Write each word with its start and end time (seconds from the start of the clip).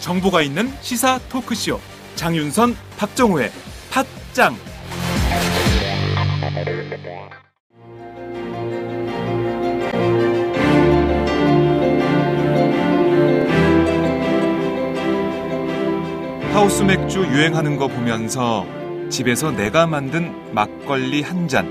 정보가 0.00 0.42
있는 0.42 0.70
시사 0.80 1.18
토크쇼. 1.28 1.78
장윤선 2.16 2.76
박정호의 2.98 3.50
팟짱 3.90 4.56
하우스 16.70 16.84
맥주 16.84 17.18
유행하는 17.18 17.76
거 17.76 17.88
보면서 17.88 18.64
집에서 19.08 19.50
내가 19.50 19.88
만든 19.88 20.32
막걸리 20.52 21.20
한 21.20 21.48
잔, 21.48 21.66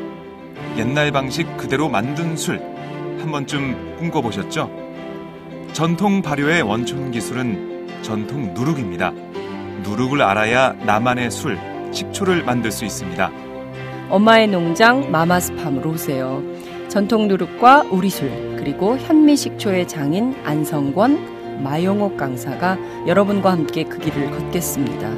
옛날 0.77 1.09
방식 1.13 1.55
그대로 1.55 1.87
만든 1.87 2.35
술 2.35 2.59
한 3.21 3.31
번쯤 3.31 3.95
꿈꿔보셨죠? 3.97 4.69
전통 5.71 6.21
발효의 6.21 6.63
원천 6.63 7.11
기술은 7.11 8.01
전통 8.01 8.53
누룩입니다. 8.53 9.13
누룩을 9.83 10.21
알아야 10.21 10.73
나만의 10.73 11.31
술, 11.31 11.57
식초를 11.93 12.43
만들 12.43 12.69
수 12.69 12.83
있습니다. 12.83 13.31
엄마의 14.09 14.49
농장 14.49 15.09
마마스팜으로 15.09 15.91
오세요. 15.91 16.43
전통 16.89 17.29
누룩과 17.29 17.85
우리 17.89 18.09
술 18.09 18.29
그리고 18.57 18.97
현미식초의 18.97 19.87
장인 19.87 20.35
안성권 20.43 21.38
마용옥 21.59 22.17
강사가 22.17 22.77
여러분과 23.07 23.51
함께 23.51 23.83
그 23.83 23.99
길을 23.99 24.31
걷겠습니다. 24.31 25.09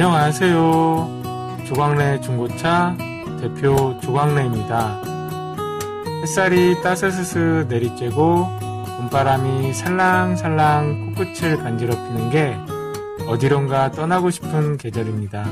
안녕하세요. 0.04 1.62
조광래 1.68 2.20
중고차 2.22 2.96
대표 3.40 3.96
조광래입니다. 4.02 5.00
햇살이 6.22 6.82
따스스스 6.82 7.68
내리쬐고 7.68 8.96
봄바람이 8.96 9.72
살랑살랑 9.72 11.14
코끝을 11.14 11.56
간지럽히는 11.58 12.30
게 12.30 12.56
어디론가 13.28 13.92
떠나고 13.92 14.30
싶은 14.30 14.76
계절입니다. 14.76 15.44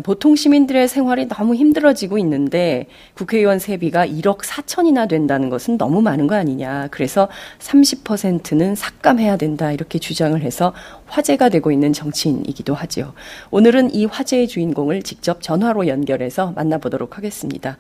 보통 0.05 0.37
시민들의 0.37 0.87
생활이 0.87 1.27
너무 1.27 1.55
힘들어지고 1.55 2.19
있는데 2.19 2.87
국회의원 3.15 3.59
세비가 3.59 4.07
1억 4.07 4.39
4천이나 4.39 5.09
된다는 5.09 5.51
것은 5.51 5.79
너무 5.79 6.01
많은 6.01 6.29
거 6.29 6.37
아니냐. 6.37 6.89
그래서 6.91 7.29
30%는 7.59 8.77
삭감해야 8.77 9.37
된다. 9.37 9.73
이렇게 9.73 9.99
주장을 9.99 10.41
해서 10.41 10.73
화제가 11.07 11.49
되고 11.49 11.73
있는 11.73 11.93
정치인이기도 11.93 12.73
하지요. 12.75 13.15
오늘은 13.51 13.93
이 13.93 14.05
화제의 14.05 14.47
주인공을 14.47 15.03
직접 15.03 15.43
전화로 15.43 15.89
연결해서 15.89 16.53
만나보도록 16.53 17.19
하겠습니다. 17.19 17.77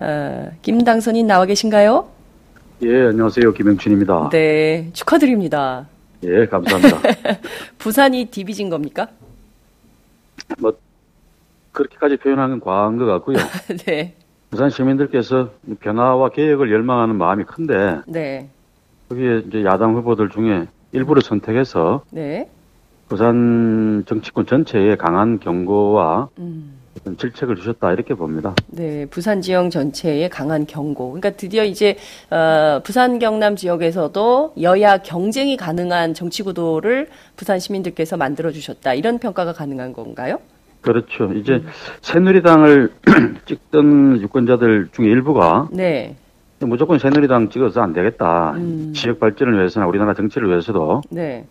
어, 0.00 0.50
김 0.62 0.82
당선인 0.82 1.26
나와 1.26 1.44
계신가요? 1.44 2.08
예, 2.82 3.08
안녕하세요. 3.08 3.52
김영춘입니다. 3.52 4.30
네, 4.32 4.88
축하드립니다. 4.94 5.86
예, 6.24 6.46
감사합니다. 6.46 7.00
부산이 7.76 8.26
디비진 8.26 8.70
겁니까? 8.70 9.08
뭐 10.58 10.72
그렇게까지 11.80 12.18
표현하는 12.18 12.60
건 12.60 12.74
과한 12.74 12.98
것 12.98 13.06
같고요. 13.06 13.36
네. 13.86 14.14
부산 14.50 14.68
시민들께서 14.68 15.50
변화와 15.80 16.30
개혁을 16.30 16.70
열망하는 16.70 17.16
마음이 17.16 17.44
큰데 17.44 18.00
네. 18.06 18.48
거기에 19.08 19.44
이제 19.46 19.64
야당 19.64 19.94
후보들 19.94 20.28
중에 20.28 20.66
일부를 20.92 21.22
선택해서 21.22 22.02
네. 22.10 22.50
부산 23.08 24.04
정치권 24.06 24.46
전체에 24.46 24.96
강한 24.96 25.40
경고와 25.40 26.28
음. 26.38 26.74
질책을 27.18 27.56
주셨다 27.56 27.92
이렇게 27.92 28.14
봅니다. 28.14 28.54
네, 28.66 29.06
부산 29.06 29.40
지역 29.40 29.70
전체에 29.70 30.28
강한 30.28 30.66
경고. 30.66 31.12
그러니까 31.12 31.30
드디어 31.30 31.64
이제 31.64 31.96
어, 32.30 32.80
부산 32.84 33.18
경남 33.18 33.56
지역에서도 33.56 34.54
여야 34.60 34.98
경쟁이 34.98 35.56
가능한 35.56 36.14
정치 36.14 36.42
구도를 36.42 37.08
부산 37.36 37.58
시민들께서 37.58 38.16
만들어 38.16 38.50
주셨다. 38.50 38.94
이런 38.94 39.18
평가가 39.18 39.52
가능한 39.52 39.92
건가요? 39.92 40.40
그렇죠. 40.80 41.32
이제 41.34 41.62
새누리당을 42.00 42.90
찍던 43.46 44.22
유권자들 44.22 44.88
중에 44.92 45.06
일부가 45.06 45.68
네. 45.72 46.16
무조건 46.60 46.98
새누리당 46.98 47.48
찍어서 47.50 47.80
안 47.80 47.92
되겠다. 47.92 48.52
음. 48.56 48.92
지역 48.94 49.18
발전을 49.20 49.56
위해서나 49.56 49.86
우리나라 49.86 50.14
정치를 50.14 50.48
위해서도 50.48 51.02
네. 51.10 51.46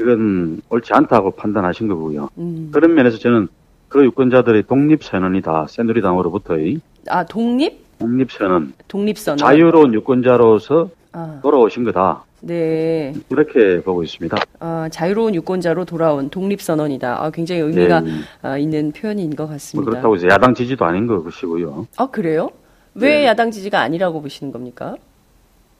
이건 0.00 0.60
옳지 0.68 0.92
않다고 0.94 1.32
판단하신 1.32 1.88
거고요. 1.88 2.28
음. 2.38 2.70
그런 2.72 2.94
면에서 2.94 3.18
저는 3.18 3.48
그 3.88 4.04
유권자들의 4.04 4.64
독립 4.64 5.02
선언이다. 5.02 5.66
새누리당으로부터의 5.68 6.80
아, 7.08 7.24
독립? 7.24 7.80
독립 7.98 8.30
선언, 8.32 8.72
독립 8.88 9.18
선언. 9.18 9.38
자유로운 9.38 9.92
유권자로서 9.94 10.90
아, 11.12 11.40
돌아오신 11.42 11.84
거다. 11.84 12.22
네. 12.42 13.12
이렇게 13.30 13.82
보고 13.82 14.02
있습니다. 14.02 14.36
아, 14.60 14.88
자유로운 14.90 15.34
유권자로 15.34 15.84
돌아온 15.84 16.30
독립 16.30 16.62
선언이다. 16.62 17.22
아, 17.22 17.30
굉장히 17.30 17.60
의미가 17.62 18.00
네. 18.00 18.10
아, 18.42 18.56
있는 18.58 18.92
표현인 18.92 19.34
것뭐 19.36 19.50
같습니다. 19.50 19.90
그렇다고 19.90 20.16
해서 20.16 20.26
야당 20.28 20.54
지지도 20.54 20.84
아닌 20.84 21.06
것이고요. 21.06 21.86
아, 21.96 22.06
그래요? 22.06 22.50
왜 22.94 23.20
네. 23.20 23.26
야당 23.26 23.50
지지가 23.50 23.80
아니라고 23.80 24.20
보시는 24.22 24.52
겁니까? 24.52 24.96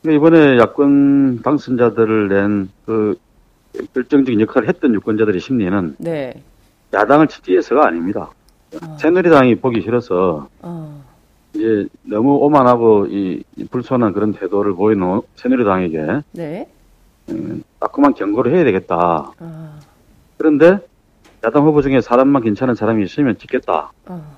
이번에 0.05 0.59
야권 0.59 1.43
당선자들을 1.43 2.29
낸 2.29 2.69
그 2.87 3.17
결정적인 3.95 4.41
역할을 4.41 4.69
했던 4.69 4.95
유권자들의 4.95 5.41
심리는 5.41 5.95
네. 5.99 6.35
야당을 6.93 7.29
지지해서가 7.29 7.87
아닙니다. 7.87 8.31
새누리당이 8.99 9.57
보기 9.57 9.81
싫어서 9.81 10.49
어, 10.61 11.00
이제 11.55 11.87
너무 12.03 12.37
오만하고 12.37 13.07
이, 13.07 13.43
이 13.57 13.65
불손한 13.65 14.13
그런 14.13 14.33
태도를 14.33 14.75
보이는 14.75 15.21
새누리당에게 15.37 16.23
네. 16.33 16.69
음, 17.31 17.63
따끔한 17.79 18.15
경고를 18.15 18.55
해야 18.55 18.65
되겠다. 18.65 19.33
아, 19.39 19.81
그런데 20.37 20.79
야당 21.45 21.65
후보 21.65 21.83
중에 21.83 22.01
사람만 22.01 22.43
괜찮은 22.43 22.75
사람이 22.75 23.05
있으면 23.05 23.39
찍겠다. 23.39 23.93
어, 24.07 24.37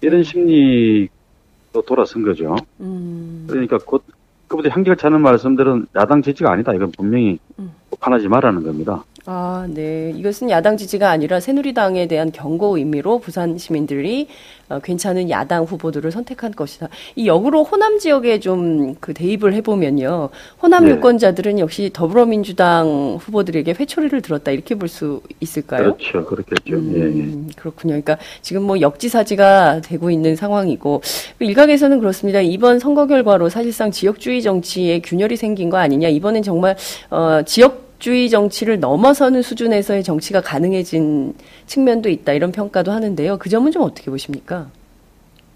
이런 0.00 0.22
심리도 0.22 1.82
돌아선 1.86 2.22
거죠. 2.22 2.56
음, 2.80 3.46
그러니까 3.48 3.78
곧 3.78 4.04
그보다 4.48 4.68
한결차는 4.70 5.20
말씀들은 5.20 5.86
야당 5.94 6.22
지지가 6.22 6.50
아니다. 6.50 6.74
이건 6.74 6.90
분명히 6.90 7.38
음. 7.58 7.72
판하지 8.00 8.28
말라는 8.28 8.64
겁니다. 8.64 9.04
아, 9.26 9.66
네. 9.68 10.12
이것은 10.16 10.48
야당 10.48 10.78
지지가 10.78 11.10
아니라 11.10 11.40
새누리당에 11.40 12.06
대한 12.08 12.32
경고 12.32 12.78
의미로 12.78 13.18
부산 13.18 13.58
시민들이 13.58 14.28
어, 14.70 14.78
괜찮은 14.78 15.28
야당 15.28 15.64
후보들을 15.64 16.10
선택한 16.10 16.52
것이다. 16.52 16.88
이 17.16 17.26
역으로 17.26 17.64
호남 17.64 17.98
지역에 17.98 18.40
좀 18.40 18.94
그 19.00 19.12
대입을 19.14 19.52
해보면요. 19.54 20.30
호남 20.62 20.84
네. 20.86 20.92
유권자들은 20.92 21.58
역시 21.58 21.90
더불어민주당 21.92 23.18
후보들에게 23.20 23.74
회초리를 23.78 24.22
들었다. 24.22 24.50
이렇게 24.52 24.74
볼 24.74 24.88
수 24.88 25.20
있을까요? 25.40 25.96
그렇죠. 25.96 26.24
그렇겠죠. 26.24 26.76
예, 26.76 26.98
예. 26.98 27.02
음, 27.04 27.48
그렇군요. 27.56 27.90
그러니까 27.92 28.16
지금 28.42 28.62
뭐 28.62 28.80
역지사지가 28.80 29.82
되고 29.82 30.10
있는 30.10 30.34
상황이고 30.34 31.02
일각에서는 31.40 31.98
그렇습니다. 32.00 32.40
이번 32.40 32.78
선거 32.78 33.06
결과로 33.06 33.48
사실상 33.50 33.90
지역주의 33.90 34.40
정치에 34.42 35.00
균열이 35.00 35.36
생긴 35.36 35.68
거 35.70 35.76
아니냐. 35.76 36.08
이번엔 36.08 36.42
정말 36.42 36.76
어, 37.10 37.42
지역 37.44 37.89
주의 38.00 38.30
정치를 38.30 38.80
넘어서는 38.80 39.42
수준에서의 39.42 40.02
정치가 40.02 40.40
가능해진 40.40 41.34
측면도 41.66 42.08
있다. 42.08 42.32
이런 42.32 42.50
평가도 42.50 42.90
하는데요. 42.90 43.36
그 43.38 43.48
점은 43.48 43.70
좀 43.70 43.82
어떻게 43.82 44.10
보십니까? 44.10 44.68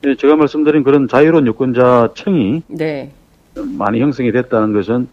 예, 0.07 0.15
제가 0.15 0.37
말씀드린 0.37 0.85
그런 0.85 1.09
자유로운 1.09 1.47
유권자 1.47 2.11
층이 2.15 2.63
네, 2.69 3.11
많이 3.79 4.01
형성이 4.01 4.31
됐다는 4.31 4.75
것은 4.75 5.09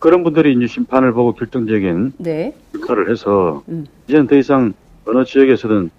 그런 0.00 0.24
분들이 0.24 0.52
이제 0.52 0.66
심판을 0.66 1.12
보고 1.12 1.32
결정적인 1.32 2.14
네, 2.18 2.52
역할을 2.74 3.10
해서 3.12 3.62
음. 3.68 3.86
이제는 4.08 4.26
더 4.26 4.36
이상 4.36 4.74
어느 5.06 5.24
지역에서든 5.24 5.90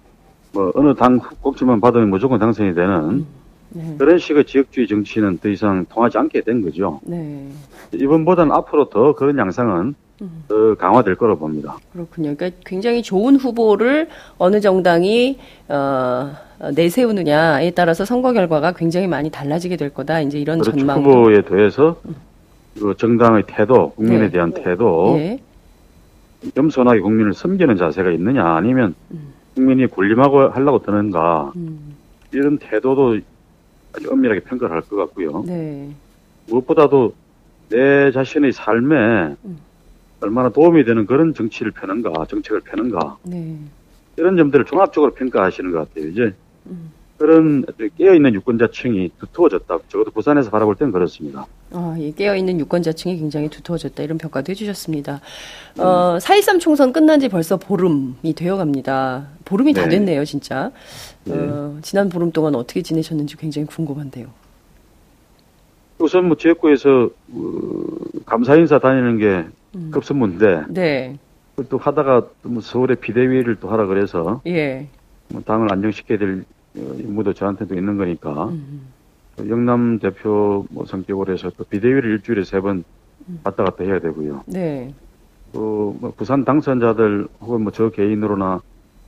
뭐 0.52 0.70
어느 0.74 0.94
당 0.94 1.18
꼭지만 1.40 1.80
받으면 1.80 2.10
무조건 2.10 2.38
당선이 2.38 2.74
되는 2.74 3.24
네, 3.70 3.94
그런 3.96 4.18
식의 4.18 4.44
지역주의 4.44 4.86
정치는 4.86 5.38
더 5.38 5.48
이상 5.48 5.86
통하지 5.86 6.18
않게 6.18 6.42
된 6.42 6.60
거죠. 6.60 7.00
네. 7.04 7.48
이번보다는 7.94 8.52
앞으로 8.52 8.90
더 8.90 9.14
그런 9.14 9.38
양상은 9.38 9.94
음. 10.22 10.44
더 10.48 10.74
강화될 10.74 11.16
거로 11.16 11.36
봅니다. 11.36 11.76
그렇군요. 11.92 12.34
그러니까 12.36 12.58
굉장히 12.64 13.02
좋은 13.02 13.36
후보를 13.36 14.08
어느 14.38 14.60
정당이 14.60 15.38
어, 15.68 16.30
내세우느냐에 16.74 17.72
따라서 17.72 18.04
선거 18.04 18.32
결과가 18.32 18.72
굉장히 18.72 19.06
많이 19.08 19.30
달라지게 19.30 19.76
될 19.76 19.90
거다. 19.92 20.20
이제 20.20 20.38
이런 20.38 20.58
그렇죠. 20.60 20.78
전망도. 20.78 21.10
후보에 21.10 21.42
대해서 21.42 22.00
그 22.78 22.94
정당의 22.96 23.44
태도, 23.46 23.90
국민에 23.90 24.26
네. 24.26 24.30
대한 24.30 24.52
태도, 24.52 25.14
예. 25.18 25.38
겸손하게 26.54 27.00
국민을 27.00 27.32
섬기는 27.32 27.76
자세가 27.76 28.10
있느냐, 28.12 28.44
아니면 28.56 28.94
국민이 29.54 29.86
군림하고 29.86 30.48
하려고 30.50 30.82
드는가 30.82 31.52
음, 31.56 31.94
이런 32.32 32.58
태도도 32.58 33.18
아주 33.96 34.10
엄밀하게 34.10 34.40
평가를 34.40 34.74
할 34.74 34.82
것 34.82 34.96
같고요. 34.96 35.44
네. 35.46 35.88
무엇보다도 36.48 37.14
내 37.70 38.10
자신의 38.12 38.52
삶에 38.52 39.36
음. 39.44 39.58
얼마나 40.24 40.48
도움이 40.48 40.84
되는 40.84 41.06
그런 41.06 41.34
정치를 41.34 41.72
펴는가, 41.72 42.24
정책을 42.26 42.60
펴는가 42.60 43.18
네. 43.24 43.56
이런 44.16 44.36
점들을 44.36 44.64
종합적으로 44.64 45.12
평가하시는 45.12 45.70
것 45.70 45.78
같아요. 45.88 46.10
이제 46.10 46.34
음. 46.66 46.90
그런 47.18 47.64
깨어있는 47.96 48.34
유권자층이 48.34 49.10
두터워졌다. 49.20 49.78
적어도 49.88 50.10
부산에서 50.10 50.50
바라볼 50.50 50.74
땐 50.76 50.90
그렇습니다. 50.90 51.46
아, 51.72 51.96
이 51.98 52.12
깨어있는 52.12 52.58
유권자층이 52.60 53.18
굉장히 53.18 53.48
두터워졌다. 53.48 54.02
이런 54.02 54.18
평가도 54.18 54.50
해주셨습니다. 54.50 55.20
어, 55.78 56.18
4.13 56.18 56.58
총선 56.58 56.92
끝난 56.92 57.20
지 57.20 57.28
벌써 57.28 57.56
보름이 57.56 58.34
되어 58.34 58.56
갑니다. 58.56 59.28
보름이 59.44 59.74
다 59.74 59.82
네. 59.84 59.90
됐네요, 59.90 60.24
진짜. 60.24 60.72
어, 61.28 61.78
지난 61.82 62.08
보름 62.08 62.32
동안 62.32 62.54
어떻게 62.56 62.82
지내셨는지 62.82 63.36
굉장히 63.36 63.66
궁금한데요. 63.66 64.26
우선 65.98 66.26
뭐 66.26 66.36
지역구에서 66.36 67.10
어, 67.32 67.84
감사 68.26 68.56
인사 68.56 68.78
다니는 68.78 69.18
게 69.18 69.44
음. 69.74 69.90
급선무인데 69.92 70.64
네. 70.68 71.18
또 71.68 71.78
하다가 71.78 72.26
또뭐 72.42 72.60
서울에 72.60 72.94
비대위를 72.96 73.56
또 73.60 73.68
하라 73.68 73.86
그래서 73.86 74.40
예. 74.46 74.88
뭐 75.28 75.40
당을 75.42 75.72
안정시켜야 75.72 76.18
될 76.18 76.44
어, 76.76 76.94
임무도 76.98 77.32
저한테도 77.34 77.74
있는 77.76 77.96
거니까 77.96 78.46
음, 78.48 78.88
또 79.36 79.48
영남 79.48 79.98
대표 80.00 80.66
뭐 80.70 80.84
성격으로 80.86 81.32
해서 81.32 81.50
또 81.56 81.64
비대위를 81.64 82.10
일주일에 82.12 82.44
세 82.44 82.60
번 82.60 82.84
왔다 83.44 83.64
갔다 83.64 83.84
해야 83.84 84.00
되고요. 84.00 84.42
네. 84.46 84.92
또 85.52 85.94
뭐 86.00 86.12
부산 86.16 86.44
당선자들 86.44 87.28
혹은 87.40 87.62
뭐 87.62 87.70
저 87.72 87.90
개인으로나 87.90 88.60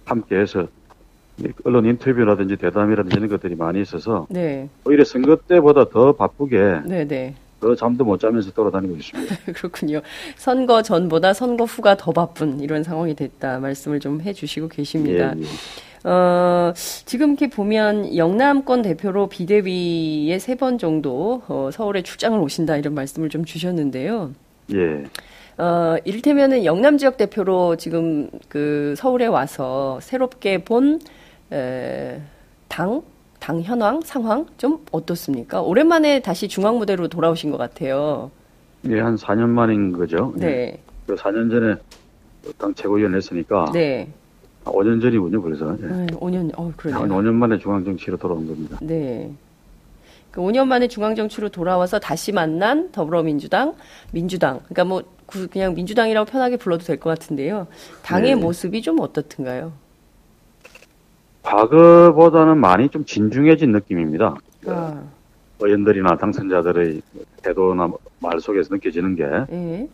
함께해서 0.05 0.69
이 1.39 1.49
언론 1.65 1.85
인터뷰라든지 1.85 2.57
대담이라든지 2.57 3.17
이런 3.17 3.29
것들이 3.29 3.57
많이 3.57 3.81
있어서 3.83 4.27
네. 4.31 4.69
오히려 4.87 5.03
선거 5.05 5.37
때보다 5.37 5.89
더 5.91 6.13
바쁘게 6.13 6.83
네, 6.87 7.05
네. 7.07 7.35
더 7.67 7.75
잠도 7.75 8.05
못 8.05 8.19
자면서 8.21 8.51
돌아다니고 8.53 8.97
있습니다. 8.97 9.37
그렇군요. 9.53 10.01
선거 10.37 10.83
전보다 10.83 11.33
선거 11.35 11.65
후가 11.65 11.97
더 11.97 12.13
바쁜 12.13 12.61
이런 12.61 12.83
상황이 12.83 13.15
됐다 13.15 13.59
말씀을 13.59 14.01
좀 14.01 14.21
해주시고 14.21 14.69
계십니다. 14.69 15.35
예, 15.37 15.41
예. 15.43 16.09
어, 16.09 16.73
지금 16.77 17.31
이렇게 17.31 17.49
보면 17.49 18.17
영남권 18.17 18.83
대표로 18.83 19.29
비대위에 19.29 20.39
세 20.39 20.55
번 20.57 20.79
정도 20.79 21.43
어, 21.49 21.71
서울에 21.73 22.03
출장을 22.03 22.39
오신다 22.39 22.77
이런 22.77 22.95
말씀을 22.95 23.29
좀 23.29 23.45
주셨는데요. 23.45 24.33
예. 24.75 25.05
어, 25.59 25.97
이를테면은 26.05 26.65
영남 26.65 26.99
지역 26.99 27.17
대표로 27.17 27.77
지금 27.77 28.31
그 28.49 28.95
서울에 28.97 29.27
와서 29.27 29.99
새롭게 30.03 30.65
본, 30.65 31.01
에, 31.53 32.21
당, 32.69 33.03
당 33.41 33.61
현황, 33.63 34.01
상황 34.01 34.47
좀 34.57 34.85
어떻습니까? 34.91 35.61
오랜만에 35.63 36.21
다시 36.21 36.49
중앙 36.49 36.79
무대로 36.79 37.09
돌아오신 37.09 37.51
것 37.51 37.59
같아요. 37.59 38.31
예, 38.89 39.01
한 39.01 39.17
4년 39.17 39.49
만인 39.49 39.93
거죠. 39.93 40.33
예. 40.39 40.41
네. 40.41 40.79
그 41.07 41.15
4년 41.15 41.51
전에 41.51 41.77
당 42.59 42.75
최고위원 42.75 43.15
했으니까 43.15 43.71
네. 43.73 44.09
한 44.65 44.75
5년 44.75 45.01
전이군요, 45.01 45.43
벌써. 45.43 45.77
예. 45.83 45.87
네, 45.87 46.07
5년, 46.07 46.51
어, 46.59 46.65
한 46.65 46.73
그러네요. 46.77 47.09
5년 47.09 47.33
만에 47.35 47.59
중앙정치로 47.59 48.17
돌아온 48.17 48.47
겁니다. 48.47 48.79
네. 48.83 49.31
그 50.31 50.41
5년 50.41 50.67
만에 50.67 50.89
중앙정치로 50.89 51.49
돌아와서 51.51 51.99
다시 51.99 52.33
만난 52.33 52.91
더불어민주당, 52.93 53.75
민주당. 54.13 54.59
그러니까 54.69 54.85
뭐 54.85 55.03
구- 55.27 55.49
그냥 55.49 55.75
민주당이라고 55.75 56.31
편하게 56.31 56.57
불러도 56.57 56.85
될 56.85 56.99
것 56.99 57.11
같은데요. 57.11 57.67
당의 58.03 58.35
네. 58.35 58.41
모습이 58.41 58.83
좀 58.83 59.01
어떻든가요? 59.01 59.73
과거보다는 61.47 62.59
많이 62.59 62.89
좀 62.89 63.05
진중해진 63.05 63.71
느낌입니다. 63.71 64.35
아, 64.67 65.03
의원들이나 65.61 66.17
당선자들의 66.17 67.01
태도나 67.43 67.89
말 68.19 68.41
속에서 68.41 68.75
느껴지는 68.75 69.15
게 69.15 69.25
예. 69.53 69.89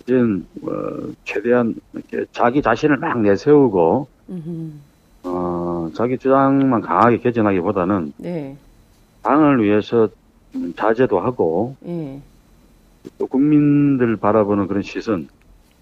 이제는 0.00 0.46
어, 0.62 1.12
최대한 1.24 1.74
이렇게 1.92 2.24
자기 2.32 2.62
자신을 2.62 2.96
막 2.98 3.20
내세우고 3.20 4.06
음흠. 4.30 4.70
어, 5.24 5.90
자기 5.94 6.16
주장만 6.16 6.80
강하게 6.80 7.18
개진하기보다는 7.18 8.12
네. 8.18 8.56
당을 9.22 9.62
위해서 9.62 10.08
좀 10.52 10.72
자제도 10.74 11.18
하고 11.20 11.76
예. 11.86 12.20
또 13.18 13.26
국민들 13.26 14.16
바라보는 14.16 14.68
그런 14.68 14.82
시선을 14.82 15.26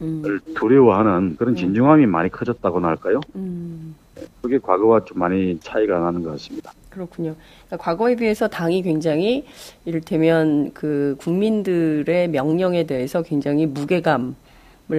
음. 0.00 0.40
두려워하는 0.54 1.36
그런 1.36 1.54
진중함이 1.54 2.06
많이 2.06 2.30
커졌다고나 2.30 2.88
할까요? 2.88 3.20
음. 3.36 3.94
그게 4.42 4.58
과거와 4.58 5.04
좀 5.04 5.18
많이 5.18 5.58
차이가 5.60 5.98
나는 5.98 6.22
것 6.22 6.30
같습니다. 6.32 6.72
그렇군요. 6.88 7.34
그러니까 7.66 7.76
과거에 7.84 8.16
비해서 8.16 8.48
당이 8.48 8.82
굉장히 8.82 9.44
이를테면 9.84 10.72
그 10.74 11.16
국민들의 11.20 12.28
명령에 12.28 12.84
대해서 12.84 13.22
굉장히 13.22 13.66
무게감을 13.66 14.34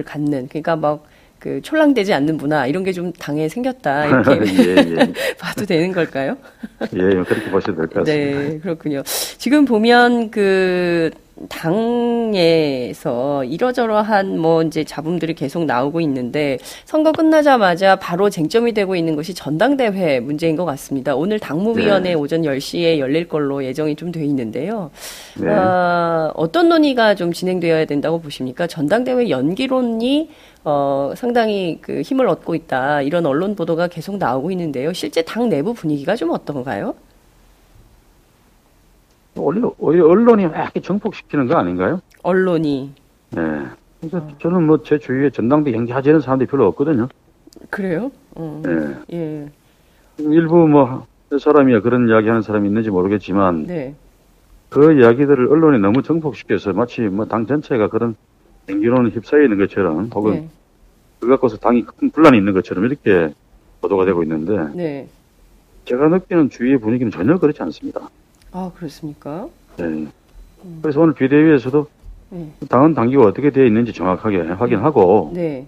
갖는 0.04 0.48
그러니까 0.48 0.76
막 0.76 1.12
그 1.42 1.60
촐랑대지 1.60 2.14
않는 2.14 2.36
문화 2.36 2.68
이런 2.68 2.84
게 2.84 2.92
좀 2.92 3.12
당에 3.14 3.48
생겼다 3.48 4.06
이렇게 4.06 4.30
예, 4.62 4.76
예. 4.76 5.12
봐도 5.40 5.64
되는 5.66 5.90
걸까요? 5.92 6.36
예, 6.92 6.98
그렇게 6.98 7.50
보셔도 7.50 7.76
될 7.78 7.86
것 7.88 7.94
같습니다. 8.04 8.38
네, 8.40 8.58
그렇군요. 8.58 9.02
지금 9.04 9.64
보면 9.64 10.30
그 10.30 11.10
당에서 11.48 13.42
이러저러한 13.44 14.38
뭐 14.38 14.62
이제 14.62 14.84
잡음들이 14.84 15.34
계속 15.34 15.64
나오고 15.64 16.00
있는데 16.02 16.58
선거 16.84 17.10
끝나자마자 17.10 17.96
바로 17.96 18.30
쟁점이 18.30 18.72
되고 18.72 18.94
있는 18.94 19.16
것이 19.16 19.34
전당대회 19.34 20.20
문제인 20.20 20.54
것 20.54 20.64
같습니다. 20.64 21.16
오늘 21.16 21.40
당무위원회 21.40 22.10
네. 22.10 22.14
오전 22.14 22.42
10시에 22.42 22.98
열릴 22.98 23.26
걸로 23.28 23.64
예정이 23.64 23.96
좀 23.96 24.12
돼 24.12 24.24
있는데요. 24.26 24.90
네. 25.40 25.48
어, 25.50 26.30
어떤 26.36 26.68
논의가 26.68 27.14
좀 27.14 27.32
진행되어야 27.32 27.86
된다고 27.86 28.20
보십니까? 28.20 28.66
전당대회 28.66 29.30
연기론이 29.30 30.30
어, 30.64 31.12
상당히 31.16 31.78
그 31.80 32.02
힘을 32.02 32.28
얻고 32.28 32.54
있다. 32.54 33.02
이런 33.02 33.26
언론 33.26 33.56
보도가 33.56 33.88
계속 33.88 34.18
나오고 34.18 34.50
있는데요. 34.52 34.92
실제 34.92 35.22
당 35.22 35.48
내부 35.48 35.74
분위기가 35.74 36.14
좀 36.14 36.30
어떤가요? 36.30 36.94
오히려, 39.36 39.74
오히려 39.78 40.06
언론이 40.08 40.42
이렇게 40.44 40.80
정폭시키는 40.80 41.46
거 41.46 41.56
아닌가요? 41.56 42.00
언론이. 42.22 42.92
네. 43.30 43.40
그래서 44.00 44.18
어. 44.18 44.28
저는 44.40 44.64
뭐 44.66 44.78
제 44.82 44.98
주위에 44.98 45.30
전당대 45.30 45.72
연기하지는 45.72 46.20
사람들이 46.20 46.48
별로 46.48 46.66
없거든요. 46.68 47.08
그래요? 47.70 48.10
어. 48.34 48.62
네. 48.64 49.16
예. 49.16 49.48
일부 50.18 50.66
뭐 50.68 51.06
사람이야 51.38 51.80
그런 51.80 52.08
이야기 52.08 52.28
하는 52.28 52.42
사람이 52.42 52.68
있는지 52.68 52.90
모르겠지만 52.90 53.66
네. 53.66 53.94
그 54.68 54.92
이야기들을 55.00 55.48
언론이 55.48 55.78
너무 55.78 56.02
정폭시켜서 56.02 56.72
마치 56.72 57.00
뭐 57.02 57.24
당 57.26 57.46
전체가 57.46 57.88
그런 57.88 58.14
연기론에 58.68 59.10
휩싸여 59.10 59.42
있는 59.42 59.58
것처럼 59.58 60.10
혹은 60.14 60.32
네. 60.32 60.48
그 61.20 61.28
갖고서 61.28 61.56
당이 61.56 61.84
큰 61.84 62.10
분란이 62.10 62.36
있는 62.36 62.52
것처럼 62.52 62.84
이렇게 62.84 63.32
보도가 63.80 64.04
되고 64.04 64.22
있는데 64.22 64.58
네. 64.74 65.08
제가 65.86 66.08
느끼는 66.08 66.50
주위의 66.50 66.78
분위기는 66.78 67.10
전혀 67.10 67.38
그렇지 67.38 67.62
않습니다. 67.62 68.08
아, 68.52 68.70
그렇습니까? 68.76 69.48
네. 69.78 69.84
음. 69.84 70.12
그래서 70.82 71.00
오늘 71.00 71.14
비대위에서도 71.14 71.86
네. 72.30 72.52
당은 72.68 72.94
당기가 72.94 73.22
어떻게 73.24 73.50
되어 73.50 73.64
있는지 73.64 73.92
정확하게 73.92 74.38
확인하고 74.38 75.32
네. 75.34 75.66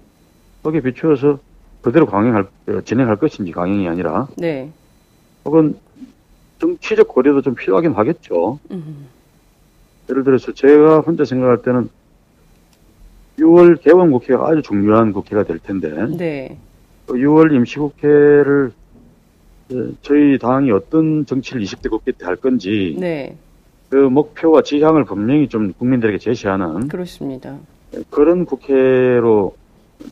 거기에 0.63 0.81
비추어서 0.81 1.39
그대로 1.83 2.07
강행할 2.07 2.47
진행할 2.85 3.17
것인지 3.17 3.53
강행이 3.53 3.89
아니라 3.89 4.29
네. 4.37 4.71
혹은 5.45 5.77
정치적 6.59 7.09
고려도 7.09 7.43
좀 7.43 7.55
필요하긴 7.55 7.93
하겠죠. 7.93 8.59
음. 8.71 9.07
예를 10.09 10.25
들어서 10.25 10.53
제가 10.53 11.01
혼자 11.01 11.25
생각할 11.25 11.63
때는 11.63 11.91
6월 13.39 13.81
개원 13.83 14.11
국회가 14.11 14.47
아주 14.49 14.63
중요한 14.63 15.13
국회가 15.13 15.43
될 15.43 15.59
텐데 15.59 15.91
네. 16.17 16.57
6월 17.09 17.49
그 17.51 17.57
임시국회를 17.57 18.69
예, 18.69 18.84
저희 20.03 20.39
당이 20.39 20.71
어떤 20.71 21.25
정치를 21.27 21.63
20대 21.63 21.91
국회 21.91 22.13
때 22.13 22.25
할 22.27 22.37
건지 22.37 22.97
네. 22.99 23.37
그 23.89 23.97
목표와 23.97 24.63
지향을 24.63 25.05
분명히 25.05 25.49
좀 25.49 25.73
국민들에게 25.73 26.19
제시하는 26.19 26.89
그렇습니다. 26.89 27.57
예, 27.95 28.03
그런 28.11 28.45
국회로 28.45 29.55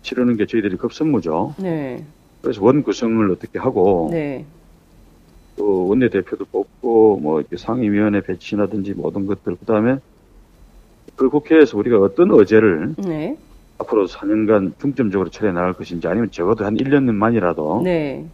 치르는 0.03 0.37
게 0.37 0.47
저희들이 0.47 0.77
급선무죠. 0.77 1.55
네. 1.59 2.05
그래서 2.41 2.65
원 2.65 2.83
구성을 2.83 3.31
어떻게 3.31 3.59
하고 3.59 4.09
네. 4.11 4.45
또 5.57 5.89
원내 5.89 6.09
대표도 6.09 6.47
뽑고 6.47 7.19
뭐 7.21 7.41
이렇게 7.41 7.57
상임위원회 7.57 8.23
배치라든지 8.23 8.95
모든 8.95 9.27
것들 9.27 9.57
그다음에 9.57 9.99
그 11.17 11.29
국회에서 11.29 11.77
우리가 11.79 11.99
어떤 11.99 12.31
어제를 12.33 12.95
네. 12.99 13.37
앞으로 13.79 14.07
4년간 14.07 14.73
중점적으로 14.81 15.29
처리해 15.29 15.53
나갈 15.53 15.73
것인지 15.73 16.07
아니면 16.09 16.31
적어도 16.31 16.65
한 16.65 16.77
1년만이라도 16.77 17.83
네. 17.83 18.25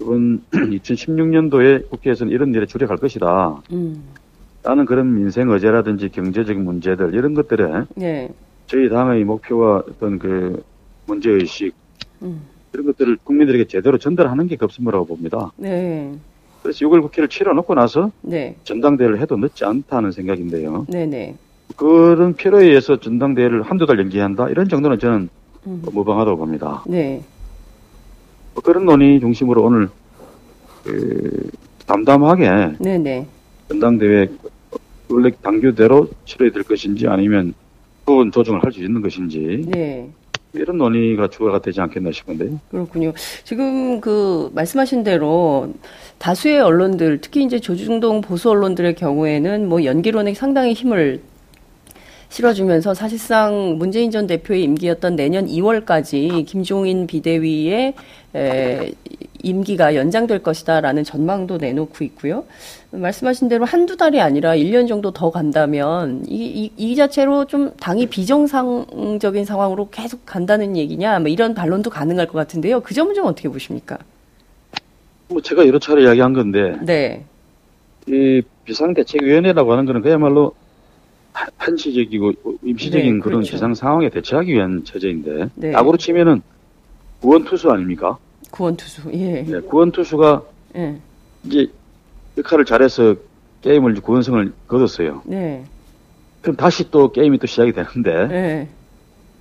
이번 0.00 0.42
2016년도에 0.52 1.88
국회에서는 1.90 2.32
이런 2.32 2.54
일에 2.54 2.66
주력할 2.66 2.96
것이다. 2.98 3.62
음. 3.72 4.02
라는 4.62 4.84
그런 4.84 5.14
민생 5.14 5.48
의제라든지 5.48 6.08
경제적인 6.08 6.64
문제들 6.64 7.14
이런 7.14 7.34
것들에 7.34 7.84
네. 7.94 8.28
저희 8.66 8.88
당의 8.88 9.24
목표와 9.24 9.84
어떤 9.88 10.18
그 10.18 10.62
문제 11.06 11.30
의식 11.30 11.72
음. 12.22 12.42
이런 12.72 12.86
것들을 12.86 13.18
국민들에게 13.22 13.66
제대로 13.68 13.96
전달하는 13.96 14.48
게 14.48 14.56
급선무라고 14.56 15.06
봅니다. 15.06 15.52
네. 15.56 16.12
그래서 16.62 16.84
6월 16.84 17.00
국회를 17.00 17.28
치러놓고 17.28 17.74
나서 17.74 18.10
네. 18.22 18.56
전당대회를 18.64 19.20
해도 19.20 19.36
늦지 19.36 19.64
않다는 19.64 20.10
생각인데요. 20.10 20.84
네네. 20.88 21.06
네. 21.06 21.36
그런 21.76 22.34
필요에 22.34 22.66
의해서 22.66 22.98
전당대회를 22.98 23.62
한두 23.62 23.86
달 23.86 24.00
연기한다 24.00 24.48
이런 24.48 24.68
정도는 24.68 24.98
저는 24.98 25.28
음. 25.68 25.82
무방하다고 25.92 26.36
봅니다. 26.38 26.82
네. 26.88 27.22
뭐 28.56 28.62
그런 28.62 28.86
논의 28.86 29.20
중심으로 29.20 29.62
오늘 29.62 29.88
그 30.82 31.50
담담하게 31.86 32.76
네네. 32.80 33.26
전당대회 33.68 34.28
원래 35.08 35.30
당규대로 35.42 36.08
치러야 36.24 36.50
될 36.50 36.62
것인지 36.62 37.06
아니면 37.06 37.52
부분 38.06 38.32
조정을 38.32 38.64
할 38.64 38.72
수 38.72 38.82
있는 38.82 39.02
것인지 39.02 39.66
네. 39.68 40.08
이런 40.54 40.78
논의가 40.78 41.28
주가 41.28 41.60
되지 41.60 41.82
않겠나 41.82 42.10
싶은데요. 42.12 42.58
그렇군요. 42.70 43.12
지금 43.44 44.00
그 44.00 44.50
말씀하신 44.54 45.04
대로 45.04 45.74
다수의 46.16 46.60
언론들, 46.60 47.20
특히 47.20 47.44
이제 47.44 47.58
조중동 47.60 48.22
보수 48.22 48.48
언론들의 48.50 48.94
경우에는 48.94 49.68
뭐 49.68 49.84
연기론에 49.84 50.32
상당히 50.32 50.72
힘을 50.72 51.20
실어주면서 52.28 52.94
사실상 52.94 53.76
문재인 53.78 54.10
전 54.10 54.26
대표의 54.26 54.62
임기였던 54.64 55.16
내년 55.16 55.46
2월까지 55.46 56.44
김종인 56.46 57.06
비대위의 57.06 57.94
에, 58.34 58.92
임기가 59.42 59.94
연장될 59.94 60.42
것이다라는 60.42 61.04
전망도 61.04 61.58
내놓고 61.58 62.04
있고요. 62.04 62.44
말씀하신 62.90 63.48
대로 63.48 63.64
한두 63.64 63.96
달이 63.96 64.20
아니라 64.20 64.56
1년 64.56 64.88
정도 64.88 65.10
더 65.12 65.30
간다면 65.30 66.24
이, 66.26 66.44
이, 66.46 66.72
이 66.76 66.96
자체로 66.96 67.44
좀 67.44 67.72
당이 67.78 68.06
비정상적인 68.06 69.44
상황으로 69.44 69.88
계속 69.90 70.26
간다는 70.26 70.76
얘기냐 70.76 71.18
뭐 71.20 71.28
이런 71.28 71.54
반론도 71.54 71.90
가능할 71.90 72.26
것 72.26 72.34
같은데요. 72.34 72.80
그 72.80 72.94
점은 72.94 73.14
좀 73.14 73.26
어떻게 73.26 73.48
보십니까? 73.48 73.98
뭐 75.28 75.40
제가 75.40 75.66
여러 75.66 75.78
차례 75.78 76.02
이야기한 76.02 76.32
건데 76.32 76.76
네. 76.82 77.24
이 78.06 78.42
비상대책위원회라고 78.64 79.72
하는 79.72 79.84
거는 79.84 80.02
그야말로 80.02 80.54
한시적이고 81.58 82.32
임시적인 82.62 83.14
네, 83.16 83.20
그런 83.20 83.40
그렇죠. 83.40 83.52
비상 83.52 83.74
상황에 83.74 84.08
대처하기 84.08 84.52
위한 84.52 84.84
체제인데 84.84 85.48
네. 85.54 85.72
야구로 85.72 85.96
치면은 85.98 86.42
구원 87.20 87.44
투수 87.44 87.70
아닙니까? 87.70 88.16
구원 88.50 88.76
투수. 88.76 89.02
예. 89.12 89.42
네, 89.42 89.60
구원 89.60 89.92
투수가 89.92 90.42
예. 90.76 90.96
이제 91.44 91.66
역할을 92.38 92.64
잘해서 92.64 93.16
게임을 93.62 93.94
구원성을 94.00 94.52
거뒀어요. 94.68 95.22
네. 95.26 95.64
그럼 96.40 96.56
다시 96.56 96.90
또 96.90 97.10
게임이 97.12 97.38
또 97.38 97.46
시작이 97.46 97.72
되는데 97.72 98.26
네. 98.28 98.68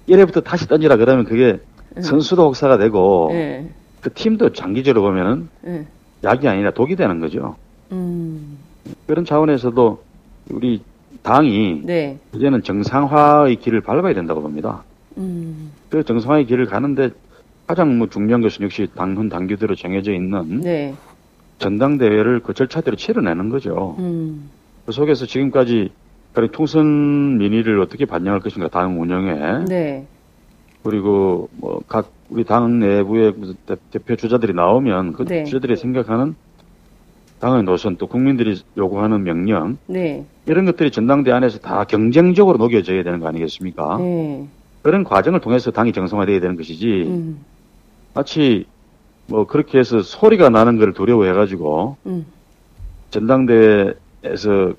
1회부터 0.10 0.44
다시 0.44 0.68
던지라 0.68 0.98
그러면 0.98 1.26
그게 1.26 1.60
네. 1.96 2.02
선수도 2.02 2.44
혹사가 2.48 2.78
되고 2.78 3.30
네. 3.32 3.70
그 4.02 4.14
팀도 4.14 4.54
장기적으로 4.54 5.02
보면은 5.04 5.50
네. 5.62 5.86
약이 6.24 6.48
아니라 6.48 6.72
독이 6.72 6.96
되는 6.96 7.20
거죠. 7.20 7.56
음. 7.92 8.58
그런 9.08 9.26
차원에서도 9.26 10.04
우리 10.50 10.82
당이 11.36 11.82
네. 11.84 12.20
이제는 12.36 12.62
정상화의 12.62 13.56
길을 13.56 13.82
밟아야 13.82 14.14
된다고 14.14 14.42
봅니다. 14.44 14.84
음. 15.18 15.72
그 15.90 16.04
정상화의 16.04 16.46
길을 16.46 16.68
가는데 16.68 17.10
가장 17.66 17.98
뭐 17.98 18.08
중요한 18.08 18.42
것은 18.42 18.64
역시 18.64 18.88
당헌 18.96 19.30
당규대로 19.30 19.74
정해져 19.74 20.14
있는 20.14 20.62
네. 20.62 20.94
전당대회를 21.58 22.42
그 22.42 22.54
절차대로 22.54 22.96
치러내는 22.96 23.50
거죠. 23.50 23.96
음. 23.98 24.52
그 24.86 24.92
속에서 24.92 25.26
지금까지 25.26 25.90
통선 26.52 27.40
민의를 27.40 27.80
어떻게 27.82 28.06
반영할 28.06 28.40
것인가 28.40 28.68
당 28.68 29.02
운영에 29.02 29.66
네. 29.68 30.06
그리고 30.84 31.50
뭐 31.54 31.80
각 31.88 32.12
우리 32.30 32.44
당 32.44 32.80
내부의 32.80 33.34
대표 33.92 34.16
주자들이 34.16 34.54
나오면 34.54 35.14
그 35.14 35.26
네. 35.26 35.44
주자들이 35.44 35.76
생각하는 35.76 36.36
당의 37.40 37.64
노선 37.64 37.98
또 37.98 38.08
국민들이 38.08 38.62
요구하는 38.78 39.24
명령 39.24 39.78
네. 39.88 40.26
이런 40.46 40.66
것들이 40.66 40.92
전당대 40.92 41.32
안에서 41.32 41.60
다 41.60 41.84
경쟁적으로 41.84 42.58
녹여져야 42.58 43.04
되는 43.04 43.20
거 43.20 43.28
아니겠습니까? 43.28 43.98
네. 43.98 44.48
그런 44.82 45.04
과정을 45.04 45.42
통해서 45.42 45.72
당이 45.72 45.94
정상화돼야 45.94 46.40
되는 46.40 46.56
것이지 46.56 47.04
음. 47.08 47.40
마치 48.14 48.66
뭐 49.28 49.46
그렇게 49.48 49.80
해서 49.80 50.02
소리가 50.02 50.50
나는 50.50 50.78
걸 50.78 50.94
두려워해가지고 50.94 51.98
음. 52.06 52.26
전당대회에서 53.10 54.74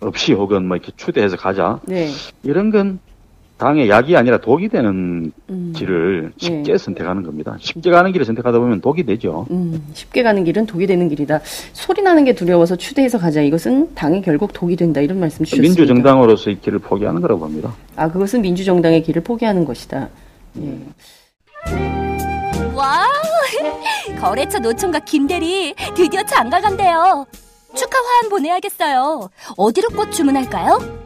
없이 0.00 0.32
혹은 0.32 0.66
뭐 0.68 0.76
이렇게 0.76 0.92
추대해서 0.96 1.36
가자 1.36 1.80
네. 1.84 2.08
이런 2.42 2.70
건 2.70 3.00
당의 3.58 3.88
약이 3.88 4.14
아니라 4.16 4.38
독이 4.38 4.68
되는 4.68 5.32
음. 5.48 5.72
길을 5.74 6.32
쉽게 6.36 6.72
네. 6.72 6.78
선택하는 6.78 7.22
겁니다. 7.22 7.56
쉽게 7.58 7.90
가는 7.90 8.12
길을 8.12 8.26
선택하다 8.26 8.58
보면 8.58 8.80
독이 8.82 9.04
되죠. 9.04 9.46
음, 9.50 9.82
쉽게 9.94 10.22
가는 10.22 10.44
길은 10.44 10.66
독이 10.66 10.86
되는 10.86 11.08
길이다. 11.08 11.40
소리 11.72 12.02
나는 12.02 12.24
게 12.24 12.34
두려워서 12.34 12.76
추대해서 12.76 13.18
가자. 13.18 13.40
이것은 13.40 13.94
당이 13.94 14.20
결국 14.22 14.52
독이 14.52 14.76
된다. 14.76 15.00
이런 15.00 15.20
말씀 15.20 15.44
주셨습니다. 15.44 15.68
민주정당으로서의 15.68 16.60
길을 16.60 16.80
포기하는 16.80 17.22
거라고 17.22 17.40
봅니다. 17.40 17.74
아, 17.96 18.10
그것은 18.10 18.42
민주정당의 18.42 19.02
길을 19.02 19.22
포기하는 19.22 19.64
것이다. 19.64 20.08
예. 20.60 20.78
와 22.74 23.06
거래처 24.20 24.58
노총각 24.58 25.06
김대리 25.06 25.74
드디어 25.94 26.22
장가 26.24 26.60
간대요. 26.60 27.26
축하 27.74 27.98
화한 27.98 28.28
보내야겠어요. 28.28 29.30
어디로 29.56 29.88
꽃 29.90 30.10
주문할까요? 30.12 31.05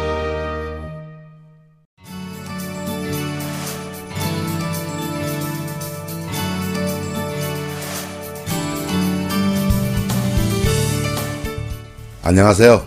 안녕하세요. 12.23 12.85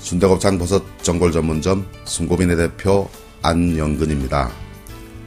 순대곱창 0.00 0.58
버섯 0.58 0.82
전골 1.04 1.30
전문점 1.30 1.86
순고민의 2.04 2.56
대표 2.56 3.08
안영근입니다. 3.40 4.50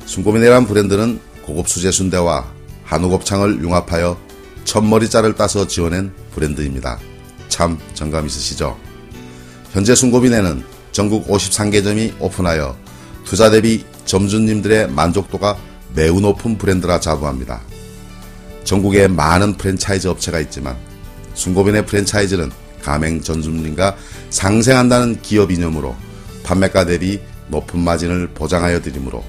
순고민이란 0.05 0.65
브랜드는 0.65 1.21
고급 1.41 1.69
수제 1.69 1.89
순대와 1.89 2.51
한우 2.83 3.07
곱창을 3.07 3.61
융합하여 3.63 4.19
첫머리자를 4.65 5.35
따서 5.35 5.65
지어낸 5.65 6.11
브랜드입니다. 6.33 6.99
참 7.47 7.79
정감 7.93 8.25
있으시죠? 8.25 8.77
현재 9.71 9.95
순고민에는 9.95 10.61
전국 10.91 11.25
53개점이 11.29 12.13
오픈하여 12.19 12.75
투자 13.23 13.49
대비 13.49 13.85
점주님들의 14.03 14.89
만족도가 14.89 15.57
매우 15.95 16.19
높은 16.19 16.57
브랜드라 16.57 16.99
자부합니다. 16.99 17.61
전국에 18.65 19.07
많은 19.07 19.55
프랜차이즈 19.55 20.09
업체가 20.09 20.41
있지만 20.41 20.75
순고민의 21.35 21.85
프랜차이즈는 21.85 22.51
가맹 22.85 23.19
전주님과 23.19 23.97
상생한다는 24.29 25.19
기업 25.23 25.51
이념으로 25.51 25.95
판매가 26.43 26.85
대비 26.85 27.19
높은 27.47 27.79
마진을 27.79 28.27
보장하여 28.27 28.81
드리므로 28.81 29.23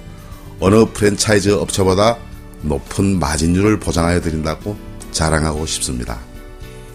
어느 0.61 0.85
프랜차이즈 0.93 1.51
업체보다 1.55 2.19
높은 2.61 3.19
마진율을 3.19 3.81
보장하여 3.81 4.21
드린다고 4.21 4.77
자랑하고 5.11 5.65
싶습니다. 5.65 6.19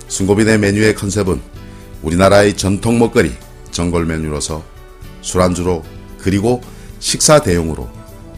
순고빈의 0.07 0.59
메뉴의 0.59 0.93
컨셉은 0.95 1.41
우리나라의 2.03 2.55
전통 2.55 2.99
먹거리 2.99 3.33
전골 3.71 4.05
메뉴로서 4.05 4.63
술안주로 5.21 5.83
그리고 6.19 6.61
식사 6.99 7.41
대용으로 7.41 7.89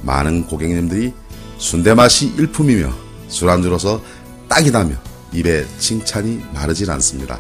많은 0.02 0.46
고객님들이 0.46 1.14
순대 1.58 1.94
맛이 1.94 2.28
일품이며 2.38 2.94
술안주로서 3.28 4.02
딱이다며 4.48 4.96
입에 5.34 5.66
칭찬이 5.80 6.42
마르질 6.54 6.90
않습니다. 6.92 7.40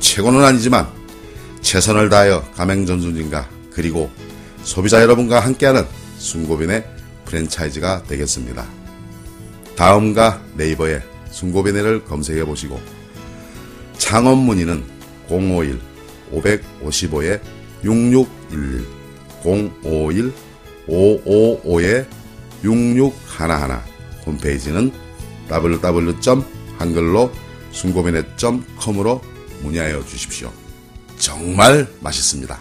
최고는 0.00 0.44
아니지만 0.44 0.88
최선을 1.60 2.08
다하여 2.08 2.42
가맹전주님과 2.54 3.48
그리고 3.72 4.10
소비자 4.62 5.02
여러분과 5.02 5.40
함께하는 5.40 5.84
순고빈의 6.18 6.84
프랜차이즈가 7.24 8.02
되겠습니다. 8.04 8.66
다음과 9.76 10.42
네이버에 10.54 11.02
순고빈회를 11.30 12.04
검색해 12.04 12.44
보시고 12.44 12.80
창업 13.96 14.38
문의는 14.38 14.82
051 15.28 15.80
555에 16.32 17.40
6611 17.84 18.86
051 19.44 20.32
555에 20.88 22.06
6611 22.64 23.12
홈페이지는 24.26 24.90
www.한글로 25.50 27.30
순고빈회.com으로 27.72 29.20
문의하여 29.62 30.04
주십시오. 30.04 30.50
정말 31.18 31.86
맛있습니다. 32.00 32.58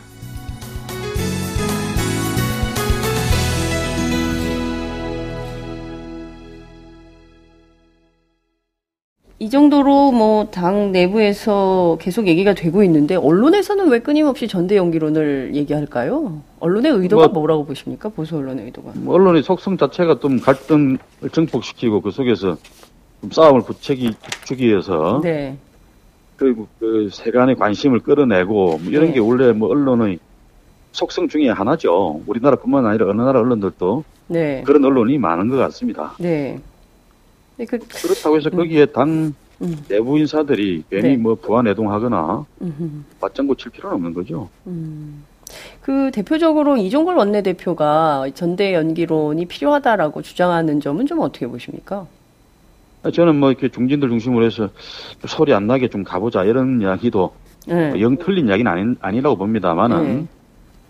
이 9.39 9.49
정도로 9.51 10.11
뭐 10.11 10.47
당 10.49 10.91
내부에서 10.91 11.97
계속 12.01 12.27
얘기가 12.27 12.53
되고 12.55 12.83
있는데 12.83 13.15
언론에서는 13.15 13.89
왜 13.89 13.99
끊임없이 13.99 14.47
전대 14.47 14.75
연기론을 14.77 15.51
얘기할까요? 15.53 16.41
언론의 16.59 16.91
의도가 16.93 17.27
뭐, 17.27 17.45
라고 17.45 17.65
보십니까? 17.65 18.09
보수 18.09 18.35
언론의 18.37 18.65
의도가? 18.65 18.93
뭐 18.95 19.13
언론의 19.15 19.43
속성 19.43 19.77
자체가 19.77 20.19
좀 20.19 20.39
갈등을 20.39 20.97
증폭시키고 21.31 22.01
그 22.01 22.09
속에서 22.11 22.57
싸움을 23.31 23.61
부추기 23.61 24.15
주기 24.45 24.67
위해서 24.67 25.21
네. 25.23 25.57
그리고 26.37 26.67
그 26.79 27.09
세간의 27.11 27.55
관심을 27.55 27.99
끌어내고 27.99 28.53
뭐 28.53 28.79
이런 28.87 29.07
네. 29.07 29.13
게 29.13 29.19
원래 29.19 29.51
뭐 29.51 29.69
언론의 29.69 30.19
속성 30.91 31.27
중에 31.27 31.49
하나죠. 31.49 32.21
우리나라뿐만 32.25 32.85
아니라 32.85 33.09
어느 33.09 33.21
나라 33.21 33.39
언론들도 33.39 34.03
네. 34.27 34.63
그런 34.65 34.85
언론이 34.85 35.17
많은 35.17 35.49
것 35.49 35.57
같습니다. 35.57 36.13
네. 36.19 36.59
네 37.57 37.65
그, 37.65 37.79
그렇다고 37.79 38.37
해서 38.37 38.49
음. 38.53 38.57
거기에 38.57 38.85
당 38.85 39.33
음. 39.61 39.77
내부 39.87 40.17
인사들이 40.19 40.83
괜히 40.89 41.09
네. 41.09 41.17
뭐 41.17 41.35
부안해동하거나 41.35 42.45
맞장구 43.19 43.55
칠 43.57 43.71
필요는 43.71 43.95
없는 43.95 44.13
거죠. 44.13 44.49
음. 44.67 45.23
그 45.81 46.11
대표적으로 46.11 46.77
이종걸 46.77 47.15
원내대표가 47.15 48.27
전대 48.35 48.73
연기론이 48.73 49.45
필요하다라고 49.45 50.21
주장하는 50.21 50.81
점은 50.81 51.07
좀 51.07 51.19
어떻게 51.19 51.47
보십니까? 51.47 52.05
저는 53.13 53.39
뭐 53.39 53.51
이렇게 53.51 53.69
중진들 53.69 54.09
중심으로 54.09 54.45
해서 54.45 54.69
소리 55.25 55.53
안 55.53 55.67
나게 55.67 55.87
좀 55.87 56.03
가보자 56.03 56.43
이런 56.43 56.81
이야기도 56.81 57.33
네. 57.67 57.89
뭐영 57.89 58.17
틀린 58.17 58.47
이야기는 58.47 58.71
아니, 58.71 58.95
아니라고 58.99 59.37
봅니다만은 59.37 60.03
네. 60.03 60.25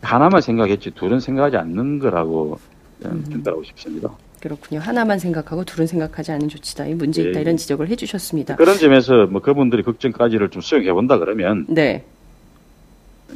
하나만 0.01 0.41
생각했지 0.41 0.91
둘은 0.91 1.19
생각하지 1.19 1.57
않는 1.57 1.99
거라고 1.99 2.59
음. 3.05 3.23
평가하고 3.31 3.63
싶습니다. 3.63 4.09
그렇군요. 4.39 4.79
하나만 4.79 5.17
생각하고 5.19 5.63
둘은 5.63 5.87
생각하지 5.87 6.31
않은 6.31 6.47
조치다. 6.47 6.85
이 6.85 6.93
문제 6.93 7.23
있다 7.23 7.39
예. 7.39 7.41
이런 7.41 7.57
지적을 7.57 7.89
해주셨습니다. 7.89 8.55
그런 8.55 8.77
점에서 8.77 9.25
뭐 9.25 9.41
그분들이 9.41 9.81
걱정까지를 9.83 10.49
좀 10.49 10.61
수용해 10.61 10.93
본다 10.93 11.17
그러면 11.17 11.65
네. 11.67 12.03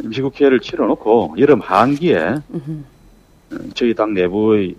임시국회를 0.03 0.60
치러놓고 0.60 1.36
여름 1.39 1.60
하기에 1.60 2.36
저희 3.73 3.93
당 3.93 4.13
내부의 4.13 4.75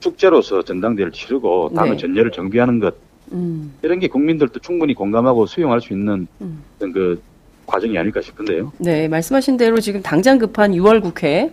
축제로서 0.00 0.62
전당대회를 0.62 1.12
치르고 1.12 1.72
당의 1.74 1.92
네. 1.92 1.96
전열을 1.98 2.32
정비하는 2.32 2.80
것 2.80 2.94
음. 3.32 3.74
이런 3.82 3.98
게 3.98 4.08
국민들도 4.08 4.58
충분히 4.60 4.94
공감하고 4.94 5.46
수용할 5.46 5.80
수 5.80 5.92
있는 5.92 6.26
음. 6.40 6.62
그 6.78 7.22
과정이 7.66 7.96
아닐까 7.96 8.20
싶은데요. 8.20 8.72
네, 8.78 9.06
말씀하신 9.06 9.56
대로 9.56 9.78
지금 9.78 10.02
당장 10.02 10.38
급한 10.38 10.72
6월 10.72 11.00
국회 11.00 11.52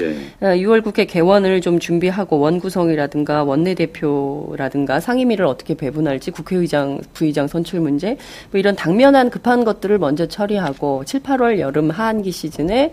예. 0.00 0.14
6월 0.40 0.80
어, 0.80 0.82
국회 0.82 1.04
개원을 1.04 1.60
좀 1.60 1.78
준비하고 1.78 2.38
원구성이라든가 2.38 3.44
원내대표라든가 3.44 5.00
상임위를 5.00 5.44
어떻게 5.44 5.74
배분할지 5.74 6.30
국회의장, 6.30 7.00
부의장 7.12 7.46
선출 7.46 7.80
문제 7.80 8.16
뭐 8.50 8.58
이런 8.58 8.74
당면한 8.74 9.30
급한 9.30 9.64
것들을 9.64 9.98
먼저 9.98 10.26
처리하고 10.26 11.04
7, 11.04 11.20
8월 11.20 11.58
여름 11.58 11.90
하한기 11.90 12.30
시즌에 12.30 12.92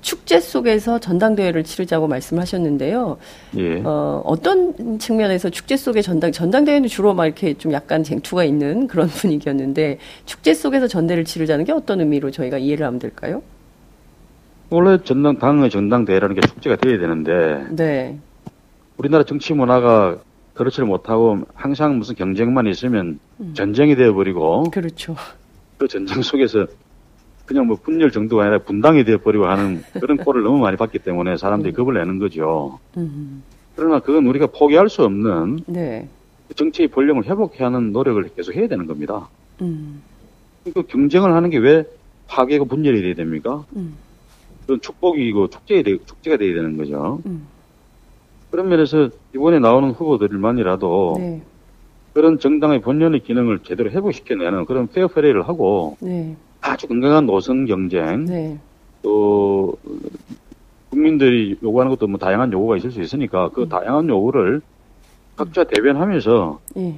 축제 0.00 0.40
속에서 0.40 0.98
전당대회를 0.98 1.64
치르자고 1.64 2.08
말씀하셨는데요. 2.08 3.18
예. 3.58 3.82
어, 3.84 4.22
어떤 4.24 4.98
측면에서 4.98 5.50
축제 5.50 5.76
속에 5.76 6.02
전당 6.02 6.32
전당대회는 6.32 6.88
주로 6.88 7.14
막 7.14 7.26
이렇게 7.26 7.54
좀 7.54 7.72
약간 7.72 8.02
쟁투가 8.02 8.44
있는 8.44 8.86
그런 8.86 9.08
분위기였는데 9.08 9.98
축제 10.24 10.54
속에서 10.54 10.86
전대를 10.86 11.24
치르자는 11.24 11.64
게 11.64 11.72
어떤 11.72 12.00
의미로 12.00 12.30
저희가 12.30 12.58
이해를 12.58 12.86
하면 12.86 12.98
될까요? 12.98 13.42
원래 14.70 14.98
전당 15.02 15.38
당의 15.38 15.70
전당대회라는 15.70 16.34
게 16.34 16.40
축제가 16.42 16.76
돼야 16.76 16.98
되는데 16.98 17.66
네. 17.70 18.18
우리나라 18.98 19.24
정치 19.24 19.54
문화가 19.54 20.18
그렇지를 20.54 20.86
못하고 20.86 21.40
항상 21.54 21.98
무슨 21.98 22.14
경쟁만 22.16 22.66
있으면 22.66 23.18
음. 23.40 23.54
전쟁이 23.54 23.94
되어버리고 23.96 24.64
그렇죠. 24.70 25.16
그 25.78 25.88
전쟁 25.88 26.20
속에서 26.22 26.66
그냥 27.46 27.66
뭐 27.66 27.76
분열 27.82 28.10
정도가 28.10 28.42
아니라 28.42 28.58
분당이 28.58 29.04
되어버리고 29.04 29.46
하는 29.46 29.82
그런 29.94 30.18
꼴을 30.18 30.42
너무 30.42 30.58
많이 30.58 30.76
봤기 30.76 30.98
때문에 30.98 31.36
사람들이 31.38 31.72
음. 31.72 31.76
겁을 31.76 31.94
내는 31.94 32.18
거죠. 32.18 32.78
음. 32.96 33.42
그러나 33.74 34.00
그건 34.00 34.26
우리가 34.26 34.48
포기할 34.48 34.90
수 34.90 35.02
없는 35.04 35.60
네. 35.66 36.08
정치의 36.56 36.88
본령을 36.88 37.24
회복해야 37.24 37.68
하는 37.68 37.92
노력을 37.92 38.22
계속 38.36 38.54
해야 38.54 38.66
되는 38.68 38.86
겁니다. 38.86 39.28
음. 39.62 40.02
그 40.74 40.82
경쟁을 40.82 41.32
하는 41.32 41.48
게 41.48 41.58
왜 41.58 41.84
파괴가 42.26 42.64
분열이 42.64 43.00
돼야 43.00 43.14
됩니까? 43.14 43.64
음. 43.76 43.94
그건 44.68 44.82
축복이고 44.82 45.48
축제가, 45.48 45.82
되, 45.82 45.96
축제가 46.04 46.36
돼야 46.36 46.54
되는 46.54 46.76
거죠. 46.76 47.22
음. 47.24 47.46
그런 48.50 48.68
면에서 48.68 49.08
이번에 49.34 49.58
나오는 49.58 49.90
후보들만이라도 49.92 51.14
네. 51.16 51.42
그런 52.12 52.38
정당의 52.38 52.82
본연의 52.82 53.20
기능을 53.20 53.60
제대로 53.60 53.90
회복시켜내는 53.90 54.66
그런 54.66 54.86
페어 54.86 55.08
플레이를 55.08 55.48
하고 55.48 55.96
네. 56.00 56.36
아주 56.60 56.86
건강한 56.86 57.24
노선 57.24 57.64
경쟁 57.64 58.26
네. 58.26 58.58
또 59.00 59.74
국민들이 60.90 61.56
요구하는 61.62 61.88
것도 61.90 62.06
뭐 62.06 62.18
다양한 62.18 62.52
요구가 62.52 62.76
있을 62.76 62.90
수 62.90 63.00
있으니까 63.00 63.48
그 63.48 63.62
음. 63.62 63.68
다양한 63.70 64.06
요구를 64.06 64.60
각자 65.34 65.64
대변하면서 65.64 66.60
예. 66.76 66.94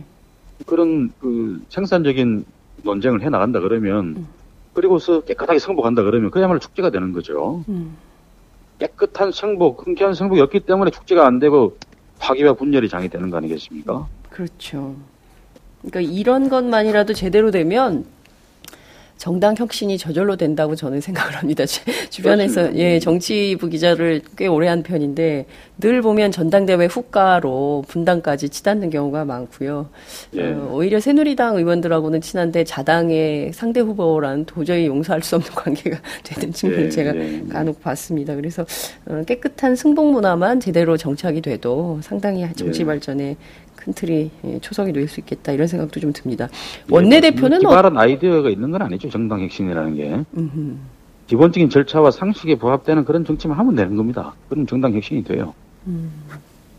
그런 0.67 1.13
그 1.21 1.63
생산적인 1.69 2.45
논쟁을 2.83 3.23
해 3.23 3.29
나간다 3.29 3.61
그러면 3.61 4.17
음. 4.17 4.40
그리고서 4.73 5.21
깨끗하게 5.23 5.59
승복한다 5.59 6.03
그러면 6.03 6.31
그야말로 6.31 6.59
축제가 6.59 6.91
되는 6.91 7.13
거죠. 7.13 7.65
음. 7.69 7.97
깨끗한 8.79 9.33
승복, 9.33 9.87
흔쾌한 9.87 10.15
승복이었기 10.15 10.61
때문에 10.61 10.91
축제가 10.91 11.27
안 11.27 11.39
되고 11.39 11.77
파괴와 12.19 12.55
분열이 12.55 12.89
장이 12.89 13.09
되는 13.09 13.31
거 13.31 13.37
아니겠습니까? 13.37 14.07
그렇죠. 14.31 14.95
그러니까 15.83 16.01
이런 16.01 16.49
것만이라도 16.49 17.15
제대로 17.15 17.51
되면 17.51 18.05
정당 19.21 19.55
혁신이 19.55 19.99
저절로 19.99 20.37
된다고 20.37 20.75
저는 20.75 21.03
생각을 21.03 21.37
합니다. 21.37 21.65
주변에서 22.09 22.55
그렇습니다. 22.55 22.83
예 22.83 22.99
정치부 22.99 23.69
기자를 23.69 24.23
꽤 24.39 24.47
오래 24.47 24.67
한 24.67 24.83
편인데 24.83 25.45
늘 25.79 26.01
보면 26.01 26.33
전당대회 26.33 26.87
후가로 26.87 27.85
분당까지 27.87 28.49
치닫는 28.49 28.89
경우가 28.89 29.27
많고요. 29.27 29.91
예. 30.37 30.53
어, 30.55 30.71
오히려 30.73 31.01
새누리당 31.01 31.57
의원들하고는 31.59 32.23
친한데 32.23 32.65
자당의 32.65 33.53
상대 33.53 33.81
후보라는 33.81 34.47
도저히 34.47 34.87
용서할 34.87 35.23
수 35.23 35.37
없는 35.37 35.53
관계가 35.55 35.99
되는 36.25 36.51
측면을 36.51 36.87
예. 36.87 36.89
제가 36.89 37.15
예. 37.15 37.45
간혹 37.53 37.83
봤습니다. 37.83 38.35
그래서 38.35 38.65
어, 39.05 39.23
깨끗한 39.27 39.77
승복 39.77 40.13
문화만 40.13 40.61
제대로 40.61 40.97
정착이 40.97 41.43
돼도 41.43 42.01
상당히 42.03 42.49
정치 42.57 42.81
예. 42.81 42.87
발전에 42.87 43.37
큰 43.81 43.93
틀이 43.93 44.31
예, 44.45 44.59
초석이 44.61 44.93
될수 44.93 45.21
있겠다 45.21 45.53
이런 45.53 45.67
생각도 45.67 45.99
좀 46.01 46.13
듭니다. 46.13 46.49
예, 46.91 46.95
원내대표는 46.95 47.61
기발한 47.61 47.97
어... 47.97 48.01
아이디어가 48.01 48.51
있는 48.51 48.71
건 48.71 48.83
아니죠 48.83 49.09
정당 49.11 49.41
혁신이라는 49.43 49.95
게 49.97 50.25
음흠. 50.37 50.77
기본적인 51.27 51.71
절차와 51.71 52.11
상식에 52.11 52.57
부합되는 52.57 53.05
그런 53.05 53.25
정치만 53.25 53.59
하면 53.59 53.75
되는 53.75 53.97
겁니다. 53.97 54.35
그럼 54.49 54.67
정당 54.67 54.93
혁신이 54.95 55.25
돼요. 55.25 55.55
음. 55.87 56.11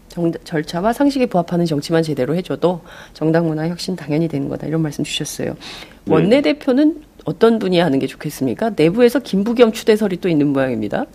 정, 0.09 0.29
절차와 0.43 0.91
상식에 0.91 1.25
부합하는 1.25 1.65
정치만 1.65 2.03
제대로 2.03 2.35
해줘도 2.35 2.81
정당 3.13 3.47
문화 3.47 3.69
혁신 3.69 3.95
당연히 3.95 4.27
되는 4.27 4.49
거다 4.49 4.67
이런 4.67 4.81
말씀 4.81 5.05
주셨어요. 5.05 5.55
네. 6.03 6.13
원내대표는 6.13 7.01
어떤 7.23 7.59
분이 7.59 7.79
하는 7.79 7.97
게 7.97 8.07
좋겠습니까? 8.07 8.71
내부에서 8.75 9.19
김부겸 9.19 9.71
추대설이 9.71 10.17
또 10.17 10.27
있는 10.27 10.47
모양입니다. 10.47 11.05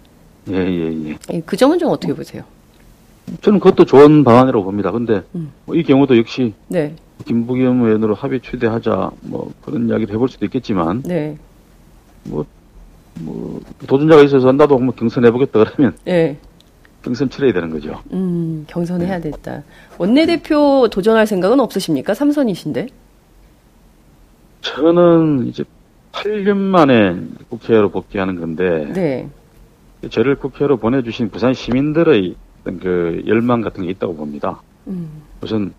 예, 0.48 0.54
예, 0.54 1.10
예. 1.10 1.16
예그 1.30 1.56
점은 1.56 1.78
좀 1.78 1.90
어떻게 1.90 2.14
보세요? 2.14 2.44
저는 3.42 3.58
그것도 3.58 3.84
좋은 3.84 4.24
방안이라고 4.24 4.64
봅니다. 4.64 4.90
근데 4.92 5.22
음. 5.34 5.52
뭐 5.64 5.76
이 5.76 5.82
경우도 5.82 6.16
역시 6.18 6.54
네. 6.68 6.94
김부겸 7.24 7.82
의원으로 7.82 8.14
합의 8.14 8.40
추대하자 8.40 9.10
뭐 9.22 9.52
그런 9.64 9.88
이야기를 9.88 10.14
해볼 10.14 10.28
수도 10.28 10.44
있겠지만 10.46 11.02
네. 11.02 11.36
뭐, 12.24 12.44
뭐 13.20 13.60
도전자가 13.86 14.22
있어서 14.22 14.52
나도 14.52 14.76
한번 14.78 14.94
경선해보겠다 14.96 15.64
그러면 15.64 15.96
네. 16.04 16.38
경선 17.02 17.30
치러야 17.30 17.52
되는 17.52 17.70
거죠. 17.70 18.00
음, 18.12 18.64
경선해야 18.68 19.20
네. 19.20 19.30
됐다. 19.30 19.62
원내대표 19.98 20.88
도전할 20.90 21.26
생각은 21.26 21.60
없으십니까? 21.60 22.14
삼선이신데? 22.14 22.88
저는 24.60 25.46
이제 25.46 25.64
8년 26.12 26.56
만에 26.56 27.16
국회로 27.48 27.90
복귀하는 27.90 28.40
건데 28.40 28.86
네. 28.92 29.28
저를 30.10 30.36
국회로 30.36 30.76
보내주신 30.78 31.30
부산 31.30 31.54
시민들의 31.54 32.34
어떤 32.66 32.80
그 32.80 33.22
열망 33.26 33.60
같은 33.60 33.84
게 33.84 33.90
있다고 33.90 34.16
봅니다. 34.16 34.60
음. 34.88 35.22
우선 35.40 35.72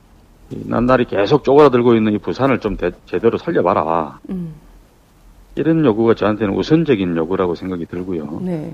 난날이 0.50 1.06
계속 1.06 1.44
쪼그라들고 1.44 1.96
있는 1.96 2.14
이 2.14 2.18
부산을 2.18 2.60
좀 2.60 2.78
대, 2.78 2.92
제대로 3.06 3.38
살려봐라. 3.38 4.20
음. 4.30 4.54
이런 5.56 5.84
요구가 5.84 6.14
저한테는 6.14 6.56
우선적인 6.56 7.18
요구라고 7.18 7.56
생각이 7.56 7.86
들고요. 7.88 8.40
네. 8.42 8.74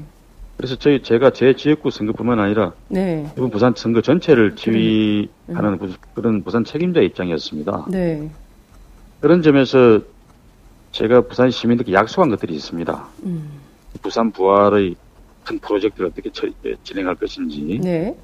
그래서 0.57 0.75
저희 0.75 1.01
제가 1.01 1.31
제 1.31 1.55
지역구 1.55 1.89
선거뿐만 1.89 2.39
아니라 2.39 2.73
네. 2.89 3.27
이번 3.35 3.49
부산 3.49 3.73
선거 3.75 4.01
전체를 4.01 4.55
지휘하는 4.55 5.79
음. 5.81 5.93
그런 6.13 6.43
부산 6.43 6.63
책임자 6.63 7.01
입장이었습니다. 7.01 7.85
네. 7.89 8.29
그런 9.19 9.41
점에서 9.41 10.01
제가 10.91 11.21
부산 11.21 11.49
시민들께 11.49 11.93
약속한 11.93 12.29
것들이 12.29 12.53
있습니다. 12.53 13.07
음. 13.23 13.49
부산 14.03 14.31
부활의 14.31 14.95
큰 15.43 15.59
프로젝트를 15.59 16.09
어떻게 16.09 16.29
처, 16.31 16.47
예, 16.65 16.75
진행할 16.83 17.15
것인지. 17.15 17.79
네. 17.81 18.15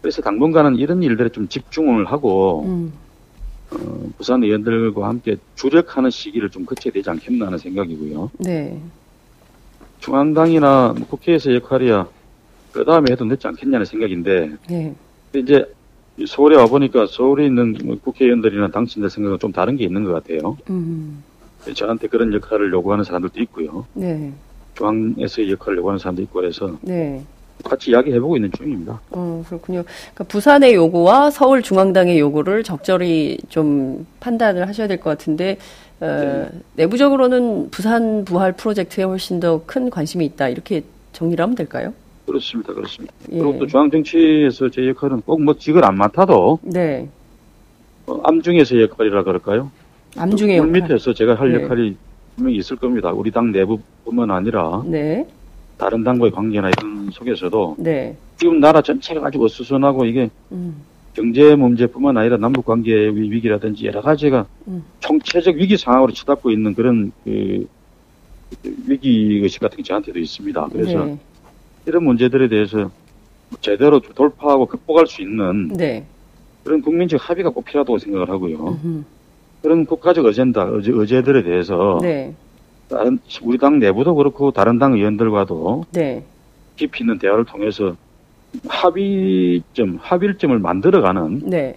그래서 0.00 0.22
당분간은 0.22 0.76
이런 0.76 1.02
일들에 1.02 1.28
좀 1.30 1.48
집중을 1.48 2.06
하고 2.06 2.64
음. 2.66 2.92
어, 3.70 4.10
부산 4.18 4.42
의원들과 4.42 5.08
함께 5.08 5.36
주력하는 5.54 6.10
시기를 6.10 6.50
좀 6.50 6.64
거쳐야 6.64 6.92
되지 6.92 7.08
않겠나 7.10 7.46
하는 7.46 7.58
생각이고요. 7.58 8.30
네. 8.38 8.80
중앙당이나 10.00 10.94
뭐 10.98 11.06
국회에서 11.08 11.54
역할이야 11.54 12.06
그 12.72 12.84
다음에 12.84 13.12
해도 13.12 13.24
늦지 13.24 13.46
않겠냐는 13.46 13.86
생각인데 13.86 14.50
네. 14.68 14.94
이제 15.34 15.64
서울에 16.26 16.56
와 16.56 16.66
보니까 16.66 17.06
서울에 17.06 17.46
있는 17.46 17.76
뭐 17.84 17.98
국회의원들이나 17.98 18.68
당신들 18.68 19.10
생각은 19.10 19.38
좀 19.38 19.52
다른 19.52 19.76
게 19.76 19.84
있는 19.84 20.04
것 20.04 20.12
같아요. 20.12 20.56
음. 20.70 21.24
저한테 21.74 22.08
그런 22.08 22.32
역할을 22.32 22.72
요구하는 22.72 23.04
사람들도 23.04 23.40
있고요. 23.42 23.86
네. 23.94 24.32
중앙에서의 24.74 25.50
역할을 25.52 25.78
요구하는 25.78 25.98
사람도 25.98 26.22
있고 26.22 26.40
그래서 26.40 26.76
네. 26.82 27.22
같이 27.64 27.90
이야기해보고 27.92 28.36
있는 28.36 28.50
중입니다. 28.52 29.00
어, 29.10 29.44
그렇군요. 29.48 29.84
그러니까 29.84 30.24
부산의 30.24 30.74
요구와 30.74 31.30
서울 31.30 31.62
중앙당의 31.62 32.18
요구를 32.18 32.62
적절히 32.64 33.38
좀 33.48 34.06
판단을 34.20 34.68
하셔야 34.68 34.86
될 34.88 34.98
것 34.98 35.10
같은데 35.10 35.56
어, 36.00 36.06
네. 36.06 36.58
내부적으로는 36.74 37.70
부산 37.70 38.24
부활 38.24 38.52
프로젝트에 38.52 39.04
훨씬 39.04 39.40
더 39.40 39.62
큰 39.64 39.88
관심이 39.90 40.24
있다 40.26 40.48
이렇게 40.48 40.82
정리를 41.12 41.40
하면 41.42 41.54
될까요? 41.54 41.94
그렇습니다, 42.26 42.72
그렇습니다. 42.74 43.14
예. 43.32 43.38
그리고 43.38 43.58
또 43.58 43.66
중앙 43.66 43.90
정치에서 43.90 44.68
제 44.70 44.88
역할은 44.88 45.20
꼭 45.22 45.40
뭐 45.40 45.54
직을 45.56 45.84
안 45.84 45.96
맡아도 45.96 46.58
네. 46.62 47.08
어, 48.06 48.20
암중에서의 48.24 48.82
역할이라 48.82 49.22
그럴까요? 49.22 49.70
암중의 50.16 50.56
역할. 50.58 50.70
밑에서 50.72 51.14
제가 51.14 51.34
할 51.36 51.52
네. 51.52 51.62
역할이 51.62 51.96
분명히 52.36 52.56
있을 52.58 52.76
겁니다. 52.76 53.10
우리 53.12 53.30
당 53.30 53.52
내부뿐만 53.52 54.30
아니라 54.30 54.82
네. 54.86 55.26
다른 55.78 56.04
당과의 56.04 56.32
관계나 56.32 56.70
이런 56.70 57.10
속에서도 57.10 57.76
네. 57.78 58.16
지금 58.36 58.60
나라 58.60 58.80
전체가 58.80 59.20
가지고 59.20 59.48
수선하고 59.48 60.04
이게 60.04 60.30
음. 60.52 60.76
경제 61.14 61.54
문제뿐만 61.54 62.16
아니라 62.16 62.36
남북 62.36 62.64
관계 62.64 62.92
위기라든지 62.92 63.86
여러 63.86 64.00
가지가 64.00 64.46
음. 64.68 64.84
총체적 65.00 65.56
위기 65.56 65.76
상황으로 65.76 66.12
치닫고 66.12 66.50
있는 66.50 66.74
그런 66.74 67.12
그 67.24 67.66
위기 68.86 69.40
의식 69.42 69.60
같은 69.60 69.76
게 69.76 69.82
저한테도 69.82 70.18
있습니다. 70.18 70.68
그래서 70.72 71.04
네. 71.04 71.18
이런 71.86 72.04
문제들에 72.04 72.48
대해서 72.48 72.90
제대로 73.60 74.00
돌파하고 74.00 74.66
극복할 74.66 75.06
수 75.06 75.22
있는 75.22 75.68
네. 75.68 76.04
그런 76.64 76.80
국민적 76.80 77.28
합의가 77.28 77.50
꼭 77.50 77.64
필요하다고 77.64 77.98
생각을 77.98 78.30
하고요. 78.30 78.78
음흠. 78.84 79.04
그런 79.64 79.86
국가적 79.86 80.26
어젠다, 80.26 80.64
어제, 80.64 80.92
어제들에 80.92 81.42
대해서 81.42 81.98
네. 82.02 82.34
다른 82.86 83.18
우리 83.42 83.56
당 83.56 83.78
내부도 83.78 84.14
그렇고 84.14 84.50
다른 84.50 84.78
당 84.78 84.92
의원들과도 84.92 85.86
네. 85.90 86.22
깊이 86.76 87.02
있는 87.02 87.18
대화를 87.18 87.46
통해서 87.46 87.96
합의점, 88.68 89.98
합일점을 90.02 90.58
만들어가는 90.58 91.40
네. 91.44 91.76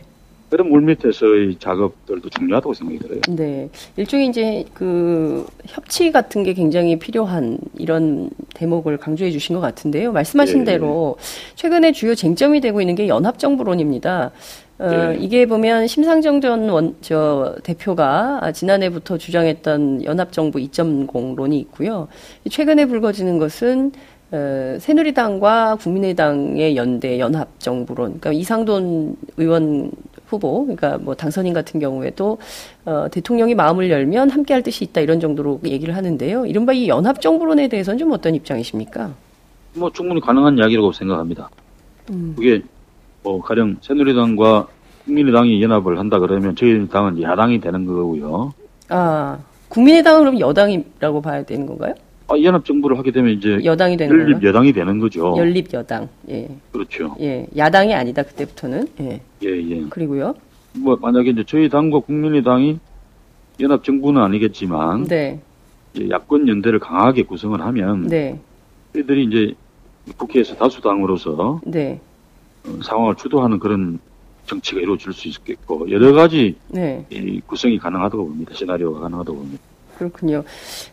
그런 0.49 0.69
물밑에서의 0.69 1.55
작업들도 1.59 2.29
중요하다고 2.29 2.73
생각이 2.73 2.99
들어요. 2.99 3.21
네. 3.29 3.69
일종의 3.95 4.27
이제 4.27 4.65
그 4.73 5.45
협치 5.65 6.11
같은 6.11 6.43
게 6.43 6.53
굉장히 6.53 6.99
필요한 6.99 7.57
이런 7.77 8.29
대목을 8.53 8.97
강조해 8.97 9.31
주신 9.31 9.55
것 9.55 9.61
같은데요. 9.61 10.11
말씀하신 10.11 10.65
네. 10.65 10.73
대로 10.73 11.15
최근에 11.55 11.93
주요 11.93 12.15
쟁점이 12.15 12.59
되고 12.59 12.81
있는 12.81 12.95
게 12.95 13.07
연합정부론입니다. 13.07 14.31
어, 14.79 14.89
네. 14.89 15.17
이게 15.19 15.45
보면 15.47 15.87
심상정 15.87 16.39
전 16.39 16.69
원, 16.69 16.95
저, 17.01 17.55
대표가 17.63 18.51
지난해부터 18.51 19.17
주장했던 19.17 20.03
연합정부 20.03 20.59
2.0론이 20.59 21.53
있고요. 21.61 22.07
최근에 22.49 22.85
불거지는 22.85 23.39
것은 23.39 23.91
어, 24.29 24.77
새누리당과 24.79 25.77
국민의당의 25.77 26.75
연대 26.75 27.17
연합 27.17 27.59
정부론, 27.59 28.19
그러니까 28.19 28.33
이상돈 28.33 29.15
의원 29.37 29.91
후보, 30.27 30.65
그러니까 30.65 30.97
뭐 30.97 31.15
당선인 31.15 31.53
같은 31.53 31.79
경우에도 31.79 32.37
어, 32.85 33.07
대통령이 33.09 33.55
마음을 33.55 33.89
열면 33.89 34.29
함께할 34.29 34.63
뜻이 34.63 34.83
있다 34.83 34.99
이런 35.01 35.19
정도로 35.21 35.61
얘기를 35.65 35.95
하는데요. 35.95 36.45
이른바 36.45 36.73
이 36.73 36.89
연합 36.89 37.21
정부론에 37.21 37.69
대해서는 37.69 37.97
좀 37.97 38.11
어떤 38.11 38.35
입장이십니까? 38.35 39.11
뭐 39.75 39.91
충분히 39.93 40.19
가능한 40.19 40.57
이야기라고 40.57 40.91
생각합니다. 40.91 41.49
음. 42.09 42.33
그게 42.35 42.61
뭐 43.27 43.41
가령 43.41 43.75
새누리당과 43.81 44.67
국민의당이 45.03 45.61
연합을 45.61 45.99
한다 45.99 46.17
그러면 46.19 46.55
저희 46.55 46.87
당은 46.87 47.21
야당이 47.21 47.59
되는 47.59 47.85
거고요. 47.85 48.53
아, 48.87 49.37
국민의당은 49.67 50.19
그럼 50.21 50.39
여당이라고 50.39 51.21
봐야 51.21 51.43
되는 51.43 51.65
건가요? 51.65 51.93
아, 52.29 52.35
연합 52.41 52.63
정부를 52.63 52.97
하게 52.97 53.11
되면 53.11 53.33
이제 53.33 53.59
여당이 53.65 53.97
되는 53.97 54.13
연립 54.13 54.33
건가요? 54.33 54.49
여당이 54.49 54.73
되는 54.73 54.99
거죠. 54.99 55.35
연립 55.37 55.73
여당. 55.73 56.07
예. 56.29 56.47
그렇죠. 56.71 57.15
예. 57.19 57.45
야당이 57.55 57.93
아니다 57.93 58.23
그때부터는. 58.23 58.87
예. 59.01 59.21
예, 59.43 59.47
예. 59.47 59.81
그리고요. 59.89 60.33
뭐 60.77 60.97
만약에 61.01 61.31
이제 61.31 61.43
저희 61.45 61.67
당과 61.67 61.99
국민의당이 61.99 62.79
연합 63.59 63.83
정부는 63.83 64.21
아니겠지만 64.21 65.05
네. 65.05 65.39
이제 65.93 66.09
야권 66.09 66.47
연대를 66.47 66.79
강하게 66.79 67.23
구성을 67.23 67.59
하면 67.59 68.07
네. 68.07 68.39
저희들이 68.93 69.25
이제 69.25 69.53
국회에서 70.15 70.55
다수당으로서 70.55 71.61
네. 71.65 71.99
어, 72.67 72.79
상황을 72.83 73.15
주도하는 73.15 73.59
그런 73.59 73.99
정치가 74.45 74.79
이루어질 74.79 75.13
수 75.13 75.27
있겠고 75.27 75.89
여러 75.91 76.13
가지 76.13 76.55
네. 76.69 77.05
이 77.09 77.41
구성이 77.45 77.77
가능하다고 77.77 78.27
봅니다. 78.27 78.53
시나리오가 78.53 79.01
가능하다고 79.01 79.37
봅니다. 79.37 79.63
그렇군요. 79.97 80.43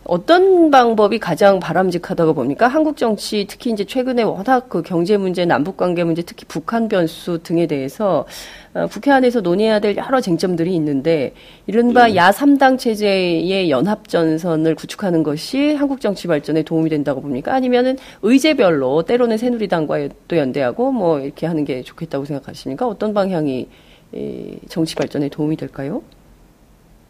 어떤 0.05 0.71
방법이 0.71 1.19
가장 1.19 1.61
바람직하다고 1.61 2.35
봅니까? 2.35 2.69
한국 2.69 2.97
정치 2.97 3.47
특히 3.49 3.71
이제 3.71 3.85
최근에 3.85 4.23
워낙 4.23 4.69
그 4.69 4.83
경제 4.83 5.17
문제, 5.17 5.45
남북 5.45 5.77
관계 5.77 6.05
문제, 6.05 6.23
특히 6.23 6.47
북한 6.47 6.89
변수 6.89 7.41
등에 7.43 7.67
대해서 7.67 8.25
어, 8.73 8.87
국회 8.87 9.11
안에서 9.11 9.41
논의해야 9.41 9.79
될 9.79 9.97
여러 9.97 10.21
쟁점들이 10.21 10.75
있는데 10.77 11.35
이른바 11.67 12.07
네. 12.07 12.17
야 12.17 12.31
3당 12.31 12.79
체제의 12.79 13.71
연합 13.71 14.09
전선을 14.09 14.75
구축하는 14.75 15.23
것이 15.23 15.75
한국 15.75 16.01
정치 16.01 16.27
발전에 16.27 16.63
도움이 16.63 16.89
된다고 16.89 17.21
봅니까? 17.21 17.55
아니면은 17.55 17.97
의제별로 18.23 19.03
때로는 19.03 19.37
새누리당과 19.37 20.09
또 20.29 20.37
연대하고 20.37 20.93
뭐 20.93 21.21
이렇게 21.21 21.47
하는 21.47 21.65
게 21.65 21.83
좋겠다고 21.83 22.25
생각하십니까? 22.25 22.87
어떤 22.87 23.13
방향이 23.13 23.69
이 24.13 24.59
정치 24.69 24.95
발전에 24.95 25.29
도움이 25.29 25.57
될까요? 25.57 26.03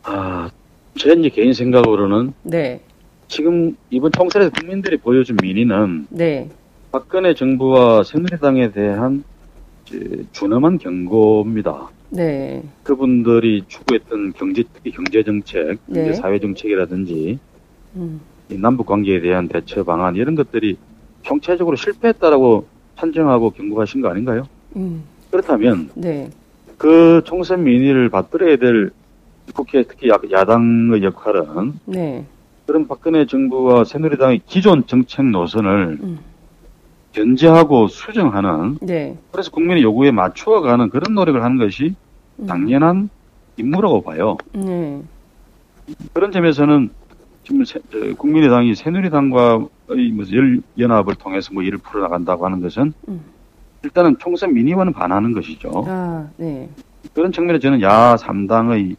아, 0.03 0.51
제 0.97 1.13
이제 1.13 1.29
개인 1.29 1.53
생각으로는 1.53 2.33
네. 2.43 2.81
지금 3.29 3.77
이번 3.91 4.13
총선에서 4.13 4.51
국민들이 4.51 4.97
보여준 4.97 5.37
민의는 5.43 6.07
네. 6.11 6.49
박근혜 6.93 7.35
정부와 7.35 8.05
새누리당에 8.05 8.71
대한 8.71 9.25
준엄한 10.33 10.79
경고입니다. 10.79 11.89
네. 12.11 12.63
그분들이 12.85 13.63
추구했던 13.67 14.35
경제 14.35 14.63
특히 14.73 14.93
경제 14.93 15.23
정책, 15.23 15.79
네. 15.87 16.13
사회 16.15 16.39
정책이라든지 16.39 17.39
음. 17.97 18.21
이 18.51 18.57
남북 18.57 18.87
관계에 18.87 19.21
대한 19.21 19.49
대처 19.49 19.83
방안 19.83 20.15
이런 20.15 20.35
것들이 20.35 20.77
총체적으로 21.23 21.77
실패했다라고 21.77 22.67
판정하고 22.97 23.51
경고하신 23.51 24.01
거 24.01 24.09
아닌가요? 24.09 24.47
음. 24.77 25.03
그렇다면 25.31 25.91
네. 25.95 26.31
그 26.79 27.23
총선 27.25 27.65
민의를 27.65 28.11
받들어야 28.11 28.57
될 28.57 28.91
국회 29.53 29.83
특히 29.83 30.09
야- 30.09 30.19
야당의 30.31 31.03
역할은 31.03 31.75
네. 31.85 32.25
그런 32.67 32.89
박근혜 32.89 33.27
정부와 33.27 33.85
새누리당의 33.85 34.41
기존 34.47 34.87
정책 34.87 35.27
노선을 35.27 35.99
음. 36.03 36.19
견제하고 37.13 37.89
수정하는 37.89 38.79
네. 38.81 39.17
그래서 39.31 39.51
국민의 39.51 39.83
요구에 39.83 40.11
맞추어가는 40.11 40.89
그런 40.91 41.15
노력을 41.15 41.43
하는 41.43 41.59
것이 41.59 41.95
음. 42.39 42.47
당연한 42.47 43.11
임무라고 43.57 44.03
봐요. 44.03 44.37
네. 44.53 45.01
그런 46.13 46.33
점에서는 46.33 46.91
지금 47.45 47.65
새- 47.65 47.79
저 47.93 48.15
국민의당이 48.17 48.75
새누리당과의 48.75 50.11
무슨 50.13 50.35
열, 50.37 50.61
연합을 50.79 51.15
통해서 51.17 51.53
뭐 51.53 51.63
일을 51.63 51.79
풀어나간다고 51.79 52.47
하는 52.47 52.61
것은 52.61 52.93
음. 53.09 53.21
일단은 53.85 54.17
총선 54.19 54.55
민의와는 54.55 54.95
반하는 54.95 55.33
것이죠. 55.35 55.85
아, 55.87 56.27
네. 56.39 56.69
그런 57.13 57.31
측면에 57.31 57.59
저는 57.59 57.83
야 57.83 58.17
3당의 58.17 58.97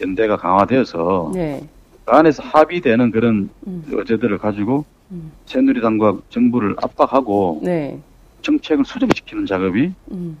연대가 0.00 0.36
강화되어서 0.36 1.32
네. 1.34 1.62
그 2.04 2.12
안에서 2.12 2.42
합의되는 2.42 3.10
그런 3.10 3.48
음. 3.66 3.84
어제들을 3.92 4.38
가지고 4.38 4.84
음. 5.10 5.32
새누리당과 5.46 6.18
정부를 6.30 6.76
압박하고 6.82 7.60
네. 7.62 7.98
정책을 8.42 8.84
수정시키는 8.84 9.46
작업이 9.46 9.92
음. 10.12 10.36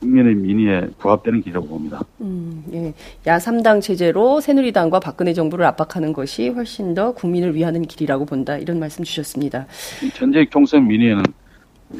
국민의 0.00 0.34
민의에 0.34 0.88
부합되는 0.98 1.42
길이라고 1.42 1.66
봅니다. 1.66 2.00
음, 2.20 2.64
예. 2.72 2.94
야 3.26 3.38
3당 3.38 3.82
체제로 3.82 4.40
새누리당과 4.40 5.00
박근혜 5.00 5.32
정부를 5.32 5.64
압박하는 5.66 6.12
것이 6.12 6.48
훨씬 6.50 6.94
더 6.94 7.12
국민을 7.12 7.54
위하는 7.56 7.82
길이라고 7.82 8.24
본다. 8.24 8.56
이런 8.58 8.78
말씀 8.78 9.02
주셨습니다. 9.02 9.66
이 10.04 10.10
전제 10.10 10.46
총선 10.50 10.86
민의에는 10.86 11.24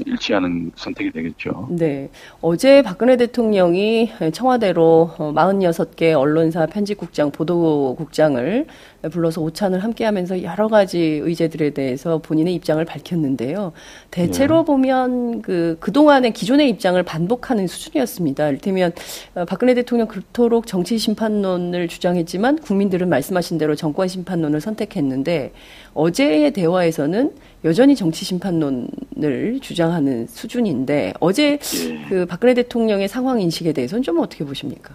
일치하는 0.04 0.72
선택이 0.76 1.10
되겠죠. 1.12 1.68
네. 1.70 2.10
어제 2.40 2.82
박근혜 2.82 3.16
대통령이 3.16 4.10
청와대로 4.32 5.10
46개 5.18 6.12
언론사 6.18 6.66
편집국장, 6.66 7.30
보도국장을 7.30 8.66
불러서 9.02 9.40
오찬을 9.40 9.84
함께 9.84 10.04
하면서 10.04 10.42
여러 10.42 10.66
가지 10.66 10.98
의제들에 10.98 11.70
대해서 11.70 12.18
본인의 12.18 12.54
입장을 12.54 12.84
밝혔는데요. 12.84 13.72
대체로 14.10 14.60
네. 14.60 14.64
보면 14.64 15.42
그, 15.42 15.76
그동안의 15.78 16.32
기존의 16.32 16.68
입장을 16.70 17.00
반복하는 17.04 17.68
수준이었습니다. 17.68 18.48
이를테면 18.48 18.92
어, 19.36 19.44
박근혜 19.44 19.74
대통령 19.74 20.08
그토록 20.08 20.66
정치 20.66 20.98
심판론을 20.98 21.86
주장했지만 21.86 22.58
국민들은 22.58 23.08
말씀하신 23.08 23.58
대로 23.58 23.76
정권 23.76 24.08
심판론을 24.08 24.60
선택했는데 24.60 25.52
어제의 25.94 26.52
대화에서는 26.52 27.32
여전히 27.64 27.94
정치 27.94 28.24
심판론을 28.24 29.60
주장하는 29.60 30.26
수준인데 30.26 31.14
어제 31.20 31.52
예. 31.52 32.04
그 32.08 32.26
박근혜 32.26 32.54
대통령의 32.54 33.08
상황 33.08 33.40
인식에 33.40 33.72
대해서는 33.72 34.02
좀 34.02 34.18
어떻게 34.18 34.44
보십니까? 34.44 34.94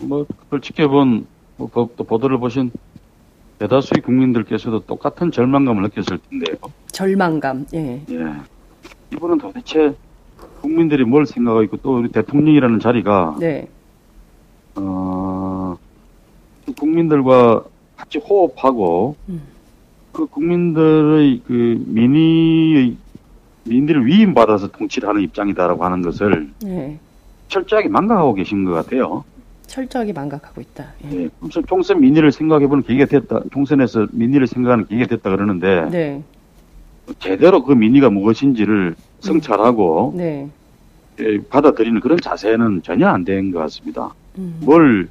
뭐 0.00 0.24
그걸 0.24 0.60
지켜본 0.60 1.26
뭐, 1.56 1.68
보- 1.68 1.90
또 1.96 2.04
보도를 2.04 2.38
보신 2.38 2.70
대다수의 3.58 4.02
국민들께서도 4.02 4.80
똑같은 4.80 5.30
절망감을 5.30 5.82
느꼈을 5.82 6.18
텐데요. 6.28 6.56
절망감. 6.90 7.66
예. 7.74 8.02
예. 8.10 8.32
이분은 9.12 9.38
도대체 9.38 9.94
국민들이 10.60 11.04
뭘 11.04 11.26
생각하고 11.26 11.62
있고 11.64 11.76
또 11.78 11.98
우리 11.98 12.08
대통령이라는 12.10 12.80
자리가 12.80 13.36
네. 13.38 13.68
어, 14.76 15.76
그 16.66 16.72
국민들과 16.72 17.62
같이 17.96 18.18
호흡하고 18.18 19.16
음. 19.28 19.42
그 20.12 20.26
국민들의 20.26 21.42
그 21.46 21.82
민의의 21.86 22.96
민의를 23.64 24.06
위임받아서 24.06 24.68
통치를 24.68 25.08
하는 25.08 25.22
입장이다라고 25.22 25.84
하는 25.84 26.02
것을 26.02 26.50
네. 26.62 26.98
철저하게 27.48 27.88
망각하고 27.88 28.34
계신 28.34 28.64
것 28.64 28.72
같아요. 28.72 29.24
철저하게 29.66 30.12
망각하고 30.12 30.60
있다. 30.60 30.92
예. 31.10 31.22
예, 31.24 31.28
무슨 31.40 31.62
총선 31.66 32.00
민의를 32.00 32.32
생각해보는 32.32 32.82
계기가 32.84 33.06
됐다. 33.06 33.40
총선에서 33.52 34.06
민의를 34.12 34.46
생각하는 34.46 34.86
계기가 34.86 35.08
됐다 35.08 35.30
그러는데 35.30 35.88
네. 35.90 36.22
제대로 37.18 37.62
그 37.64 37.72
민의가 37.72 38.10
무엇인지를 38.10 38.94
성찰하고 39.20 40.14
네. 40.16 40.48
예, 41.20 41.38
받아들이는 41.48 42.00
그런 42.00 42.18
자세는 42.20 42.82
전혀 42.82 43.08
안 43.08 43.24
된 43.24 43.50
것 43.52 43.58
같습니다. 43.60 44.12
음. 44.38 44.58
뭘 44.62 45.08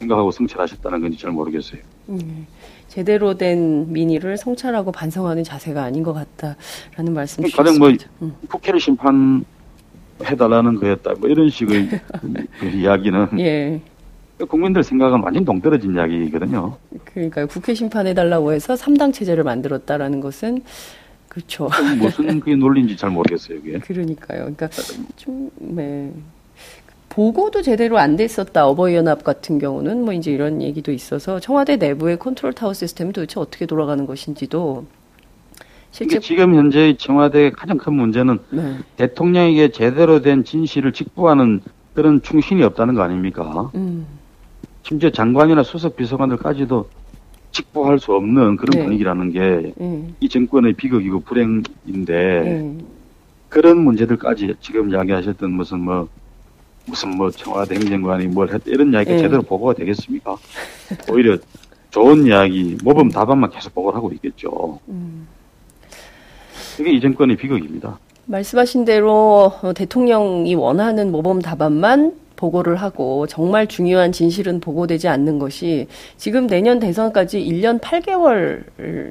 생각하고 0.00 0.30
성찰하셨다는 0.30 1.00
건지 1.00 1.18
잘 1.18 1.30
모르겠어요. 1.32 1.80
음. 2.10 2.46
제대로 2.88 3.34
된 3.34 3.92
민의를 3.92 4.36
성찰하고 4.36 4.92
반성하는 4.92 5.42
자세가 5.42 5.82
아닌 5.82 6.02
것 6.02 6.12
같다라는 6.12 7.12
말씀 7.14 7.42
가령 7.50 7.78
뭐 7.78 7.90
주셨습니다. 7.90 8.06
음. 8.22 8.34
국회를 8.48 8.78
심판 8.80 9.44
해달라는 10.22 10.76
거였다. 10.76 11.14
뭐 11.18 11.28
이런 11.28 11.48
식의 11.50 11.88
그 12.60 12.66
이야기는 12.66 13.40
예. 13.40 13.80
국민들 14.48 14.82
생각은 14.82 15.22
완전 15.22 15.44
동떨어진 15.44 15.94
이야기거든요. 15.94 16.76
그러니까 17.04 17.46
국회 17.46 17.74
심판해달라고 17.74 18.52
해서 18.52 18.74
3당 18.74 19.12
체제를 19.12 19.44
만들었다라는 19.44 20.20
것은 20.20 20.62
그렇죠. 21.28 21.68
무슨 21.98 22.38
그게 22.40 22.54
논리인지 22.54 22.96
잘 22.96 23.10
모르겠어요. 23.10 23.60
그게. 23.60 23.78
그러니까요. 23.78 24.52
그러니까 24.54 24.68
좀 25.16 25.50
네. 25.56 26.12
보고도 27.08 27.62
제대로 27.62 27.98
안 27.98 28.16
됐었다. 28.16 28.66
어버이연합 28.66 29.22
같은 29.22 29.58
경우는 29.58 30.04
뭐 30.04 30.12
이제 30.12 30.32
이런 30.32 30.62
얘기도 30.62 30.90
있어서 30.90 31.38
청와대 31.38 31.76
내부의 31.76 32.18
컨트롤 32.18 32.52
타워 32.52 32.72
시스템이 32.72 33.12
도대체 33.12 33.38
어떻게 33.38 33.66
돌아가는 33.66 34.04
것인지도 34.04 34.84
실제 35.94 36.18
그러니까 36.18 36.26
지금 36.26 36.54
현재 36.56 36.96
청와대의 36.98 37.52
가장 37.52 37.78
큰 37.78 37.94
문제는 37.94 38.40
네. 38.50 38.78
대통령에게 38.96 39.68
제대로 39.68 40.20
된 40.20 40.42
진실을 40.42 40.92
직보하는 40.92 41.60
그런 41.94 42.20
충신이 42.20 42.64
없다는 42.64 42.94
거 42.94 43.02
아닙니까? 43.02 43.70
음. 43.76 44.04
심지어 44.82 45.10
장관이나 45.10 45.62
수석 45.62 45.94
비서관들까지도 45.94 46.90
직보할 47.52 48.00
수 48.00 48.12
없는 48.12 48.56
그런 48.56 48.70
네. 48.72 48.82
분위기라는 48.82 49.30
게이 49.30 50.16
예. 50.20 50.28
정권의 50.28 50.72
비극이고 50.72 51.20
불행인데 51.20 52.12
예. 52.12 52.84
그런 53.48 53.78
문제들까지 53.78 54.52
지금 54.58 54.90
이야기하셨던 54.90 55.52
무슨 55.52 55.78
뭐 55.78 56.08
무슨 56.86 57.16
뭐 57.16 57.30
청와대 57.30 57.76
행정관이 57.76 58.26
뭘 58.26 58.48
했다 58.48 58.64
이런 58.66 58.92
이야기가 58.92 59.14
예. 59.14 59.18
제대로 59.18 59.42
보고가 59.42 59.74
되겠습니까? 59.74 60.36
오히려 61.08 61.38
좋은 61.90 62.26
이야기 62.26 62.76
모범 62.82 63.10
답안만 63.10 63.50
계속 63.50 63.72
보고를 63.76 63.96
하고 63.96 64.10
있겠죠. 64.10 64.80
음. 64.88 65.28
그게 66.76 66.92
이 66.92 67.00
정권의 67.00 67.36
비극입니다. 67.36 67.98
말씀하신 68.26 68.84
대로 68.84 69.52
대통령이 69.74 70.54
원하는 70.54 71.12
모범 71.12 71.40
답안만 71.40 72.12
보고를 72.44 72.76
하고 72.76 73.26
정말 73.26 73.66
중요한 73.66 74.12
진실은 74.12 74.60
보고되지 74.60 75.08
않는 75.08 75.38
것이 75.38 75.86
지금 76.18 76.46
내년 76.46 76.78
대선까지 76.78 77.42
1년 77.42 77.80
8개월 77.80 78.64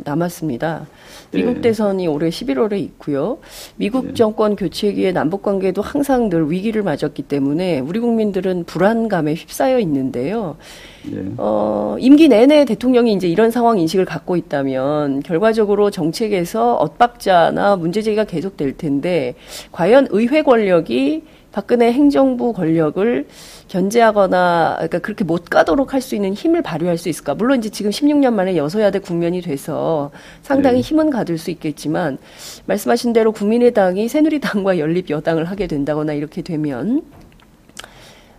남았습니다. 0.04 0.86
미국 1.32 1.56
네. 1.56 1.62
대선이 1.62 2.08
올해 2.08 2.30
11월에 2.30 2.80
있고요. 2.80 3.40
미국 3.76 4.08
네. 4.08 4.14
정권 4.14 4.56
교체기에 4.56 5.14
남북 5.14 5.42
관계도 5.42 5.82
항상 5.82 6.30
늘 6.30 6.52
위기를 6.52 6.84
맞았기 6.84 7.24
때문에 7.24 7.80
우리 7.80 8.00
국민들은 8.00 8.66
불안감에 8.66 9.34
휩싸여 9.34 9.80
있는데요. 9.80 10.58
네. 11.12 11.24
어, 11.38 11.96
임기 12.00 12.28
내내 12.28 12.66
대통령이 12.66 13.14
이제 13.14 13.28
이런 13.28 13.50
상황 13.50 13.80
인식을 13.80 14.06
갖고 14.06 14.38
있다면 14.38 15.24
결과적으로 15.24 15.90
정책에서 15.90 16.76
엇박자나 16.76 17.78
문제 17.78 18.04
제기가 18.04 18.26
계속될 18.26 18.78
텐데 18.78 19.34
과연 19.72 20.08
의회 20.12 20.44
권력이 20.44 21.24
박근혜 21.54 21.94
행정부 21.94 22.52
권력을 22.52 23.28
견제하거나 23.68 24.74
그러니까 24.78 25.00
그렇게 25.00 25.24
못 25.24 25.46
가도록 25.46 25.94
할 25.94 26.02
수 26.02 26.16
있는 26.16 26.34
힘을 26.34 26.62
발휘할 26.64 26.98
수 26.98 27.08
있을까? 27.08 27.34
물론 27.36 27.60
이제 27.60 27.70
지금 27.70 27.92
16년 27.92 28.34
만에 28.34 28.58
여소야대 28.58 29.00
국면이 29.00 29.40
돼서 29.42 30.12
상당히 30.42 30.82
네. 30.82 30.82
힘은 30.82 31.12
가질 31.12 31.38
수 31.38 31.50
있겠지만 31.52 32.18
말씀하신 32.66 33.14
대로 33.14 33.32
국민의당이 33.32 34.10
새누리당과 34.10 34.80
연립 34.84 35.10
여당을 35.10 35.46
하게 35.46 35.68
된다거나 35.68 36.12
이렇게 36.14 36.42
되면 36.42 37.04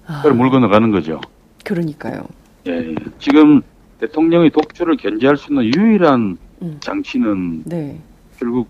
그걸 0.06 0.34
물 0.34 0.50
건너가는 0.50 0.90
거죠. 0.90 1.20
그러니까요. 1.64 2.24
예, 2.66 2.72
예, 2.72 2.94
지금 3.18 3.62
대통령이 4.00 4.50
독주를 4.50 4.96
견제할 4.98 5.36
수 5.38 5.52
있는 5.52 5.64
유일한 5.74 6.36
음. 6.60 6.76
장치는 6.80 7.62
네. 7.64 7.96
결국 8.38 8.68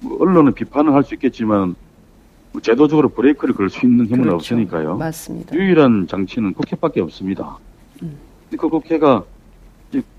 뭐 0.00 0.18
언론은 0.20 0.52
비판을 0.52 0.92
할 0.92 1.02
수 1.02 1.14
있겠지만 1.14 1.68
뭐 1.68 1.74
제도적으로 2.62 3.08
브레이크를 3.10 3.54
걸 3.54 3.70
수 3.70 3.86
있는 3.86 4.06
힘은 4.06 4.20
그렇죠. 4.22 4.36
없으니까요. 4.36 4.96
맞습니다. 4.96 5.54
유일한 5.54 6.06
장치는 6.08 6.52
국회밖에 6.54 7.00
없습니다. 7.00 7.56
음. 8.02 8.16
그 8.50 8.68
국회가 8.68 9.22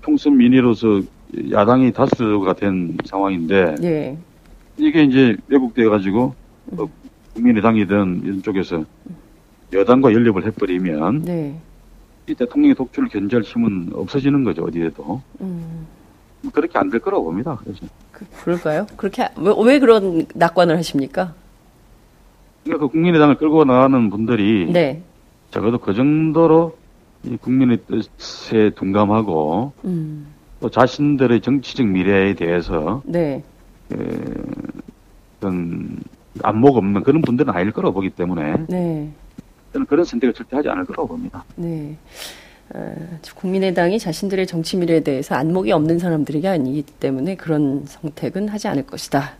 통선 0.00 0.36
민의로서 0.36 1.02
야당이 1.50 1.92
다수가 1.92 2.52
된 2.54 2.96
상황인데 3.04 3.74
예. 3.82 4.16
이게 4.78 5.02
이제 5.04 5.36
왜곡돼 5.48 5.84
가지고 5.86 6.34
음. 6.72 6.76
뭐 6.76 6.88
국민의당이든 7.34 8.22
이런 8.24 8.42
쪽에서 8.42 8.84
여당과 9.72 10.12
연립을 10.12 10.44
해버리면 10.46 11.22
네. 11.22 11.58
이 12.28 12.34
대통령의 12.34 12.74
독주를 12.74 13.08
견제할 13.08 13.42
힘은 13.42 13.90
없어지는 13.94 14.44
거죠 14.44 14.64
어디에도 14.64 15.20
음. 15.40 15.86
그렇게 16.52 16.78
안 16.78 16.90
될 16.90 17.00
거라고 17.00 17.24
봅니다. 17.24 17.58
그래서 17.62 17.80
그, 18.10 18.24
그럴까요? 18.42 18.86
그렇게 18.96 19.28
왜, 19.36 19.52
왜 19.64 19.78
그런 19.78 20.26
낙관을 20.34 20.76
하십니까? 20.78 21.34
그러니까 22.64 22.86
그 22.86 22.92
국민의당을 22.92 23.36
끌고 23.36 23.64
나가는 23.64 24.10
분들이 24.10 24.70
네. 24.72 25.02
적어도 25.50 25.78
그 25.78 25.94
정도로 25.94 26.76
이 27.24 27.36
국민의 27.36 27.78
뜻에 27.86 28.70
둔감하고 28.70 29.72
음. 29.84 30.26
또 30.60 30.68
자신들의 30.68 31.40
정치적 31.40 31.86
미래에 31.86 32.34
대해서 32.34 33.02
네. 33.04 33.42
에, 33.92 33.96
어떤 35.36 35.96
안목 36.42 36.76
없는 36.76 37.02
그런 37.02 37.20
분들은 37.22 37.52
아닐 37.52 37.72
거라고 37.72 37.94
보기 37.94 38.10
때문에 38.10 38.64
네. 38.68 39.10
저는 39.72 39.86
그런 39.86 40.04
선택을 40.04 40.32
절대 40.32 40.56
하지 40.56 40.68
않을 40.68 40.84
거라고 40.84 41.08
봅니다. 41.08 41.44
네. 41.56 41.96
어, 42.74 42.94
국민의당이 43.34 43.98
자신들의 43.98 44.46
정치 44.46 44.76
미래에 44.78 45.00
대해서 45.00 45.34
안목이 45.34 45.72
없는 45.72 45.98
사람들이 45.98 46.46
아니기 46.46 46.82
때문에 46.82 47.34
그런 47.36 47.84
선택은 47.86 48.48
하지 48.48 48.68
않을 48.68 48.86
것이다. 48.86 49.34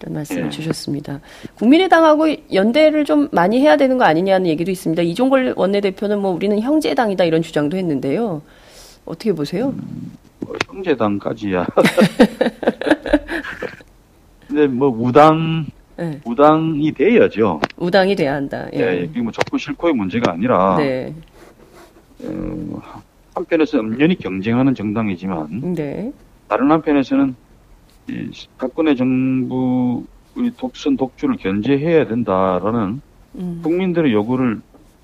이런 0.00 0.14
말씀을 0.14 0.44
네. 0.44 0.50
주셨습니다. 0.50 1.20
국민의당하고 1.56 2.26
연대를 2.52 3.04
좀 3.04 3.28
많이 3.32 3.60
해야 3.60 3.76
되는 3.76 3.98
거 3.98 4.04
아니냐는 4.04 4.46
얘기도 4.46 4.70
있습니다. 4.70 5.02
이종걸 5.02 5.54
원내대표는 5.56 6.20
뭐 6.20 6.30
우리는 6.32 6.60
형제당이다 6.60 7.24
이런 7.24 7.42
주장도 7.42 7.76
했는데요. 7.76 8.42
어떻게 9.04 9.32
보세요? 9.32 9.68
음, 9.70 10.12
뭐 10.40 10.54
형제당까지야. 10.66 11.66
근데 14.46 14.66
뭐 14.68 14.88
우당 14.88 15.66
네. 15.96 16.20
우당이 16.24 16.92
돼야죠. 16.92 17.60
우당이 17.78 18.14
돼야 18.14 18.34
한다. 18.34 18.68
예. 18.74 18.78
네, 18.78 19.08
이게 19.10 19.20
뭐 19.20 19.32
좋고 19.32 19.58
싫고의 19.58 19.94
문제가 19.94 20.32
아니라 20.32 20.76
네. 20.76 21.12
어, 22.26 22.82
한편에서 23.34 23.80
엄연히 23.80 24.16
경쟁하는 24.16 24.74
정당이지만 24.74 25.74
네. 25.74 26.12
다른 26.48 26.70
한편에서는 26.70 27.36
이 28.08 28.30
박근혜 28.56 28.94
정부의 28.94 30.04
독선 30.56 30.96
독주를 30.96 31.36
견제해야 31.36 32.06
된다라는 32.06 33.00
음. 33.36 33.60
국민들의 33.62 34.12
요구를 34.12 34.60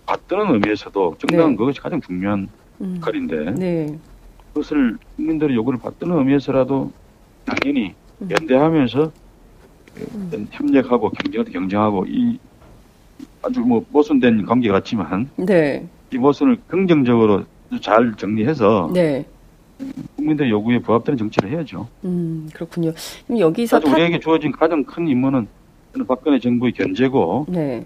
받드는 0.07 0.55
의미에서도 0.55 1.17
정당은 1.19 1.51
네. 1.51 1.57
그것이 1.57 1.81
가장 1.81 2.01
중요한 2.01 2.49
음. 2.81 2.97
역할인데 2.97 3.53
네. 3.53 3.99
그것을 4.53 4.99
국민들의 5.17 5.57
요구를 5.57 5.79
받드는 5.81 6.17
의미에서라도 6.19 6.93
당연히 7.45 7.95
음. 8.21 8.29
연대하면서 8.31 9.13
음. 10.15 10.49
협력하고 10.51 11.11
경쟁도 11.11 11.51
경쟁하고 11.51 12.07
이 12.07 12.39
아주 13.43 13.61
뭐 13.61 13.85
모순된 13.91 14.47
관계 14.47 14.71
같지만 14.71 15.29
네. 15.37 15.87
이 16.13 16.19
모순을 16.19 16.59
긍정적으로 16.69 17.45
잘 17.81 18.15
정리해서 18.17 18.91
네. 18.93 19.25
국민들 20.17 20.49
요구에 20.51 20.79
부합되는 20.79 21.17
정치를 21.19 21.51
해야죠. 21.51 21.89
음 22.05 22.49
그렇군요. 22.53 22.93
그럼 23.27 23.41
여기서 23.41 23.81
타... 23.81 23.91
우리에게 23.91 24.21
주어진 24.21 24.53
가장 24.53 24.85
큰 24.85 25.09
임무는 25.09 25.49
박근혜 26.07 26.39
정부의 26.39 26.73
견제고 26.73 27.47
네. 27.49 27.85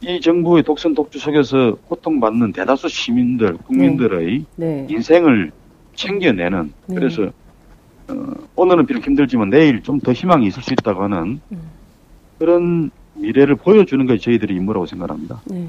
이 0.00 0.20
정부의 0.20 0.62
독선 0.64 0.94
독주 0.94 1.18
속에서 1.18 1.76
고통받는 1.88 2.52
대다수 2.52 2.88
시민들, 2.88 3.56
국민들의 3.56 4.44
네. 4.56 4.66
네. 4.66 4.86
인생을 4.90 5.50
챙겨내는 5.94 6.72
네. 6.86 6.94
그래서 6.94 7.30
어, 8.08 8.32
오늘은 8.56 8.86
비록 8.86 9.06
힘들지만 9.06 9.50
내일 9.50 9.82
좀 9.82 10.00
더 10.00 10.12
희망이 10.12 10.46
있을 10.46 10.62
수 10.62 10.72
있다고 10.72 11.02
하는 11.04 11.40
음. 11.52 11.58
그런 12.38 12.90
미래를 13.14 13.56
보여주는 13.56 14.04
것이 14.06 14.20
저희들의 14.22 14.56
임무라고 14.56 14.86
생각합니다. 14.86 15.40
네. 15.46 15.68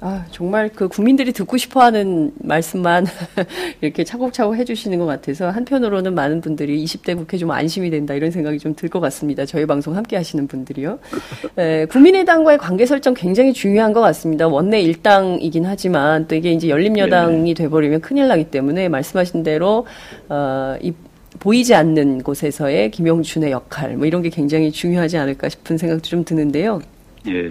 아, 0.00 0.24
정말 0.30 0.68
그 0.68 0.86
국민들이 0.86 1.32
듣고 1.32 1.56
싶어 1.56 1.82
하는 1.82 2.32
말씀만 2.38 3.06
이렇게 3.80 4.04
차곡차곡 4.04 4.56
해주시는 4.56 4.96
것 4.98 5.06
같아서 5.06 5.50
한편으로는 5.50 6.14
많은 6.14 6.40
분들이 6.40 6.84
20대 6.84 7.16
국회 7.16 7.36
좀 7.36 7.50
안심이 7.50 7.90
된다 7.90 8.14
이런 8.14 8.30
생각이 8.30 8.58
좀 8.58 8.74
들 8.74 8.88
것 8.88 9.00
같습니다. 9.00 9.44
저희 9.44 9.66
방송 9.66 9.96
함께 9.96 10.16
하시는 10.16 10.46
분들이요. 10.46 10.98
에, 11.58 11.84
국민의당과의 11.86 12.58
관계 12.58 12.86
설정 12.86 13.12
굉장히 13.14 13.52
중요한 13.52 13.92
것 13.92 14.00
같습니다. 14.00 14.46
원내 14.46 14.80
일당이긴 14.82 15.66
하지만 15.66 16.28
또 16.28 16.36
이게 16.36 16.52
이제 16.52 16.68
열린여당이 16.68 17.54
돼버리면 17.54 18.00
큰일 18.00 18.28
나기 18.28 18.44
때문에 18.44 18.88
말씀하신 18.88 19.42
대로, 19.42 19.84
어, 20.28 20.76
이 20.80 20.92
보이지 21.40 21.74
않는 21.74 22.22
곳에서의 22.22 22.90
김영춘의 22.92 23.50
역할, 23.50 23.96
뭐 23.96 24.06
이런 24.06 24.22
게 24.22 24.28
굉장히 24.28 24.70
중요하지 24.70 25.18
않을까 25.18 25.48
싶은 25.48 25.76
생각도 25.76 26.02
좀 26.04 26.24
드는데요. 26.24 26.80
예. 27.26 27.50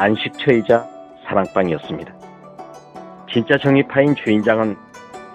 안식처이자 0.00 0.88
사랑방이었습니다. 1.26 2.14
진짜 3.30 3.58
정의파인 3.58 4.14
주인장은 4.14 4.74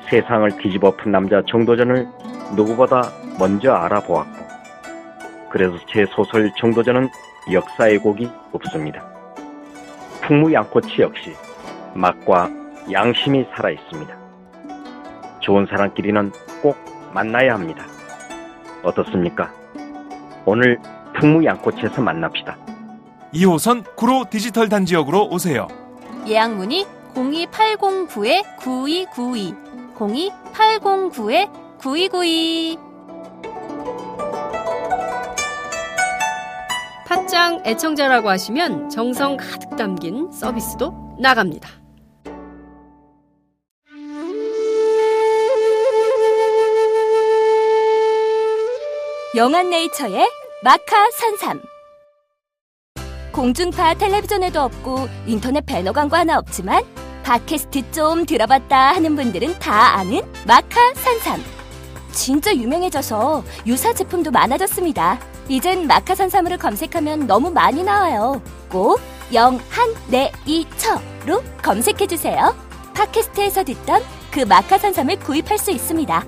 세상을 0.10 0.58
뒤집어 0.58 0.96
푼 0.96 1.12
남자 1.12 1.44
정도전을 1.48 2.08
누구보다 2.56 3.12
먼저 3.38 3.74
알아보았고 3.74 4.46
그래서 5.52 5.78
제 5.88 6.06
소설 6.08 6.52
정도전은 6.58 7.10
역사의 7.54 8.00
곡이 8.00 8.28
없습니다. 8.54 9.08
풍무양꼬치 10.24 11.00
역시 11.00 11.36
맛과 11.94 12.50
양심이 12.92 13.46
살아있습니다. 13.56 14.18
좋은 15.42 15.68
사람끼리는 15.68 16.32
꼭 16.64 16.76
만나야 17.14 17.54
합니다. 17.54 17.86
어떻습니까? 18.82 19.54
오늘 20.44 20.80
풍무양꼬치에서 21.14 22.02
만납시다. 22.02 22.75
2호선 23.36 23.96
구로 23.98 24.24
디지털 24.30 24.70
단지역으로 24.70 25.28
오세요. 25.28 25.68
예약 26.26 26.56
문의 26.56 26.86
02809-9292, 27.16 29.94
02809-9292. 31.80 32.80
팟짱 37.08 37.62
애청자라고 37.66 38.30
하시면 38.30 38.90
정성 38.90 39.36
가득 39.38 39.76
담긴 39.76 40.32
서비스도 40.32 41.18
나갑니다. 41.20 41.70
영한 49.36 49.70
네이처의 49.70 50.26
마카 50.64 51.12
산삼. 51.12 51.75
공중파 53.36 53.96
텔레비전에도 53.96 54.62
없고 54.62 55.10
인터넷 55.26 55.66
배너 55.66 55.92
광고 55.92 56.16
하나 56.16 56.38
없지만 56.38 56.86
팟캐스트 57.24 57.92
좀 57.92 58.26
들어봤다 58.26 58.94
하는 58.96 59.18
분들은 59.18 59.60
다 59.60 59.98
아는 59.98 60.22
마카 60.48 60.94
산삼 60.94 61.44
진짜 62.14 62.56
유명해져서 62.56 63.44
유사 63.68 63.92
제품도 63.92 64.32
많아졌습니다. 64.32 65.20
이젠 65.50 65.86
마카 65.86 66.16
산삼으로 66.16 66.58
검색하면 66.58 67.28
너무 67.28 67.52
많이 67.52 67.84
나와요. 67.84 68.42
꼭 68.70 69.02
영한네이처로 69.34 69.84
검색해주세요. 71.62 72.56
팟캐스트에서 72.94 73.66
듣던 73.66 74.02
그 74.32 74.40
마카 74.40 74.78
산삼을 74.78 75.20
구입할 75.20 75.58
수 75.58 75.72
있습니다. 75.72 76.24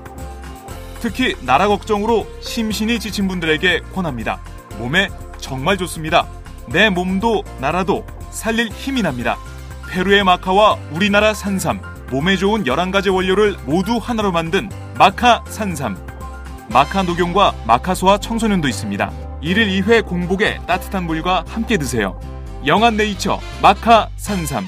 특히 1.00 1.38
나라 1.46 1.70
걱정으로 1.70 2.28
심신이 2.42 3.00
지친 3.00 3.30
분들에게 3.30 3.84
권합니다. 3.96 4.42
몸에 4.78 5.08
정말 5.40 5.78
좋습니다. 5.78 6.28
내 6.68 6.90
몸도 6.90 7.44
나라도 7.60 8.06
살릴 8.30 8.70
힘이 8.70 9.02
납니다. 9.02 9.38
페루의 9.90 10.24
마카와 10.24 10.78
우리나라 10.92 11.34
산삼, 11.34 11.82
몸에 12.12 12.36
좋은 12.36 12.66
11가지 12.66 13.14
원료를 13.14 13.56
모두 13.66 13.98
하나로 13.98 14.32
만든 14.32 14.70
마카 14.98 15.44
산삼. 15.48 15.98
마카 16.70 17.04
녹용과 17.04 17.54
마카소와 17.66 18.18
청소년도 18.18 18.68
있습니다. 18.68 19.12
1일 19.42 19.84
2회 19.86 20.06
공복에 20.06 20.60
따뜻한 20.68 21.06
물과 21.06 21.46
함께 21.48 21.78
드세요. 21.78 22.20
영한 22.66 22.98
네이처 22.98 23.40
마카 23.62 24.10
산삼. 24.18 24.66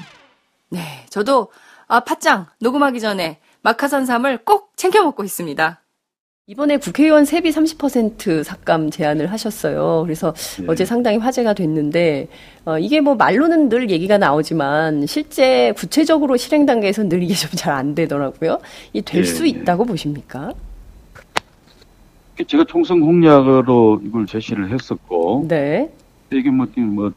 네, 0.69 1.05
저도 1.09 1.51
아 1.87 1.99
팥짱 2.01 2.45
녹음하기 2.61 3.01
전에 3.01 3.39
마카 3.61 3.89
산삼을 3.89 4.45
꼭 4.45 4.71
챙겨 4.77 5.03
먹고 5.03 5.25
있습니다. 5.25 5.78
이번에 6.49 6.77
국회의원 6.77 7.25
세비 7.25 7.51
30% 7.51 8.43
삭감 8.43 8.89
제안을 8.89 9.31
하셨어요. 9.31 10.01
그래서 10.03 10.33
네. 10.57 10.65
어제 10.67 10.83
상당히 10.83 11.17
화제가 11.19 11.53
됐는데 11.53 12.27
어, 12.65 12.79
이게 12.79 13.01
뭐 13.01 13.13
말로는 13.13 13.69
늘 13.69 13.91
얘기가 13.91 14.17
나오지만 14.17 15.05
실제 15.05 15.71
구체적으로 15.73 16.37
실행 16.37 16.65
단계에서 16.65 17.03
늘 17.07 17.21
이게 17.21 17.35
좀 17.35 17.51
잘 17.55 17.75
안 17.75 17.93
되더라고요. 17.93 18.59
이 18.93 19.01
될수 19.03 19.43
네. 19.43 19.49
있다고 19.49 19.85
보십니까? 19.85 20.51
제가 22.47 22.63
총선 22.67 22.99
공약으로 23.01 24.01
이걸 24.03 24.25
제시를 24.25 24.71
했었고, 24.73 25.45
네. 25.47 25.87
이게 26.31 26.49
뭐, 26.49 26.65
뭐 26.77 27.11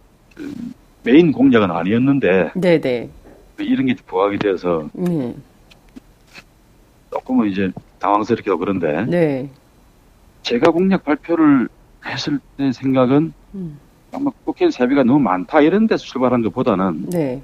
메인 1.04 1.32
공약은 1.32 1.70
아니었는데, 1.70 2.50
네네. 2.54 2.80
네. 2.80 3.08
이런 3.60 3.86
게 3.86 3.94
부각이 3.94 4.38
돼서 4.38 4.90
음. 4.98 5.42
조금은 7.10 7.48
이제 7.50 7.70
당황스럽기도 8.02 8.58
그런데 8.58 9.04
네. 9.06 9.48
제가 10.42 10.72
공약 10.72 11.04
발표를 11.04 11.68
했을 12.04 12.40
때 12.56 12.72
생각은 12.72 13.32
음. 13.54 13.78
아마 14.12 14.30
국회 14.44 14.70
세비가 14.70 15.04
너무 15.04 15.20
많다 15.20 15.60
이런 15.60 15.86
데서 15.86 16.04
출발한 16.04 16.42
것보다는 16.42 17.10
네. 17.10 17.42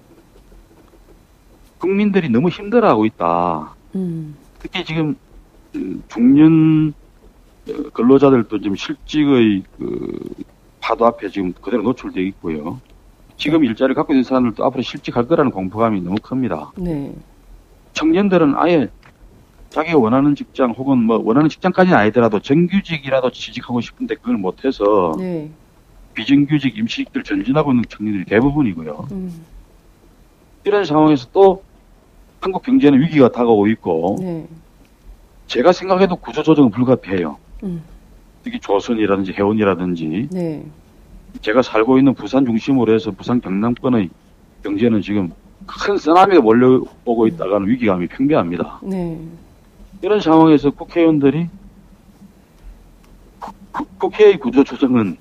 국민들이 1.79 2.29
너무 2.29 2.49
힘들어하고 2.49 3.07
있다. 3.07 3.75
음. 3.95 4.37
특히 4.59 4.85
지금 4.85 5.17
그 5.73 6.03
중년 6.09 6.93
어, 7.69 7.91
근로자들도 7.93 8.61
지금 8.61 8.75
실직의 8.75 9.63
그 9.79 10.19
파도 10.81 11.07
앞에 11.07 11.29
지금 11.29 11.53
그대로 11.53 11.85
노출되어 11.85 12.23
있고요. 12.25 12.81
지금 13.37 13.61
네. 13.61 13.69
일자리를 13.69 13.95
갖고 13.95 14.13
있는 14.13 14.25
사람들도 14.25 14.65
앞으로 14.65 14.83
실직할 14.83 15.29
거라는 15.29 15.53
공포감이 15.53 16.01
너무 16.01 16.17
큽니다. 16.21 16.73
네. 16.77 17.15
청년들은 17.93 18.55
아예 18.57 18.89
자기가 19.71 19.99
원하는 19.99 20.35
직장 20.35 20.71
혹은 20.73 20.99
뭐 20.99 21.21
원하는 21.23 21.49
직장까지는 21.49 21.97
아니더라도 21.99 22.41
정규직이라도 22.41 23.31
취직하고 23.31 23.81
싶은데 23.81 24.15
그걸 24.15 24.37
못해서 24.37 25.15
네. 25.19 25.51
비정규직 26.15 26.77
임시직들 26.77 27.23
전진하고 27.23 27.73
있는 27.73 27.85
청년들이 27.89 28.25
대부분이고요. 28.25 29.09
음. 29.13 29.45
이런 30.65 30.85
상황에서 30.85 31.29
또 31.33 31.63
한국 32.41 32.63
경제는 32.63 33.01
위기가 33.01 33.29
다가오고 33.31 33.67
있고 33.69 34.17
네. 34.21 34.47
제가 35.47 35.73
생각해도 35.73 36.17
구조조정은 36.17 36.71
불가피해요. 36.71 37.37
음. 37.65 37.83
특히 38.43 38.59
조선이라든지 38.61 39.33
해운이라든지 39.33 40.29
네. 40.33 40.65
제가 41.43 41.63
살고 41.63 41.99
있는 41.99 42.15
부산 42.15 42.45
중심으로 42.47 42.95
해서 42.95 43.11
부산 43.11 43.41
경남권의 43.41 44.09
경제는 44.63 45.03
지금 45.03 45.31
큰 45.67 45.99
쓰나미가 45.99 46.41
몰려오고 46.41 47.27
있다가는 47.27 47.69
위기감이 47.69 48.07
팽배합니다. 48.07 48.81
네. 48.83 49.21
이런 50.03 50.21
상황에서 50.21 50.71
국회의원들이 50.71 51.49
국회의 53.99 54.39
구조 54.39 54.65
조정은 54.65 55.17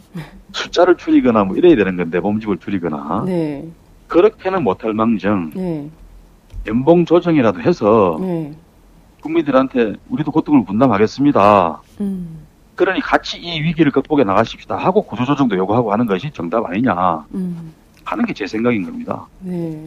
숫자를 0.52 0.98
줄이거나 0.98 1.44
뭐 1.44 1.56
이래야 1.56 1.76
되는 1.76 1.98
건데 1.98 2.20
몸집을 2.20 2.58
줄이거나 2.58 3.24
네. 3.26 3.68
그렇게는 4.08 4.64
못할 4.64 4.94
망정 4.94 5.52
네. 5.54 5.90
연봉 6.68 7.06
조정이라도 7.06 7.62
해서 7.62 8.18
네. 8.22 8.54
국민들한테 9.22 9.96
우리도 10.10 10.32
고통을 10.32 10.64
분담하겠습니다. 10.66 11.82
음. 12.02 12.40
그러니 12.76 13.02
같이 13.02 13.40
이 13.40 13.62
위기를 13.62 13.92
극복해 13.92 14.24
나가십시다 14.24 14.78
하고 14.78 15.02
구조 15.02 15.26
조정도 15.26 15.58
요구하고 15.58 15.92
하는 15.92 16.06
것이 16.06 16.32
정답 16.32 16.66
아니냐 16.66 17.26
음. 17.34 17.74
하는 18.04 18.26
게 18.26 18.34
제 18.34 18.48
생각인 18.48 18.86
겁니다. 18.86 19.26
네. 19.40 19.80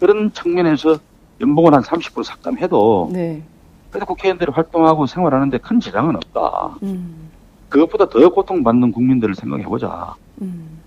그런 0.00 0.32
측면에서 0.32 0.98
연봉을 1.40 1.72
한 1.74 1.82
30% 1.82 2.22
삭감해도 2.24 3.10
네. 3.12 3.42
그래도 3.90 4.06
국회의원들이 4.06 4.52
활동하고 4.52 5.06
생활하는데 5.06 5.58
큰 5.58 5.80
지장은 5.80 6.16
없다. 6.16 6.76
음. 6.82 7.30
그것보다 7.68 8.08
더 8.08 8.28
고통받는 8.28 8.92
국민들을 8.92 9.34
생각해보자. 9.34 10.14
음. 10.42 10.78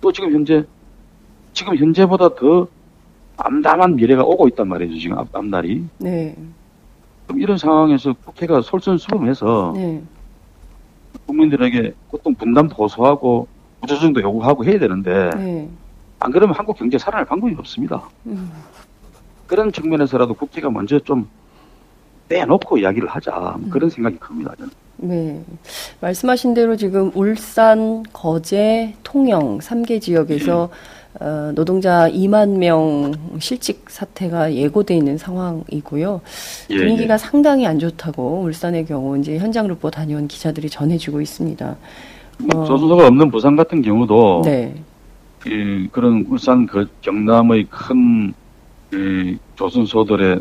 또 0.00 0.12
지금 0.12 0.32
현재, 0.32 0.64
지금 1.52 1.76
현재보다 1.76 2.34
더 2.34 2.66
암담한 3.36 3.96
미래가 3.96 4.24
오고 4.24 4.48
있단 4.48 4.68
말이죠, 4.68 4.98
지금 4.98 5.18
앞, 5.18 5.34
앞날이. 5.34 5.84
네. 5.98 6.36
그럼 7.26 7.40
이런 7.40 7.56
상황에서 7.56 8.12
국회가 8.24 8.60
솔선수범해서 8.60 9.72
네. 9.76 10.02
국민들에게 11.26 11.94
고통 12.08 12.34
분담 12.34 12.68
보수하고 12.68 13.46
구조정도 13.80 14.20
요구하고 14.22 14.64
해야 14.64 14.78
되는데 14.78 15.30
네. 15.36 15.68
안 16.20 16.30
그러면 16.30 16.54
한국 16.54 16.76
경제 16.76 16.98
살아날 16.98 17.24
방법이 17.24 17.54
없습니다. 17.58 18.02
음. 18.26 18.50
그런 19.46 19.72
측면에서라도 19.72 20.34
국회가 20.34 20.70
먼저 20.70 20.98
좀 20.98 21.28
떼놓고 22.32 22.78
이야기를 22.78 23.08
하자 23.08 23.56
음. 23.58 23.68
그런 23.70 23.90
생각이 23.90 24.16
큽니다. 24.16 24.54
저는. 24.56 24.70
네. 24.96 25.42
말씀하신 26.00 26.54
대로 26.54 26.76
지금 26.76 27.10
울산, 27.14 28.02
거제, 28.12 28.94
통영 29.02 29.58
3개 29.58 30.00
지역에서 30.00 30.70
네. 30.72 31.26
어, 31.26 31.52
노동자 31.54 32.08
2만 32.08 32.56
명 32.56 33.12
실직 33.38 33.84
사태가 33.88 34.54
예고돼 34.54 34.96
있는 34.96 35.18
상황이고요. 35.18 36.20
예, 36.70 36.76
분위기가 36.76 37.14
예. 37.14 37.18
상당히 37.18 37.66
안 37.66 37.78
좋다고 37.78 38.42
울산의 38.44 38.86
경우 38.86 39.18
이제 39.18 39.36
현장 39.36 39.66
루포 39.68 39.90
다녀온 39.90 40.26
기자들이 40.26 40.70
전해주고 40.70 41.20
있습니다. 41.20 41.76
어, 42.54 42.64
조선소가 42.64 43.08
없는 43.08 43.30
부산 43.30 43.56
같은 43.56 43.82
경우도 43.82 44.42
네. 44.46 44.74
이, 45.44 45.86
그런 45.92 46.24
울산 46.28 46.66
그 46.66 46.88
경남의 47.02 47.66
큰 47.68 48.32
이, 48.94 49.36
조선소들에 49.56 50.38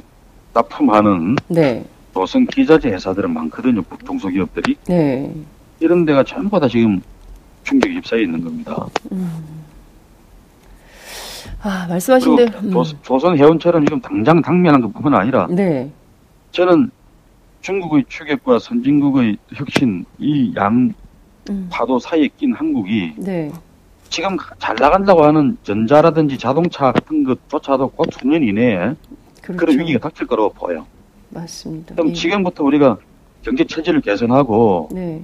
납품하는 0.54 1.36
네. 1.48 1.86
조선 2.14 2.46
기자재 2.46 2.90
회사들은 2.90 3.34
많거든요. 3.34 3.82
중소기업들이. 4.06 4.76
네. 4.88 5.34
이런 5.80 6.06
데가 6.06 6.24
전부 6.24 6.60
다 6.60 6.68
지금 6.68 7.02
충격이 7.64 7.96
휩싸여 7.96 8.22
있는 8.22 8.44
겁니다. 8.44 8.86
음. 9.12 9.62
아, 11.64 11.86
말씀하신 11.88 12.36
대로. 12.36 12.60
음. 12.60 12.74
조선 13.02 13.38
해운처럼 13.38 13.86
지금 13.86 14.02
당장 14.02 14.42
당면한 14.42 14.82
것 14.82 14.94
뿐만 14.94 15.14
아니라. 15.16 15.48
네. 15.50 15.90
저는 16.52 16.92
중국의 17.62 18.06
추격과 18.10 18.60
선진국의 18.60 19.38
혁신 19.54 20.06
이양 20.20 20.94
음. 21.50 21.68
파도 21.72 22.00
사이에 22.00 22.28
낀 22.38 22.54
한국이. 22.54 23.14
네. 23.18 23.52
지금 24.10 24.36
잘 24.60 24.76
나간다고 24.76 25.24
하는 25.24 25.58
전자라든지 25.64 26.38
자동차 26.38 26.92
같은 26.92 27.24
것조차도 27.24 27.90
곧 27.90 28.10
수년 28.20 28.44
이내에 28.44 28.94
그렇죠. 29.42 29.60
그런 29.60 29.80
위기가 29.80 30.00
닥칠 30.00 30.28
거라고 30.28 30.54
보여요. 30.54 30.86
맞습니다. 31.30 31.96
그럼 31.96 32.10
예. 32.10 32.14
지금부터 32.14 32.64
우리가 32.64 32.98
경제 33.42 33.64
체질을 33.64 34.02
개선하고 34.02 34.90
네. 34.92 35.22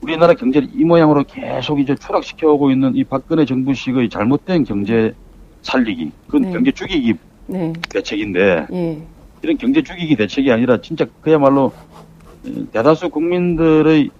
우리나라 0.00 0.34
경제를 0.34 0.68
이 0.74 0.84
모양으로 0.84 1.24
계속 1.24 1.78
이제 1.78 1.94
추락시켜 1.94 2.52
오고 2.52 2.70
있는 2.72 2.96
이 2.96 3.04
박근혜 3.04 3.44
정부식의 3.44 4.08
잘못된 4.08 4.64
경제 4.64 5.14
살리기, 5.62 6.10
그건 6.26 6.42
네. 6.42 6.50
경제 6.52 6.72
죽이기 6.72 7.14
네. 7.46 7.72
대책인데 7.88 8.66
예. 8.72 9.02
이런 9.42 9.58
경제 9.58 9.82
죽이기 9.82 10.16
대책이 10.16 10.50
아니라 10.50 10.80
진짜 10.80 11.06
그야말로 11.20 11.72
대다수 12.72 13.10
국민들의 13.10 14.10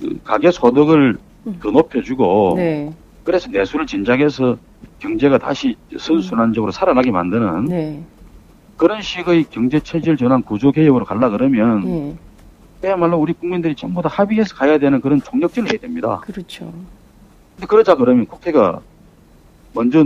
그 0.00 0.20
가계 0.24 0.50
소득을 0.50 1.16
음. 1.46 1.58
더 1.62 1.70
높여주고 1.70 2.54
네. 2.56 2.92
그래서 3.24 3.48
내수를 3.50 3.86
진작해서 3.86 4.56
경제가 4.98 5.38
다시 5.38 5.76
선순환적으로 5.96 6.72
살아나게 6.72 7.10
만드는 7.10 7.64
네. 7.66 8.02
그런 8.82 9.00
식의 9.00 9.44
경제 9.44 9.78
체질 9.78 10.16
전환 10.16 10.42
구조 10.42 10.72
개혁으로 10.72 11.04
갈라 11.04 11.30
그러면 11.30 11.84
네. 11.84 12.16
그야말로 12.80 13.16
우리 13.16 13.32
국민들이 13.32 13.76
전부 13.76 14.02
다 14.02 14.08
합의해서 14.08 14.56
가야 14.56 14.76
되는 14.78 15.00
그런 15.00 15.22
총력전을 15.22 15.70
해야 15.70 15.78
됩니다. 15.78 16.18
그렇죠. 16.24 16.64
근데 17.54 17.68
그러자 17.68 17.94
그러면 17.94 18.26
국회가 18.26 18.80
먼저 19.72 20.04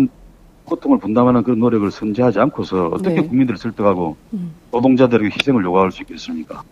고통을 0.66 0.98
분담하는 0.98 1.42
그런 1.42 1.58
노력을 1.58 1.90
선제하지 1.90 2.38
않고서 2.38 2.88
어떻게 2.88 3.14
네. 3.14 3.22
국민들을 3.22 3.56
설득하고 3.56 4.14
음. 4.34 4.52
노동자들에게 4.70 5.34
희생을 5.34 5.64
요구할 5.64 5.90
수 5.90 6.02
있겠습니까? 6.02 6.62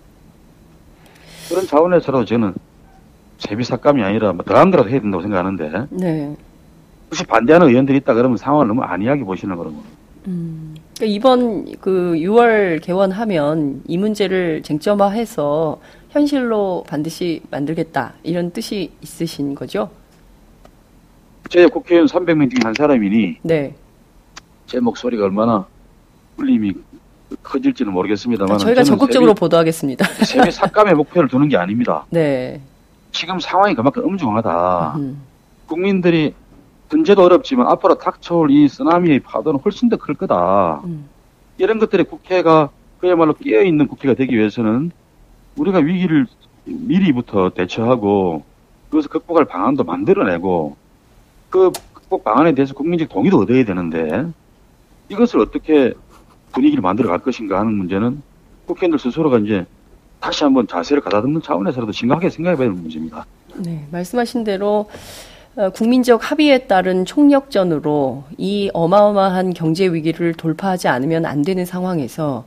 그런 1.48 1.66
차원에서라도 1.66 2.26
저는 2.26 2.52
세비 3.38 3.64
삭감이 3.64 4.02
아니라 4.02 4.34
뭐 4.34 4.44
더한 4.44 4.70
거라도 4.70 4.90
해야 4.90 5.00
된다고 5.00 5.22
생각하는데 5.22 5.86
네. 5.88 6.36
혹시 7.09 7.24
반대하는 7.24 7.68
의원들이 7.68 7.96
있다 7.98 8.12
그러면 8.12 8.36
상황을 8.36 8.68
너무 8.68 8.82
안이하게 8.82 9.24
보시는 9.24 9.57
거는 9.57 9.72
음. 10.26 10.74
그러니까 10.96 11.14
이번 11.14 11.72
그 11.80 12.14
6월 12.16 12.82
개원하면 12.82 13.82
이 13.86 13.98
문제를 13.98 14.62
쟁점화해서 14.62 15.80
현실로 16.10 16.84
반드시 16.88 17.42
만들겠다 17.50 18.14
이런 18.22 18.50
뜻이 18.50 18.92
있으신 19.02 19.54
거죠? 19.54 19.90
제 21.50 21.66
국회의원 21.66 22.06
300명 22.06 22.50
중에 22.50 22.60
한 22.62 22.74
사람이니 22.74 23.38
네. 23.42 23.74
제 24.66 24.80
목소리가 24.80 25.24
얼마나 25.24 25.66
울림이 26.38 26.72
커질지는 27.42 27.92
모르겠습니다만 27.92 28.58
저희가 28.58 28.84
적극적으로 28.84 29.32
세비, 29.32 29.40
보도하겠습니다. 29.40 30.04
세비 30.24 30.50
삭감의 30.50 30.94
목표를 30.94 31.28
두는 31.28 31.48
게 31.48 31.56
아닙니다. 31.56 32.06
네. 32.10 32.60
지금 33.12 33.38
상황이 33.38 33.74
그만큼 33.74 34.04
엄중하다. 34.04 34.94
음. 34.96 35.22
국민들이 35.66 36.34
현재도 36.95 37.24
어렵지만 37.24 37.66
앞으로 37.66 37.97
닥쳐올 37.99 38.51
이 38.53 38.68
쓰나미의 38.68 39.20
파도는 39.20 39.59
훨씬 39.64 39.88
더 39.88 39.97
클 39.97 40.14
거다. 40.14 40.80
음. 40.84 41.09
이런 41.59 41.78
것들에 41.80 42.05
국회가 42.05 42.70
그야말로 43.01 43.34
깨어있는 43.34 43.88
국회가 43.88 44.14
되기 44.14 44.36
위해서는 44.36 44.92
우리가 45.57 45.78
위기를 45.78 46.26
미리부터 46.64 47.51
대처하고 47.51 48.45
그것을 48.90 49.11
극복할 49.11 49.45
방안도 49.45 49.82
만들어내고 49.84 50.76
그 51.51 51.72
극복 51.92 52.22
방안에 52.24 52.55
대해서 52.55 52.74
국민적 52.74 53.09
동의도 53.09 53.38
얻어야 53.40 53.64
되는데 53.64 54.26
이것을 55.09 55.40
어떻게 55.40 55.92
분위기를 56.53 56.80
만들어 56.80 57.09
갈 57.09 57.18
것인가 57.18 57.59
하는 57.59 57.74
문제는 57.74 58.22
국회의원들 58.66 58.99
스스로가 59.01 59.38
이제 59.38 59.66
다시 60.20 60.45
한번 60.45 60.66
자세를 60.68 61.03
가다듬는 61.03 61.42
차원에서라도 61.42 61.90
심각하게 61.92 62.30
생각해 62.30 62.57
봐야 62.57 62.68
되는 62.68 62.80
문제입니다. 62.80 63.26
네, 63.57 63.86
말씀하신 63.90 64.45
대로 64.45 64.88
어, 64.88 64.88
국민적 65.74 66.30
합의에 66.30 66.66
따른 66.66 67.05
총력전으로 67.05 68.24
이 68.38 68.70
어마어마한 68.74 69.55
경제 69.55 69.86
위기를 69.86 70.34
돌파하지 70.34 70.88
않으면 70.88 71.26
안 71.26 71.42
되는 71.42 71.64
상황에서 71.64 72.44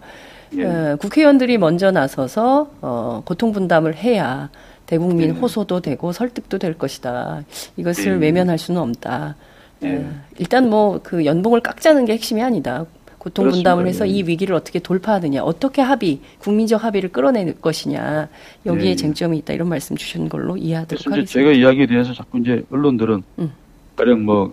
예. 0.57 0.65
어, 0.65 0.95
국회의원들이 0.99 1.57
먼저 1.57 1.91
나서서 1.91 2.69
어, 2.81 3.21
고통 3.25 3.51
분담을 3.51 3.95
해야 3.95 4.49
대국민 4.85 5.29
예. 5.35 5.39
호소도 5.39 5.81
되고 5.81 6.11
설득도 6.11 6.57
될 6.57 6.77
것이다. 6.77 7.43
이것을 7.75 8.13
예. 8.13 8.17
외면할 8.17 8.57
수는 8.57 8.81
없다. 8.81 9.35
예. 9.83 9.95
어, 9.97 10.11
일단 10.37 10.69
뭐 10.69 10.99
그 11.03 11.25
연봉을 11.25 11.61
깎자는 11.61 12.05
게 12.05 12.13
핵심이 12.13 12.41
아니다. 12.41 12.85
고통 13.27 13.49
분담을 13.49 13.87
해서 13.87 14.05
이 14.05 14.23
위기를 14.23 14.55
어떻게 14.55 14.79
돌파하느냐, 14.79 15.43
어떻게 15.43 15.81
합의, 15.81 16.19
국민적 16.39 16.83
합의를 16.83 17.11
끌어낼 17.11 17.59
것이냐, 17.59 18.29
여기에 18.65 18.91
네. 18.91 18.95
쟁점이 18.95 19.37
있다 19.39 19.53
이런 19.53 19.67
말씀 19.67 19.97
주신 19.97 20.29
걸로 20.29 20.55
이해하도록 20.55 21.05
하겠습니다. 21.05 21.29
제가 21.29 21.51
이야기에 21.51 21.87
대해서 21.87 22.13
자꾸 22.13 22.39
이제 22.39 22.63
언론들은 22.71 23.23
음. 23.39 23.51
가령 23.97 24.23
뭐 24.23 24.51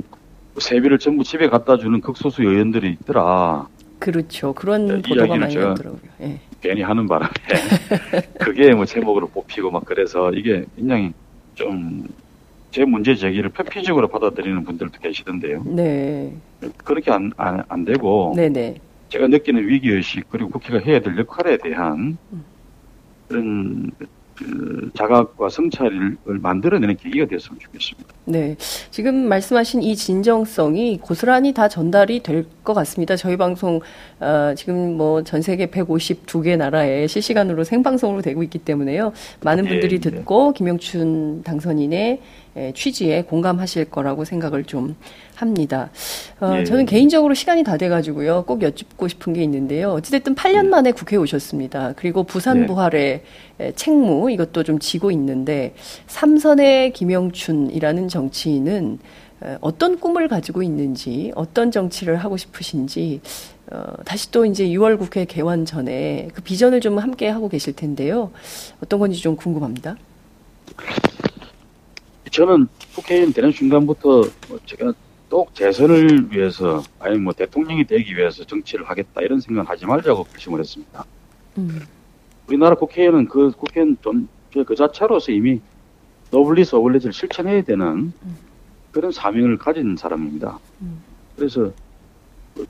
세비를 0.59 0.99
전부 0.99 1.23
집에 1.23 1.49
갖다 1.49 1.77
주는 1.77 2.01
극소수 2.01 2.43
의원들이 2.43 2.97
있더라. 3.01 3.69
그렇죠. 4.01 4.53
그런 4.53 4.87
네, 4.87 5.03
보도가 5.03 5.37
많이 5.37 5.55
나더라고요. 5.55 6.01
예. 6.23 6.41
괜히 6.61 6.83
하는 6.83 7.07
바람에 7.07 7.31
그게 8.41 8.75
뭐 8.75 8.85
제목으로 8.85 9.29
뽑히고 9.29 9.71
막 9.71 9.85
그래서 9.85 10.33
이게 10.33 10.65
굉장히 10.77 11.13
좀 11.55 12.07
제 12.75 12.85
문제 12.85 13.15
제기를 13.15 13.51
표피적으로 13.51 14.09
받아들이는 14.09 14.65
분들도 14.65 14.99
계시던데요. 14.99 15.63
네. 15.65 16.35
그렇게 16.79 17.13
안, 17.13 17.31
안, 17.37 17.63
안 17.69 17.85
되고 17.85 18.33
네네. 18.35 18.75
제가 19.11 19.29
느끼는 19.29 19.69
위기의식 19.69 20.29
그리고 20.29 20.51
국회가 20.51 20.81
해야 20.81 20.99
될 20.99 21.17
역할에 21.17 21.57
대한 21.57 22.19
그런 23.29 23.93
그 23.97 24.07
자각과 24.95 25.49
성찰을 25.49 26.17
만들어내는 26.25 26.97
계기가 26.97 27.27
됐으면 27.27 27.59
좋겠습니다. 27.61 28.09
네. 28.27 28.57
지금 28.91 29.29
말씀하신 29.29 29.83
이 29.83 29.95
진정성이 29.97 30.99
고스란히 30.99 31.53
다 31.55 31.69
전달이 31.69 32.23
될 32.23 32.45
것 32.65 32.73
같습니다. 32.73 33.15
저희 33.15 33.37
방송, 33.37 33.81
어, 34.21 34.55
지금 34.57 34.97
뭐 34.97 35.23
전 35.23 35.43
세계 35.43 35.67
152개 35.67 36.57
나라에 36.57 37.07
실시간으로 37.07 37.63
생방송으로 37.63 38.23
되고 38.23 38.43
있기 38.43 38.59
때문에요. 38.59 39.13
많은 39.43 39.67
분들이 39.67 39.97
예, 39.97 39.97
예. 39.97 40.11
듣고 40.11 40.53
예. 40.55 40.59
김영춘 40.59 41.43
당선인의 41.45 42.21
취지에 42.75 43.23
공감하실 43.23 43.87
거라고 43.91 44.25
생각을 44.25 44.65
좀 44.65 44.97
합니다. 45.35 45.91
어, 46.41 46.55
예. 46.59 46.65
저는 46.65 46.87
개인적으로 46.87 47.35
시간이 47.35 47.65
다 47.65 47.77
돼가지고요. 47.77 48.45
꼭 48.45 48.63
여쭙고 48.63 49.09
싶은 49.09 49.33
게 49.33 49.43
있는데요. 49.43 49.93
어찌됐든 49.93 50.35
8년 50.35 50.65
예. 50.65 50.69
만에 50.69 50.93
국회에 50.93 51.19
오셨습니다. 51.19 51.95
그리고 51.97 52.23
부산 52.25 52.63
예. 52.63 52.67
부활의 52.67 53.23
책무 53.77 54.31
이것도 54.33 54.63
좀 54.63 54.79
지고 54.79 55.11
있는데 55.11 55.75
삼선의 56.07 56.93
김영춘이라는 56.93 58.09
정치인은 58.09 58.99
어떤 59.61 59.99
꿈을 59.99 60.29
가지고 60.29 60.63
있는지 60.63 61.33
어떤 61.35 61.71
정치를 61.71 62.17
하고 62.17 62.37
싶으신지 62.37 63.21
어, 63.71 63.83
다시 64.05 64.31
또 64.31 64.45
이제 64.45 64.67
6월 64.69 64.99
국회 64.99 65.25
개원 65.25 65.65
전에 65.65 66.29
그 66.35 66.43
비전을 66.43 66.81
좀 66.81 66.99
함께 66.99 67.29
하고 67.29 67.49
계실 67.49 67.75
텐데요. 67.75 68.31
어떤 68.83 69.01
건지 69.01 69.21
좀 69.21 69.37
궁금합니다. 69.37 69.97
저는 72.31 72.67
국회의원 72.95 73.33
되는 73.33 73.53
순간부터 73.53 74.23
뭐 74.49 74.59
제가 74.67 74.93
또 75.35 75.49
재선을 75.53 76.31
위해서 76.31 76.81
아니 77.01 77.19
뭐 77.19 77.33
대통령이 77.33 77.87
되기 77.87 78.17
위해서 78.17 78.45
정치를 78.45 78.89
하겠다 78.89 79.21
이런 79.21 79.41
생각 79.41 79.69
하지 79.69 79.85
말자고 79.85 80.23
결심을 80.23 80.61
했습니다. 80.61 81.05
음. 81.59 81.81
우리나라 82.47 82.77
국회의원은 82.77 83.27
그 83.27 83.51
국회의원 83.51 83.97
좀그 84.01 84.77
자체로서 84.77 85.33
이미 85.33 85.61
노블레스 86.31 86.77
오블리주를 86.77 87.13
실천해야 87.13 87.63
되는 87.63 87.85
음. 87.85 88.37
그런 88.93 89.11
사명을 89.11 89.59
가진 89.59 89.97
사람입니다. 89.97 90.61
음. 90.83 91.03
그래서 91.35 91.73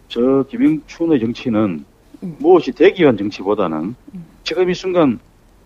저 0.09 0.47
김영춘의 0.49 1.21
정치는 1.21 1.85
음. 2.23 2.37
무엇이 2.39 2.73
되기 2.73 3.03
위한 3.03 3.19
정치보다는 3.19 3.95
음. 4.15 4.25
지금 4.43 4.71
이 4.71 4.75
순간 4.75 5.21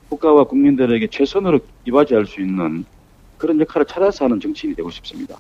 국가와 0.09 0.43
국민들에게 0.43 1.07
최선으로 1.07 1.61
이바지할 1.85 2.27
수 2.27 2.41
있는 2.41 2.85
그런 3.37 3.61
역할을 3.61 3.87
찾아서 3.87 4.25
하는 4.25 4.41
정치인이 4.41 4.75
되고 4.75 4.91
싶습니다. 4.91 5.39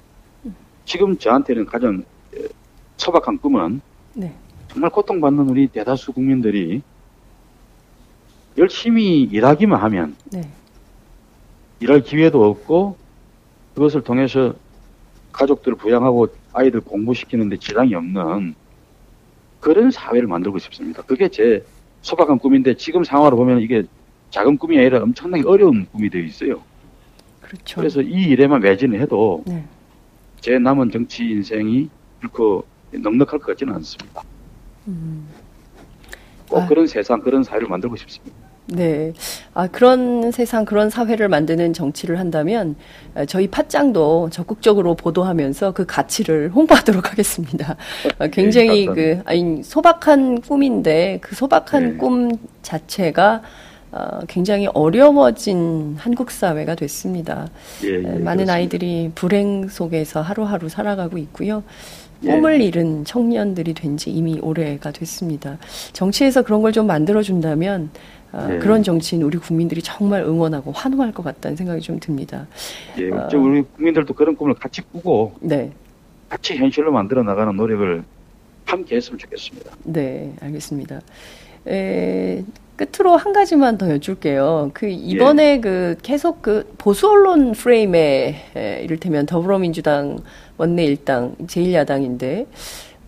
지금 0.88 1.18
저한테는 1.18 1.66
가장 1.66 2.02
소박한 2.96 3.36
꿈은 3.36 3.82
네. 4.14 4.34
정말 4.68 4.90
고통받는 4.90 5.50
우리 5.50 5.68
대다수 5.68 6.14
국민들이 6.14 6.80
열심히 8.56 9.22
일하기만 9.22 9.78
하면 9.82 10.16
네. 10.32 10.48
일할 11.80 12.00
기회도 12.00 12.42
없고 12.42 12.96
그것을 13.74 14.02
통해서 14.02 14.54
가족들을 15.30 15.76
부양하고 15.76 16.28
아이들 16.54 16.80
공부시키는데 16.80 17.58
지장이 17.58 17.94
없는 17.94 18.54
그런 19.60 19.90
사회를 19.90 20.26
만들고 20.26 20.58
싶습니다. 20.58 21.02
그게 21.02 21.28
제 21.28 21.66
소박한 22.00 22.38
꿈인데 22.38 22.74
지금 22.74 23.04
상황으로 23.04 23.36
보면 23.36 23.60
이게 23.60 23.82
작은 24.30 24.56
꿈이 24.56 24.78
아니라 24.78 25.02
엄청나게 25.02 25.44
어려운 25.46 25.86
꿈이 25.92 26.08
되어 26.08 26.22
있어요. 26.22 26.62
그렇죠. 27.42 27.76
그래서 27.78 28.00
이 28.00 28.22
일에만 28.22 28.62
매진을 28.62 28.98
해도 29.02 29.44
네. 29.46 29.64
제 30.40 30.58
남은 30.58 30.90
정치 30.90 31.24
인생이 31.24 31.88
그렇고 32.20 32.64
넉넉할 32.92 33.38
것 33.38 33.46
같지는 33.46 33.74
않습니다. 33.74 34.22
음. 34.86 35.26
꼭 36.48 36.60
아. 36.60 36.66
그런 36.66 36.86
세상, 36.86 37.20
그런 37.20 37.42
사회를 37.42 37.68
만들고 37.68 37.96
싶습니다. 37.96 38.34
네. 38.70 39.14
아, 39.54 39.66
그런 39.66 40.30
세상, 40.30 40.66
그런 40.66 40.90
사회를 40.90 41.28
만드는 41.28 41.72
정치를 41.72 42.18
한다면 42.18 42.76
아, 43.14 43.24
저희 43.24 43.48
팟짱도 43.48 44.28
적극적으로 44.30 44.94
보도하면서 44.94 45.72
그 45.72 45.86
가치를 45.86 46.50
홍보하도록 46.50 47.04
하겠습니다. 47.10 47.76
아, 48.18 48.24
네, 48.24 48.30
굉장히 48.30 48.86
네, 48.86 48.94
그, 48.94 49.22
아니, 49.24 49.62
소박한 49.62 50.42
꿈인데 50.42 51.18
그 51.22 51.34
소박한 51.34 51.92
네. 51.92 51.96
꿈 51.96 52.30
자체가 52.62 53.42
어, 53.90 54.20
굉장히 54.28 54.66
어려워진 54.74 55.96
한국 55.98 56.30
사회가 56.30 56.74
됐습니다. 56.74 57.48
예, 57.84 57.88
예, 57.88 57.96
많은 58.00 58.20
그렇습니다. 58.20 58.52
아이들이 58.52 59.10
불행 59.14 59.68
속에서 59.68 60.20
하루하루 60.20 60.68
살아가고 60.68 61.16
있고요. 61.18 61.62
예. 62.24 62.32
꿈을 62.32 62.60
예. 62.60 62.66
잃은 62.66 63.04
청년들이 63.04 63.74
된 63.74 63.96
지 63.96 64.10
이미 64.10 64.38
오래가 64.40 64.90
됐습니다. 64.90 65.58
정치에서 65.92 66.42
그런 66.42 66.62
걸 66.62 66.72
좀 66.72 66.86
만들어준다면 66.86 67.90
어, 68.32 68.48
예. 68.50 68.58
그런 68.58 68.82
정치인 68.82 69.22
우리 69.22 69.38
국민들이 69.38 69.80
정말 69.80 70.20
응원하고 70.22 70.72
환호할 70.72 71.12
것 71.12 71.22
같다는 71.22 71.56
생각이 71.56 71.80
좀 71.80 71.98
듭니다. 71.98 72.46
예, 72.98 73.10
어, 73.10 73.26
우리 73.34 73.62
국민들도 73.62 74.12
그런 74.12 74.36
꿈을 74.36 74.52
같이 74.54 74.82
꾸고 74.82 75.32
네. 75.40 75.72
같이 76.28 76.56
현실로 76.56 76.92
만들어 76.92 77.22
나가는 77.22 77.56
노력을 77.56 78.04
함께 78.66 78.96
했으면 78.96 79.18
좋겠습니다. 79.18 79.70
네, 79.84 80.34
알겠습니다. 80.42 81.00
에, 81.68 82.44
끝으로 82.78 83.16
한 83.16 83.32
가지만 83.32 83.76
더 83.76 83.90
여쭐게요. 83.90 84.70
그 84.72 84.86
이번에 84.88 85.54
예. 85.54 85.60
그 85.60 85.96
계속 86.02 86.40
그 86.40 86.72
보수 86.78 87.08
언론 87.10 87.52
프레임에 87.52 88.36
에, 88.56 88.80
이를테면 88.84 89.26
더불어민주당 89.26 90.18
원내 90.56 90.84
일당 90.84 91.34
제1야당인데 91.46 92.46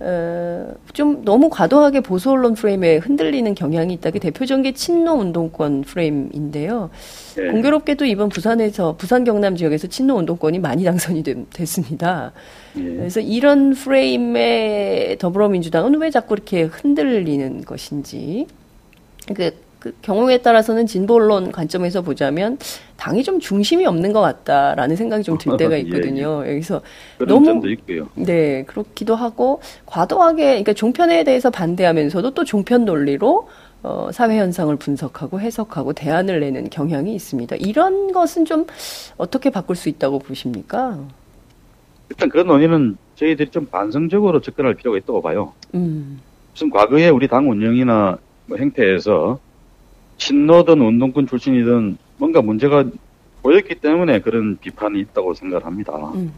어, 0.00 0.74
좀 0.92 1.24
너무 1.24 1.50
과도하게 1.50 2.00
보수 2.00 2.30
언론 2.30 2.54
프레임에 2.54 2.96
흔들리는 2.96 3.54
경향이 3.54 3.94
있다. 3.94 4.10
그 4.10 4.18
대표적인 4.18 4.62
게 4.62 4.72
친노 4.72 5.12
운동권 5.12 5.82
프레임인데요. 5.82 6.90
네. 7.36 7.50
공교롭게도 7.52 8.06
이번 8.06 8.30
부산에서 8.30 8.96
부산 8.96 9.24
경남 9.24 9.56
지역에서 9.56 9.86
친노 9.86 10.16
운동권이 10.16 10.58
많이 10.58 10.84
당선이 10.84 11.22
되, 11.22 11.44
됐습니다. 11.52 12.32
네. 12.74 12.82
그래서 12.82 13.20
이런 13.20 13.74
프레임에 13.74 15.16
더불어민주당은 15.20 16.00
왜 16.00 16.10
자꾸 16.10 16.34
이렇게 16.34 16.62
흔들리는 16.62 17.64
것인지 17.64 18.46
그, 19.34 19.54
그 19.78 19.94
경우에 20.02 20.38
따라서는 20.38 20.86
진보 20.86 21.14
언론 21.14 21.50
관점에서 21.52 22.02
보자면 22.02 22.58
당이 22.96 23.22
좀 23.22 23.40
중심이 23.40 23.86
없는 23.86 24.12
것 24.12 24.20
같다라는 24.20 24.96
생각이 24.96 25.22
좀 25.24 25.38
들 25.38 25.56
때가 25.56 25.74
예, 25.76 25.80
있거든요. 25.80 26.42
예, 26.44 26.48
예. 26.50 26.52
여기서 26.54 26.82
너무 27.26 27.62
네 28.16 28.64
그렇기도 28.64 29.14
하고 29.14 29.60
과도하게 29.86 30.44
그러니까 30.44 30.72
종편에 30.74 31.24
대해서 31.24 31.50
반대하면서도 31.50 32.32
또 32.32 32.44
종편 32.44 32.84
논리로 32.84 33.48
어, 33.82 34.10
사회 34.12 34.36
현상을 34.38 34.76
분석하고 34.76 35.40
해석하고 35.40 35.94
대안을 35.94 36.40
내는 36.40 36.68
경향이 36.68 37.14
있습니다. 37.14 37.56
이런 37.56 38.12
것은 38.12 38.44
좀 38.44 38.66
어떻게 39.16 39.48
바꿀 39.48 39.74
수 39.76 39.88
있다고 39.88 40.18
보십니까? 40.18 40.98
일단 42.10 42.28
그런 42.28 42.48
논의는 42.48 42.98
저희들이 43.14 43.50
좀 43.50 43.64
반성적으로 43.66 44.42
접근할 44.42 44.74
필요가 44.74 44.98
있다고 44.98 45.22
봐요. 45.22 45.54
음. 45.74 46.20
무슨 46.52 46.68
과거에 46.68 47.08
우리 47.08 47.26
당 47.28 47.48
운영이나 47.48 48.18
뭐 48.50 48.58
행태에서 48.58 49.38
친노든 50.18 50.80
운동권 50.80 51.26
출신이든 51.28 51.96
뭔가 52.18 52.42
문제가 52.42 52.84
보였기 53.42 53.76
때문에 53.76 54.20
그런 54.20 54.58
비판이 54.58 54.98
있다고 55.00 55.32
생각을 55.34 55.64
합니다. 55.64 55.94
음. 56.14 56.32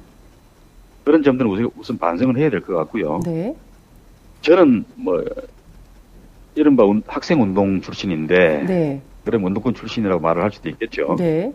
그런 1.05 1.23
점들은 1.23 1.51
우선, 1.51 1.71
우선 1.79 1.99
반성을 1.99 2.37
해야 2.37 2.49
될 2.51 2.61
것 2.61 2.77
같고요. 2.77 3.21
네. 3.25 3.57
저는 4.43 4.85
뭐 4.95 5.25
이른바 6.55 6.85
운, 6.85 7.03
학생 7.07 7.43
운동 7.43 7.81
출신인데 7.81 8.65
네. 8.65 9.03
그런 9.25 9.43
운동권 9.43 9.75
출신이라고 9.75 10.21
말을 10.21 10.43
할 10.43 10.53
수도 10.53 10.69
있겠죠. 10.69 11.17
네. 11.19 11.53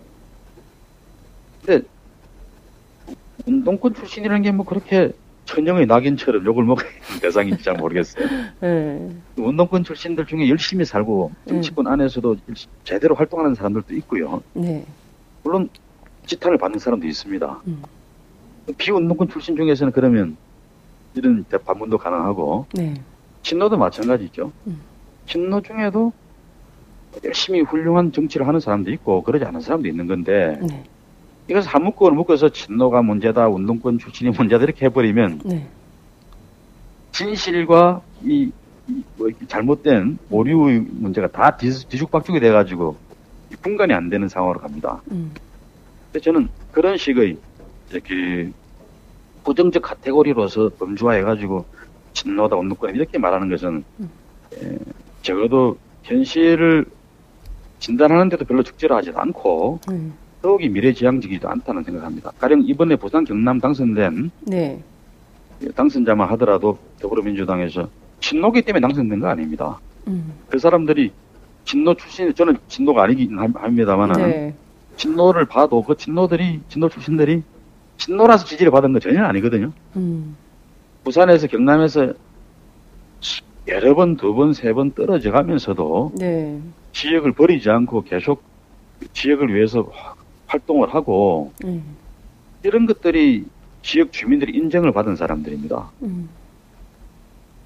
근데 1.66 1.88
운동권 3.46 3.94
출신이라는 3.94 4.42
게 4.42 4.52
뭐 4.52 4.66
그렇게 4.66 5.12
천영의 5.48 5.88
낙인처럼 5.88 6.46
욕을 6.46 6.64
먹는 6.66 6.84
대상인지 7.22 7.64
잘 7.64 7.76
모르겠어요. 7.76 8.28
네. 8.62 9.10
운동권 9.38 9.84
출신들 9.84 10.26
중에 10.28 10.50
열심히 10.50 10.86
살고 10.86 11.32
정치권 11.48 11.86
네. 11.86 11.92
안에서도 11.92 12.36
제대로 12.84 13.16
활동하는 13.16 13.56
사람들도 13.56 13.96
있고요. 13.96 14.44
네. 14.54 14.86
물론 15.44 15.70
지탄을 16.26 16.58
받는 16.58 16.80
사람도 16.80 17.08
있습니다. 17.08 17.62
음. 17.68 17.82
비운동권 18.78 19.30
출신 19.30 19.56
중에서는 19.56 19.94
그러면 19.94 20.36
이런 21.16 21.46
반문도 21.66 21.98
가능하고 21.98 22.66
네. 22.74 23.02
친노도 23.42 23.78
마찬가지죠. 23.78 24.52
음. 24.68 24.82
친노 25.26 25.62
중에도 25.62 26.12
열심히 27.24 27.62
훌륭한 27.62 28.12
정치를 28.12 28.46
하는 28.46 28.60
사람도 28.60 28.92
있고 28.92 29.24
그러지 29.24 29.46
않은 29.46 29.62
사람도 29.62 29.88
있는 29.88 30.08
건데 30.08 30.60
네. 30.62 30.84
한 31.54 31.84
묶음으로 31.84 32.16
묶어서 32.16 32.50
친노가 32.50 33.02
문제다, 33.02 33.48
운동권 33.48 34.00
출신이 34.00 34.32
문제다 34.32 34.64
이렇게 34.64 34.86
해버리면 34.86 35.42
네. 35.46 35.68
진실과 37.12 38.02
이, 38.24 38.52
이 38.90 39.04
뭐 39.18 39.30
잘못된 39.48 40.18
오류의 40.30 40.86
문제가 40.92 41.28
다 41.28 41.58
뒤죽박죽이 41.58 42.40
돼가지고 42.40 42.96
분간이 43.62 43.94
안 43.94 44.10
되는 44.10 44.28
상황으로 44.30 44.60
갑니다. 44.60 45.02
음. 45.12 45.32
그래서 46.12 46.26
저는 46.26 46.48
그런 46.72 46.98
식의 46.98 47.38
이렇게 47.92 48.52
부정적 49.44 49.82
카테고리로서 49.84 50.70
범주화해가지고 50.78 51.66
진노다, 52.14 52.56
운동권 52.56 52.96
이렇게 52.96 53.18
말하는 53.18 53.50
것은 53.50 53.84
음. 54.00 54.10
에, 54.56 54.78
적어도 55.22 55.78
현실을 56.04 56.86
진단하는데도 57.80 58.46
별로 58.46 58.64
적절하지 58.64 59.12
않고 59.16 59.80
음. 59.90 60.14
더욱이 60.42 60.70
미래지향적이지도 60.70 61.50
않다는 61.50 61.84
생각합니다. 61.84 62.32
가령 62.40 62.62
이번에 62.66 62.96
부산 62.96 63.24
경남 63.26 63.60
당선된 63.60 64.32
네. 64.42 64.82
당선자만 65.76 66.30
하더라도 66.32 66.78
더불어민주당에서 67.02 67.90
친노기 68.20 68.62
때문에 68.62 68.82
당선된 68.82 69.20
거 69.20 69.28
아닙니다. 69.28 69.80
음. 70.08 70.34
그 70.50 70.60
사람들이 70.60 71.12
친노 71.66 71.96
출신, 71.96 72.34
저는 72.34 72.58
친노가 72.68 73.04
아니긴 73.04 73.38
합니다만은 73.38 74.16
네. 74.30 74.54
친노를 74.96 75.46
봐도 75.46 75.84
그 75.84 75.96
친노들이, 75.98 76.62
친노 76.70 76.90
출신들이 76.90 77.44
친노라서 77.98 78.46
지지를 78.46 78.72
받은 78.72 78.94
건 78.94 79.02
전혀 79.02 79.24
아니거든요. 79.24 79.72
음. 79.96 80.38
부산에서 81.04 81.48
경남에서 81.48 82.14
여러 83.68 83.96
번, 83.96 84.16
두 84.16 84.34
번, 84.34 84.54
세 84.54 84.72
번 84.74 84.92
떨어져 84.92 85.32
가면서도 85.32 86.14
네. 86.18 86.62
지역을 86.94 87.34
버리지 87.34 87.70
않고 87.70 88.04
계속 88.04 88.44
지역을 89.14 89.54
위해서 89.54 89.92
활동을 90.48 90.94
하고 90.94 91.54
음. 91.64 91.96
이런 92.64 92.86
것들이 92.86 93.46
지역 93.84 94.12
주민들이 94.12 94.58
인정을 94.58 94.92
받은 94.92 95.16
사람들입니다. 95.16 95.92
음. 96.04 96.30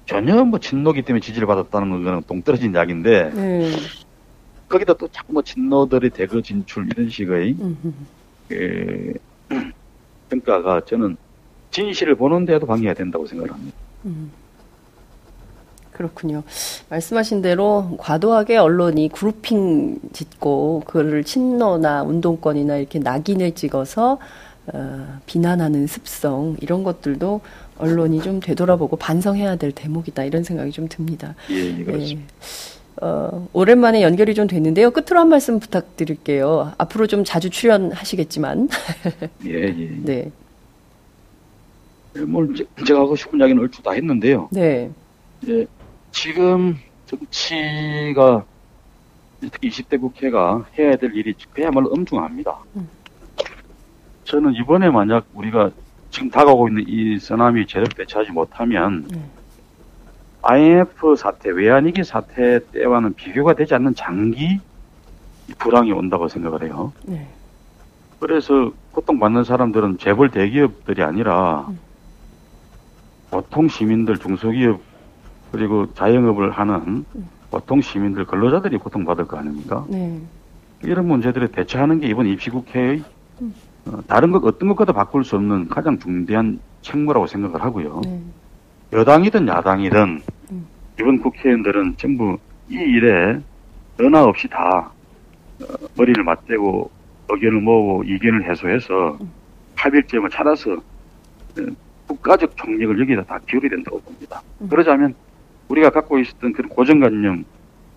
전혀 0.06 0.44
뭐 0.44 0.58
친노기 0.58 1.02
때문에 1.02 1.20
지지를 1.20 1.46
받았다는 1.46 2.04
거는 2.04 2.22
동떨어진 2.26 2.74
이야기인데 2.74 3.30
네. 3.30 3.70
거기다 4.68 4.94
또 4.94 5.08
자꾸 5.08 5.32
뭐 5.32 5.42
친노들의 5.42 6.10
대거 6.10 6.42
진출 6.42 6.88
이런 6.90 7.08
식의 7.08 7.56
그, 8.48 9.14
평가가 10.28 10.84
저는 10.84 11.16
진실을 11.70 12.14
보는 12.16 12.44
데도 12.44 12.66
방해가 12.66 12.94
된다고 12.94 13.26
생각합니다. 13.26 13.76
음. 15.92 15.96
그렇군요. 15.96 16.42
말씀하신 16.88 17.42
대로 17.42 17.96
과도하게 17.98 18.56
언론이 18.56 19.10
그룹핑 19.10 20.00
짓고 20.12 20.82
그를 20.86 21.24
친노나 21.24 22.02
운동권이나 22.02 22.76
이렇게 22.76 22.98
낙인을 22.98 23.54
찍어서 23.54 24.18
어, 24.72 25.18
비난하는 25.26 25.86
습성 25.86 26.56
이런 26.60 26.84
것들도 26.84 27.40
언론이 27.78 28.22
좀 28.22 28.40
되돌아보고 28.40 28.96
반성해야 28.96 29.56
될 29.56 29.72
대목이다 29.72 30.24
이런 30.24 30.44
생각이 30.44 30.70
좀 30.70 30.88
듭니다. 30.88 31.34
예, 31.50 31.78
예 31.80 31.84
그렇습니다. 31.84 32.20
예. 32.20 32.82
어, 33.04 33.48
오랜만에 33.52 34.02
연결이 34.02 34.34
좀 34.34 34.46
됐는데요. 34.46 34.92
끝으로 34.92 35.18
한 35.18 35.28
말씀 35.28 35.58
부탁드릴게요. 35.58 36.72
앞으로 36.78 37.06
좀 37.06 37.24
자주 37.24 37.50
출연하시겠지만. 37.50 38.68
예, 39.46 39.50
예. 39.50 39.90
네. 40.02 40.30
예, 42.16 42.20
뭐 42.20 42.46
제가 42.86 43.00
하고 43.00 43.16
싶은 43.16 43.40
이야기는 43.40 43.60
얼추 43.60 43.82
다 43.82 43.92
했는데요. 43.92 44.48
네. 44.52 44.90
예, 45.48 45.66
지금 46.12 46.78
정치가 47.06 48.44
특히 49.40 49.68
20대 49.70 50.00
국회가 50.00 50.64
해야 50.78 50.94
될 50.94 51.16
일이 51.16 51.34
그야말로 51.52 51.90
엄중합니다. 51.90 52.56
음. 52.76 52.88
저는 54.24 54.54
이번에 54.54 54.88
만약 54.90 55.26
우리가 55.34 55.70
지금 56.10 56.30
다가오고 56.30 56.68
있는 56.68 56.84
이 56.86 57.18
쓰나미 57.18 57.66
제대로 57.66 57.88
대처하지 57.88 58.30
못하면 58.30 59.06
음. 59.12 59.30
IMF 60.42 61.16
사태, 61.16 61.50
외환위기 61.50 62.04
사태 62.04 62.60
때와는 62.70 63.14
비교가 63.14 63.54
되지 63.54 63.74
않는 63.74 63.94
장기 63.94 64.60
불황이 65.58 65.90
온다고 65.92 66.28
생각을 66.28 66.64
해요. 66.64 66.92
네. 67.04 67.28
그래서 68.20 68.72
고통받는 68.92 69.44
사람들은 69.44 69.98
재벌 69.98 70.30
대기업들이 70.30 71.02
아니라 71.02 71.66
음. 71.68 71.78
보통 73.30 73.66
시민들, 73.68 74.18
중소기업 74.18 74.91
그리고 75.52 75.92
자영업을 75.92 76.50
하는 76.50 77.04
보통 77.50 77.82
시민들 77.82 78.24
근로자들이 78.24 78.78
고통받을 78.78 79.26
거 79.26 79.36
아닙니까? 79.36 79.84
네. 79.88 80.18
이런 80.82 81.06
문제들에 81.06 81.48
대처하는 81.48 82.00
게 82.00 82.08
이번 82.08 82.26
입시국회의 82.26 83.04
음. 83.42 83.54
어, 83.86 84.00
다른 84.06 84.32
것 84.32 84.42
어떤 84.44 84.68
것과도 84.70 84.92
바꿀 84.94 85.24
수 85.24 85.36
없는 85.36 85.68
가장 85.68 85.98
중대한 85.98 86.58
책무라고 86.80 87.26
생각을 87.26 87.62
하고요. 87.62 88.00
네. 88.04 88.20
여당이든 88.92 89.46
야당이든 89.46 90.22
음. 90.50 90.66
이번 90.98 91.20
국회의원들은 91.20 91.96
전부 91.98 92.38
이 92.68 92.74
일에 92.74 93.38
변화 93.98 94.24
없이 94.24 94.48
다 94.48 94.90
어, 95.60 95.66
머리를 95.96 96.24
맞대고 96.24 96.90
의견을 97.28 97.60
모으고 97.60 98.04
이견을 98.04 98.50
해소해서 98.50 99.18
합의점을 99.76 100.30
찾아서 100.30 100.72
어, 100.72 101.66
국가적 102.06 102.56
총력을 102.56 102.98
여기다 103.00 103.24
다 103.24 103.38
기울여야 103.46 103.70
된다고 103.70 104.00
봅니다. 104.00 104.42
음. 104.62 104.68
그러자면 104.68 105.14
우리가 105.72 105.90
갖고 105.90 106.18
있었던 106.18 106.52
그런 106.52 106.68
고정관념, 106.68 107.44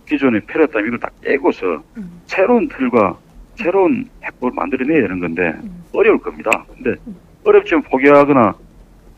기존의 0.08 0.42
패러다임 0.48 0.88
이걸 0.88 1.00
다 1.00 1.10
깨고서 1.22 1.84
음. 1.98 2.22
새로운 2.26 2.68
틀과 2.70 3.18
새로운 3.56 4.08
해법을 4.24 4.54
만들어내야 4.56 5.02
되는 5.02 5.20
건데 5.20 5.54
음. 5.64 5.84
어려울 5.94 6.18
겁니다. 6.20 6.66
근데 6.74 6.96
음. 7.08 7.16
어렵지만 7.44 7.84
포기하거나 7.84 8.56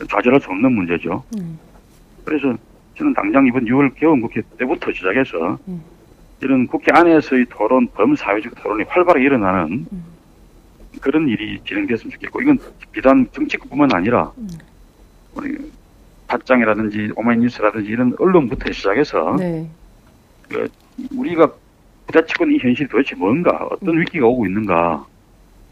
좌절할 0.08 0.40
수 0.40 0.50
없는 0.50 0.72
문제죠. 0.72 1.22
음. 1.38 1.58
그래서 2.24 2.56
저는 2.96 3.14
당장 3.14 3.46
이번 3.46 3.64
6월 3.64 3.94
개원국회 3.94 4.42
때부터 4.58 4.92
시작해서 4.92 5.58
음. 5.68 5.82
이런 6.40 6.66
국회 6.66 6.90
안에서의 6.92 7.46
토론, 7.50 7.86
범사회적 7.88 8.54
토론이 8.62 8.84
활발하게 8.84 9.24
일어나는 9.24 9.86
음. 9.92 10.04
그런 11.00 11.28
일이 11.28 11.60
진행됐으면 11.64 12.10
좋겠고 12.12 12.42
이건 12.42 12.58
비단 12.90 13.28
정치권뿐만 13.32 13.92
아니라 13.92 14.32
우리 15.34 15.56
팟장이라든지 16.28 17.12
오마이뉴스라든지 17.16 17.90
이런 17.90 18.14
언론부터 18.18 18.70
시작해서 18.72 19.36
네. 19.38 19.68
그 20.48 20.68
우리가 21.16 21.52
부딪히고 22.06 22.46
이 22.46 22.58
현실이 22.58 22.88
도대체 22.88 23.14
뭔가 23.16 23.66
어떤 23.70 23.90
음. 23.90 24.00
위기가 24.00 24.26
오고 24.26 24.46
있는가 24.46 25.06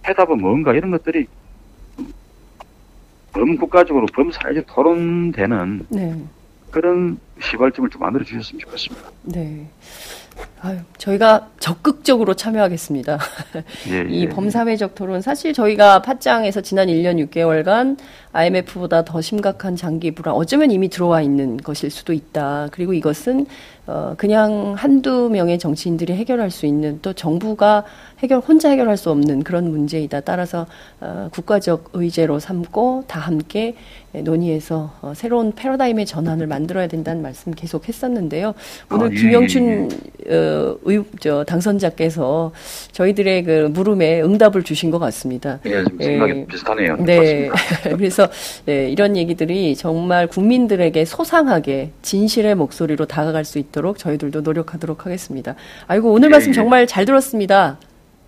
해답은 0.07 0.41
뭔가 0.41 0.73
이런 0.75 0.91
것들이 0.91 1.27
범국가적으로 3.33 4.07
범사회적 4.15 4.67
토론되는 4.67 5.87
네. 5.91 6.25
그런 6.71 7.19
시발점을 7.41 7.91
좀 7.91 8.01
만들어 8.01 8.25
주셨으면 8.25 8.61
좋겠습니다. 8.61 9.11
네. 9.25 9.67
아유, 10.61 10.79
저희가 10.99 11.51
적극적으로 11.61 12.35
참여하겠습니다. 12.35 13.19
예, 13.91 14.07
이 14.09 14.23
예, 14.23 14.29
범사회적 14.29 14.95
토론 14.95 15.21
사실 15.21 15.53
저희가 15.53 16.03
팟장에서 16.03 16.61
지난 16.61 16.89
1년 16.89 17.25
6개월간 17.29 17.99
IMF보다 18.33 19.05
더 19.05 19.21
심각한 19.21 19.77
장기 19.77 20.11
불안 20.11 20.35
어쩌면 20.35 20.71
이미 20.71 20.89
들어와 20.89 21.23
있는 21.23 21.57
것일 21.57 21.91
수도 21.91 22.13
있다. 22.13 22.69
그리고 22.73 22.93
이것은 22.93 23.47
어 23.87 24.15
그냥 24.17 24.75
한두 24.77 25.29
명의 25.31 25.59
정치인들이 25.59 26.13
해결할 26.15 26.51
수 26.51 26.67
있는 26.67 26.99
또 27.03 27.13
정부가 27.13 27.85
해결 28.19 28.41
혼자 28.41 28.69
해결할 28.69 28.97
수 28.97 29.11
없는 29.11 29.45
그런 29.45 29.71
문제이다. 29.71 30.21
따라서 30.21 30.67
어 31.01 31.29
국가적 31.33 31.91
의제로 31.93 32.41
삼고 32.41 33.05
다 33.07 33.21
함께 33.21 33.77
논의해서 34.13 34.93
어 35.03 35.13
새로운 35.15 35.53
패러다임의 35.53 36.07
전환을 36.07 36.47
만들어야 36.49 36.89
된다는 36.89 37.23
말씀 37.23 37.53
계속 37.53 37.89
했었는데요. 37.89 38.55
오늘 38.91 39.07
아, 39.07 39.11
예, 39.13 39.15
김영춘 39.15 39.91
예, 39.91 40.33
예. 40.33 40.37
어, 40.37 40.79
의, 40.85 41.05
저 41.21 41.45
당선자께서 41.45 42.53
저희들의 42.93 43.45
그 43.45 43.71
물음에 43.73 44.23
응답을 44.23 44.65
주신 44.65 44.91
것 44.91 44.99
같습니다. 44.99 45.61
예, 45.67 45.85
생각이 46.03 46.33
예. 46.33 46.47
비슷하네요. 46.47 46.97
네. 47.05 47.51
그래서 47.97 48.29
네, 48.65 48.91
이런 48.91 49.17
얘기들이 49.17 49.77
정말 49.77 50.27
국민들에게 50.27 51.05
소상하게 51.05 51.93
진실의 52.03 52.57
목소리로 52.57 53.07
다가갈 53.07 53.45
수 53.45 53.59
있 53.59 53.76
도록 53.77 53.99
저희들도 53.99 54.41
노력하도록 54.41 55.05
하겠습니다. 55.05 55.55
아이고 55.87 56.11
오늘 56.11 56.31
예, 56.31 56.31
말씀 56.31 56.49
예. 56.49 56.55
정말 56.55 56.87
잘 56.87 57.05
들었습니다. 57.05 57.77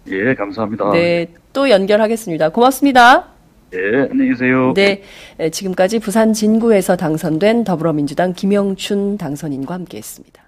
예, 0.09 0.35
감사합니다. 0.35 0.91
네, 0.93 1.29
또 1.55 1.71
연결하겠습니다. 1.71 2.51
고맙습니다. 2.51 3.29
예, 3.73 3.79
안녕히 4.11 4.33
계세요. 4.33 4.75
네, 4.75 5.03
지금까지 5.51 6.01
부산 6.01 6.35
진구에서 6.35 6.97
당선된 6.97 7.65
더불어민주당 7.65 8.35
김영춘 8.35 9.17
당선인과 9.17 9.73
함께했습니다. 9.73 10.43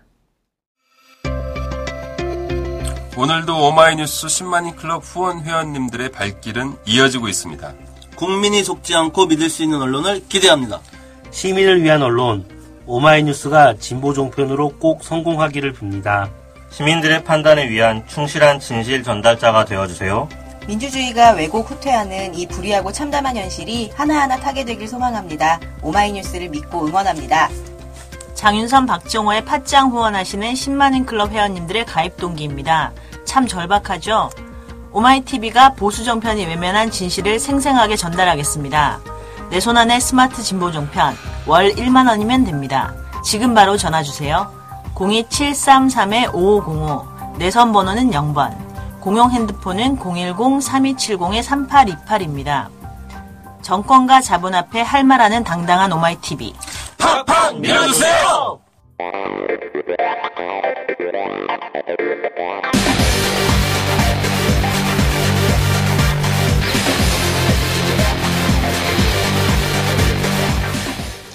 오늘도 3.17 3.69
오마이뉴스 3.69 4.27
10만인 4.27 4.77
클럽 4.77 5.03
후원 5.03 5.41
회원님들의 5.41 6.11
발길은 6.13 6.75
이어지고 6.87 7.29
있습니다. 7.29 7.73
국민이 8.17 8.63
속지 8.63 8.95
않고 8.95 9.27
믿을 9.27 9.49
수 9.49 9.63
있는 9.63 9.81
언론을 9.81 10.21
기대합니다. 10.29 10.81
시민을 11.31 11.83
위한 11.83 12.03
언론 12.03 12.60
오마이뉴스가 12.91 13.75
진보 13.79 14.13
종편으로 14.13 14.71
꼭 14.81 15.05
성공하기를 15.05 15.75
빕니다. 15.75 16.29
시민들의 16.71 17.23
판단에 17.23 17.69
위한 17.69 18.05
충실한 18.09 18.59
진실 18.59 19.05
전달자가 19.05 19.65
되어주세요. 19.65 20.29
민주주의가 20.67 21.31
왜곡 21.31 21.71
후퇴하는 21.71 22.35
이 22.35 22.49
불의하고 22.49 22.91
참담한 22.91 23.37
현실이 23.37 23.93
하나하나 23.95 24.37
타개되길 24.39 24.89
소망합니다. 24.89 25.61
오마이뉴스를 25.83 26.49
믿고 26.49 26.87
응원합니다. 26.87 27.49
장윤선, 28.35 28.87
박정호의 28.87 29.45
팟짱 29.45 29.91
후원하시는 29.91 30.53
10만인 30.53 31.07
클럽 31.07 31.31
회원님들의 31.31 31.85
가입 31.87 32.17
동기입니다. 32.17 32.93
참 33.25 33.47
절박하죠? 33.47 34.31
오마이TV가 34.93 35.75
보수 35.75 36.05
정편이 36.05 36.45
외면한 36.47 36.91
진실을 36.91 37.39
생생하게 37.39 37.95
전달하겠습니다. 37.95 39.20
내 39.51 39.59
손 39.61 39.77
안에 39.77 39.99
스마트 40.01 40.43
진보 40.43 40.71
종편 40.71 41.15
월 41.47 41.73
1만 41.73 42.09
원이면 42.09 42.45
됩니다. 42.45 42.95
지금 43.25 43.53
바로 43.55 43.77
전화 43.77 44.03
주세요. 44.03 44.51
02733-5505 44.95 47.39
내선 47.39 47.73
번호는 47.73 48.11
0번 48.11 48.55
공용 49.01 49.31
핸드폰은 49.31 49.99
010-3270-3828입니다. 49.99 52.69
정권과 53.63 54.21
자본 54.21 54.55
앞에 54.55 54.83
할 54.83 55.05
말하는 55.05 55.43
당당한 55.45 55.91
오마이TV 55.93 56.55
팍팍 56.99 57.59
밀어주세요! 57.61 58.61